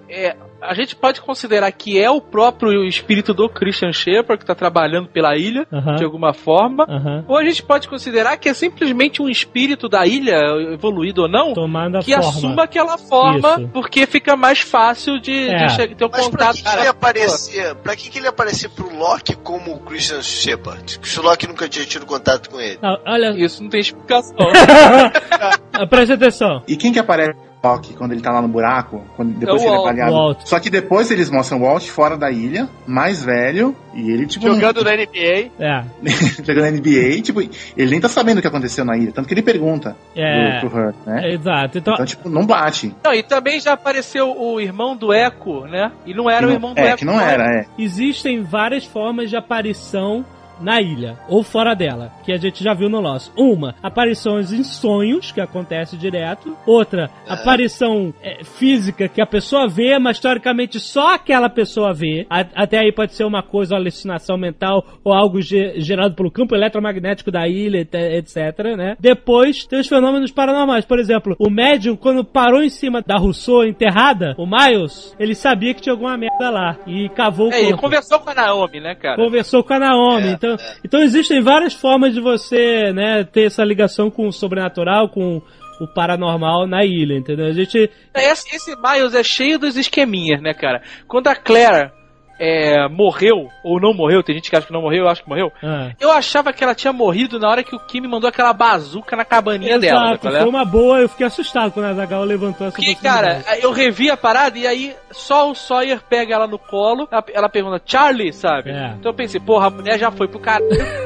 [0.09, 4.55] é, a gente pode considerar que é o próprio espírito do Christian Shepard que está
[4.55, 5.66] trabalhando pela ilha,
[5.97, 6.86] de alguma forma.
[7.28, 10.36] Ou a gente pode considerar que é simplesmente um espírito da ilha,
[10.72, 12.28] evoluído ou não, Tomando a que forma.
[12.28, 13.68] assuma aquela forma, Isso.
[13.72, 15.66] porque fica mais fácil de, É.
[15.66, 16.56] de ter um Mas pra contato.
[16.56, 17.74] que, que ele aparecer?
[17.76, 20.98] Pra que, que ele aparecer pro Loki como o Christian Shepard?
[20.98, 22.78] Que o Loki nunca tinha tido contato com ele.
[22.82, 24.35] Ah, olha, Isso não tem explicação.
[25.89, 26.62] presta atenção.
[26.66, 29.02] E quem que aparece Loki quando ele tá lá no buraco?
[29.16, 30.12] Quando, depois É que ele é baleado?
[30.12, 30.39] Walt.
[30.44, 34.47] Só que depois eles mostram o Walt fora da ilha, mais velho, e ele, tipo,
[34.47, 35.51] Jogando na NBA.
[35.59, 35.85] É,
[36.44, 39.43] jogando NBA, tipo, ele nem tá sabendo o que aconteceu na ilha, tanto que ele
[39.43, 41.32] pergunta é, pro, pro Hurt, né?
[41.32, 41.78] exato.
[41.78, 42.94] Então, Então, tipo, não bate.
[43.05, 45.90] não, e também já apareceu o irmão do Echo, né?
[46.06, 46.97] E não era Que o não- irmão do é, Echo.
[46.98, 47.66] que não era, é.
[47.78, 50.24] existem várias formas de aparição
[50.60, 53.30] na ilha ou fora dela, que a gente já viu no Lost.
[53.36, 56.56] Uma, aparições em sonhos, que acontece direto.
[56.66, 62.26] Outra, aparição é, física, que a pessoa vê, mas teoricamente só aquela pessoa vê.
[62.28, 66.30] A- até aí pode ser uma coisa, uma alucinação mental ou algo ge- gerado pelo
[66.30, 68.36] campo eletromagnético da ilha, et- etc,
[68.76, 68.97] né?
[69.01, 70.85] Depois, tem os fenômenos paranormais.
[70.85, 75.74] Por exemplo, o médium, quando parou em cima da Rousseau enterrada, o Miles, ele sabia
[75.74, 78.80] que tinha alguma merda lá e cavou o É, e corpo conversou com a Naomi,
[78.80, 79.16] né, cara?
[79.16, 80.28] conversou com a Naomi.
[80.28, 85.08] É, então, então existem várias formas de você, né, ter essa ligação com o sobrenatural,
[85.08, 85.42] com
[85.80, 87.46] o paranormal na ilha, entendeu?
[87.46, 87.90] A gente.
[88.14, 90.82] Esse, esse Miles é cheio dos esqueminhas, né, cara?
[91.06, 91.92] Quando a Claire
[92.39, 95.28] é, morreu, ou não morreu, tem gente que acha que não morreu, eu acho que
[95.28, 95.52] morreu.
[95.62, 99.16] Ah, Eu achava que ela tinha morrido na hora que o Kim mandou aquela bazuca
[99.16, 100.40] na cabaninha dela, né, Exato, é?
[100.40, 104.10] foi uma boa, eu fiquei assustado quando a Zagal levantou essa Porque, cara, eu revi
[104.10, 108.32] a parada e aí só o Sawyer pega ela no colo, ela, ela pergunta, Charlie,
[108.32, 108.70] sabe?
[108.70, 108.94] É.
[108.98, 110.62] Então eu pensei, porra, a mulher já foi pro cara,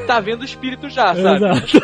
[0.07, 1.45] tá vendo o espírito já, sabe?
[1.45, 1.83] Exato.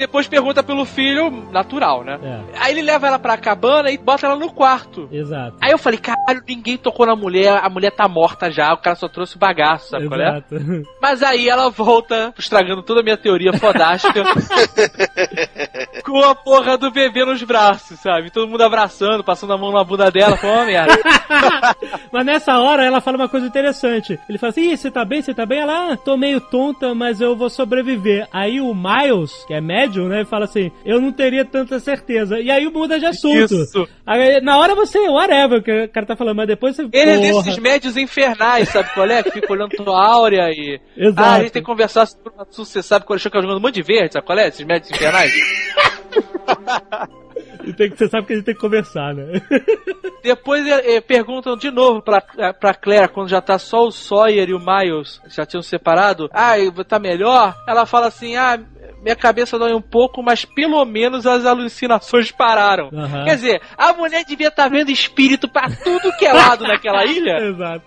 [0.00, 2.18] Depois pergunta pelo filho, natural, né?
[2.22, 5.06] É, Aí ele leva ela pra cabana e bota ela no quarto.
[5.12, 5.58] exato.
[5.60, 8.96] Aí eu falei, caralho, ninguém tocou na mulher, a mulher tá morta já, o cara
[8.96, 10.28] só trouxe o bagaço, sabe qual é?
[10.28, 10.54] Exato.
[11.02, 14.24] Mas aí ela volta, estragando toda a minha teoria fodástica,
[16.02, 18.30] com a porra do bebê nos braços, sabe?
[18.30, 20.98] Todo mundo abraçando, passando a mão na bunda dela, foi uma merda.
[22.10, 24.18] mas nessa hora ela fala uma coisa interessante.
[24.28, 25.20] Ele fala assim: Ih, você tá bem?
[25.20, 25.60] Você tá bem?
[25.60, 28.26] Ela, ah, tô meio tonta, mas eu vou sobreviver.
[28.32, 29.60] Aí o Miles, que é
[29.90, 32.38] médium, né, fala assim: Eu não teria tanta certeza.
[32.38, 33.54] E aí muda de assunto.
[33.54, 33.88] Isso.
[34.06, 36.88] Aí, na hora você, whatever, que o cara tá falando, mas depois você.
[36.92, 39.22] Ele é desses médios infernais, sabe qual é?
[39.22, 40.80] Que fica olhando tua áurea e.
[40.96, 41.20] Exato.
[41.20, 43.42] Ah, a gente tem que conversar sobre o assunto, você sabe quando achou que eu
[43.42, 44.48] jogando um monte de verde, sabe qual é?
[44.48, 45.32] Esses médios infernais.
[47.64, 49.40] E tem que, você sabe que a gente tem que conversar, né?
[50.22, 54.48] Depois eh, perguntam de novo pra, eh, pra Claire, quando já tá só o Sawyer
[54.48, 56.28] e o Miles já tinham separado.
[56.32, 56.54] Ah,
[56.86, 57.54] tá melhor?
[57.66, 58.58] Ela fala assim: ah,
[59.02, 62.90] minha cabeça dói um pouco, mas pelo menos as alucinações pararam.
[62.92, 63.24] Aham.
[63.24, 67.38] Quer dizer, a mulher devia estar vendo espírito pra tudo que é lado naquela ilha
[67.48, 67.82] Exato.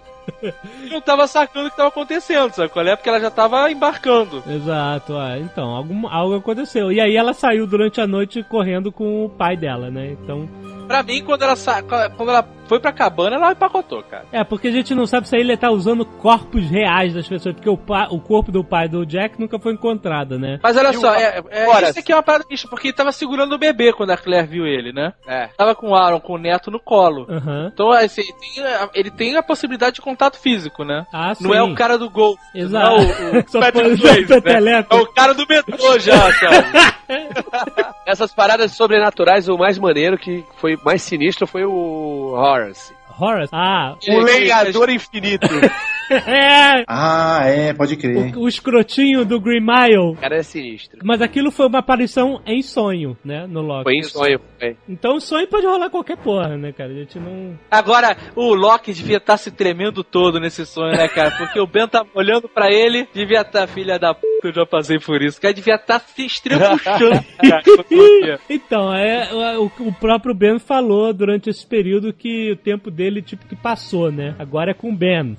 [0.83, 2.95] e não tava sacando o que tava acontecendo, sabe qual é?
[2.95, 4.41] Porque ela já tava embarcando.
[4.47, 6.91] Exato, ah, então, algum, algo aconteceu.
[6.91, 10.11] E aí ela saiu durante a noite correndo com o pai dela, né?
[10.11, 10.47] Então,
[10.87, 11.81] Pra mim, quando ela, sa...
[11.81, 14.25] quando ela foi pra cabana, ela empacotou, cara.
[14.31, 17.69] É, porque a gente não sabe se ele tá usando corpos reais das pessoas, porque
[17.69, 20.59] o, pa- o corpo do pai do Jack nunca foi encontrado, né?
[20.63, 22.87] Mas olha E só, o- é, é, Ora, isso aqui é uma parada triste, porque
[22.87, 25.13] ele tava segurando o bebê quando a Claire viu ele, né?
[25.27, 25.47] É.
[25.57, 27.27] Tava com o Aaron, com o neto no colo.
[27.29, 27.69] Aham.
[27.73, 31.05] Então, assim, ele tem, a- ele tem a possibilidade de contato físico, né?
[31.13, 31.71] Ah, Não é sim.
[31.71, 32.37] o cara do gol.
[32.55, 32.85] Exato.
[32.97, 33.97] Não é o, o Só Patrick
[34.27, 34.85] foi né?
[34.89, 37.03] É o cara do metrô já, sabe?
[38.07, 42.93] Essas paradas sobrenaturais, o mais maneiro que foi mais sinistro foi o Horace.
[43.19, 43.49] Horace?
[43.53, 45.47] Ah, O lenhador infinito.
[46.09, 46.83] é!
[46.87, 48.35] Ah, é, pode crer.
[48.35, 49.97] O, o escrotinho do Green Mile.
[49.97, 50.99] O cara é sinistro.
[51.03, 53.45] Mas aquilo foi uma aparição em sonho, né?
[53.47, 53.83] No Loki.
[53.83, 54.39] Foi em sonho.
[54.59, 54.77] Foi.
[54.87, 56.91] Então sonho pode rolar qualquer porra, né, cara?
[56.91, 57.57] A gente não.
[57.71, 61.31] Agora, o Loki devia estar se tremendo todo nesse sonho, né, cara?
[61.31, 64.99] Porque o Ben tá olhando pra ele, devia estar, filha da p, eu já passei
[64.99, 65.39] por isso.
[65.41, 67.23] Cara, devia estar se estrebuchando.
[68.49, 73.45] Então, é, o, o próprio Ben falou durante esse período que o tempo dele, tipo,
[73.45, 74.35] que passou, né?
[74.37, 75.37] Agora é com o Ben.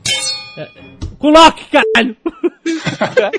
[0.56, 0.68] É,
[1.20, 2.16] Loki, caralho!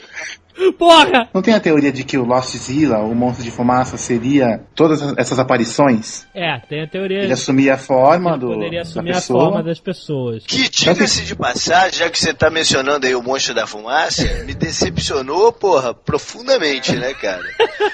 [0.80, 1.28] Porra!
[1.34, 5.02] Não tem a teoria de que o Lost Zilla, o monstro de fumaça, seria todas
[5.18, 6.26] essas aparições?
[6.34, 7.20] É, tem a teoria.
[7.24, 10.46] Ele assumia a forma Ele do, poderia da assumir a forma das pessoas.
[10.48, 14.54] Que, diga-se de passagem, já que você tá mencionando aí o monstro da fumaça, me
[14.54, 17.44] decepcionou, porra, profundamente, né, cara?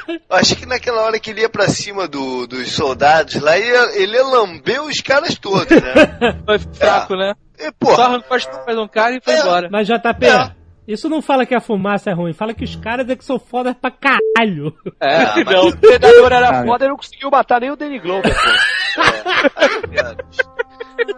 [0.07, 3.69] Eu achei que naquela hora que ele ia pra cima do- dos soldados lá, ele
[3.71, 6.39] ia, ele ia lamber os caras todos, né?
[6.45, 7.33] Foi fraco, né?
[7.61, 9.39] E, Só porra, arrancou as roupas de um cara e foi É.
[9.39, 9.69] embora.
[9.71, 10.51] Mas JP, É.
[10.87, 13.37] isso não fala que a fumaça é ruim, fala que os caras é que são
[13.39, 14.73] fodas pra caralho.
[14.99, 17.75] É, Ah, mas- não, o Predador era Ah, foda e não conseguiu matar nem o
[17.75, 19.01] Danny Glover, pô.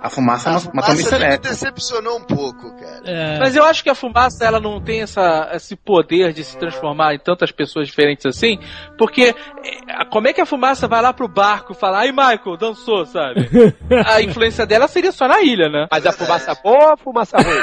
[0.02, 1.20] A fumaça a matou o fumaça Mr.
[1.20, 1.40] me X.
[1.40, 3.02] decepcionou um pouco, cara.
[3.06, 6.58] É, Mas eu acho que a fumaça ela não tem essa, esse poder de se
[6.58, 8.60] transformar em tantas pessoas diferentes assim,
[8.98, 12.58] porque eh, como é que a fumaça vai lá pro barco e fala, ai Michael,
[12.58, 13.50] dançou, sabe?
[14.06, 15.88] A influência dela seria só na ilha, né?
[15.92, 17.62] Mas a fumaça boa ou a fumaça ruim?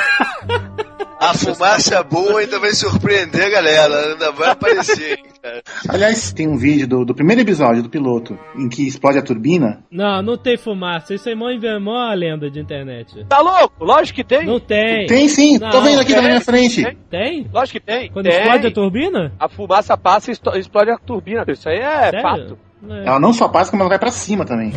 [1.19, 5.63] A fumaça boa ainda vai surpreender a galera, ainda vai aparecer, cara.
[5.89, 9.83] Aliás, tem um vídeo do, do primeiro episódio do piloto em que explode a turbina.
[9.91, 11.15] Não, não tem fumaça.
[11.15, 11.47] Isso é mó,
[11.81, 13.25] mó lenda de internet.
[13.29, 13.85] Tá louco?
[13.85, 14.47] Lógico que tem.
[14.47, 15.07] Não tem.
[15.07, 16.83] Tem sim, tô Não, vendo aqui tem, na minha frente.
[16.83, 16.97] tem.
[17.11, 17.51] Tem?
[17.53, 18.11] Lógico que tem.
[18.11, 18.39] Quando tem.
[18.39, 19.33] explode a turbina?
[19.39, 21.45] A fumaça passa e explode a turbina.
[21.49, 22.23] Isso aí é Sério?
[22.23, 22.59] fato.
[22.89, 23.07] É.
[23.07, 24.73] Ela não só passa, como ela vai pra cima também.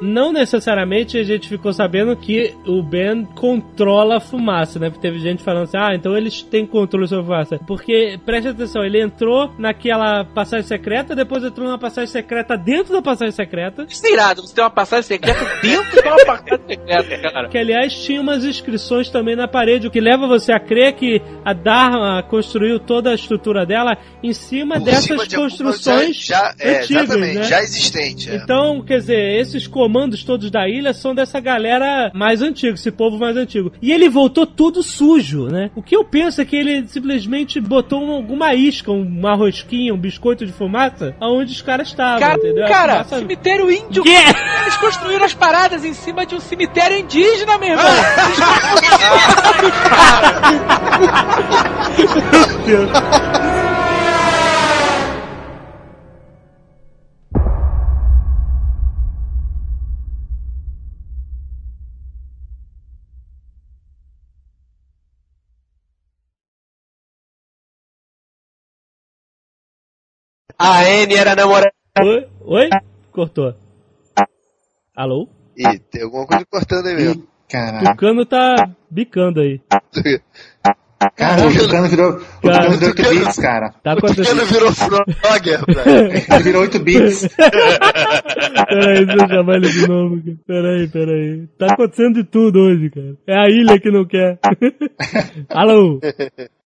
[0.00, 4.90] Não necessariamente a gente ficou sabendo que o Ben controla a fumaça, né?
[4.90, 7.60] Porque teve gente falando assim, ah, então eles têm controle sobre a fumaça.
[7.66, 13.02] Porque, preste atenção, ele entrou naquela passagem secreta, depois entrou numa passagem secreta dentro da
[13.02, 17.32] passagem secreta, Isso é irado, você tem uma passagem secreta dentro de uma passagem secreta,
[17.32, 17.48] cara.
[17.48, 21.22] que aliás tinha umas inscrições também na parede, o que leva você a crer que
[21.44, 26.36] a Dharma construiu toda a estrutura dela em cima Por dessas cima de construções já,
[26.36, 27.42] já, é, antigas, né?
[27.42, 28.30] já existente.
[28.30, 28.36] é.
[28.36, 33.16] Então, quer dizer, esses comandos todos da ilha são dessa galera mais antiga, esse povo
[33.18, 33.70] mais antigo.
[33.80, 35.70] E ele voltou tudo sujo, né?
[35.76, 39.98] O que eu penso é que ele simplesmente botou um- alguma isca, uma rosquinha, um
[39.98, 42.66] biscoito de fumaça, aonde os caras estavam, Cara, entendeu?
[42.66, 44.02] Cara, fumaça- cemitério índio.
[44.02, 44.16] Quê?
[44.62, 47.84] Eles construíram as paradas em cima de um cemitério indígena, meu irmão.
[70.58, 71.72] A Anne era namorada.
[72.00, 72.26] Oi?
[72.40, 72.68] Oi?
[73.12, 73.54] Cortou.
[74.94, 75.28] Alô?
[75.56, 77.26] Ih, tem alguma coisa cortando aí mesmo.
[77.48, 77.86] Caralho.
[77.90, 78.54] Tucano tá
[78.90, 79.60] bicando aí.
[81.14, 83.70] Cara, o Tucano virou, o Cara, Tucano virou 8 Tucano- bits, cara.
[83.82, 86.24] Tá O Tucano virou Frogger, velho.
[86.34, 87.28] Ele virou 8 bits.
[87.36, 90.36] Peraí, deixa eu chamar ele de novo, cara.
[90.46, 91.46] Peraí, peraí.
[91.58, 93.14] Tá acontecendo de tudo hoje, cara.
[93.26, 94.38] É a ilha que não quer.
[95.50, 96.00] Alô?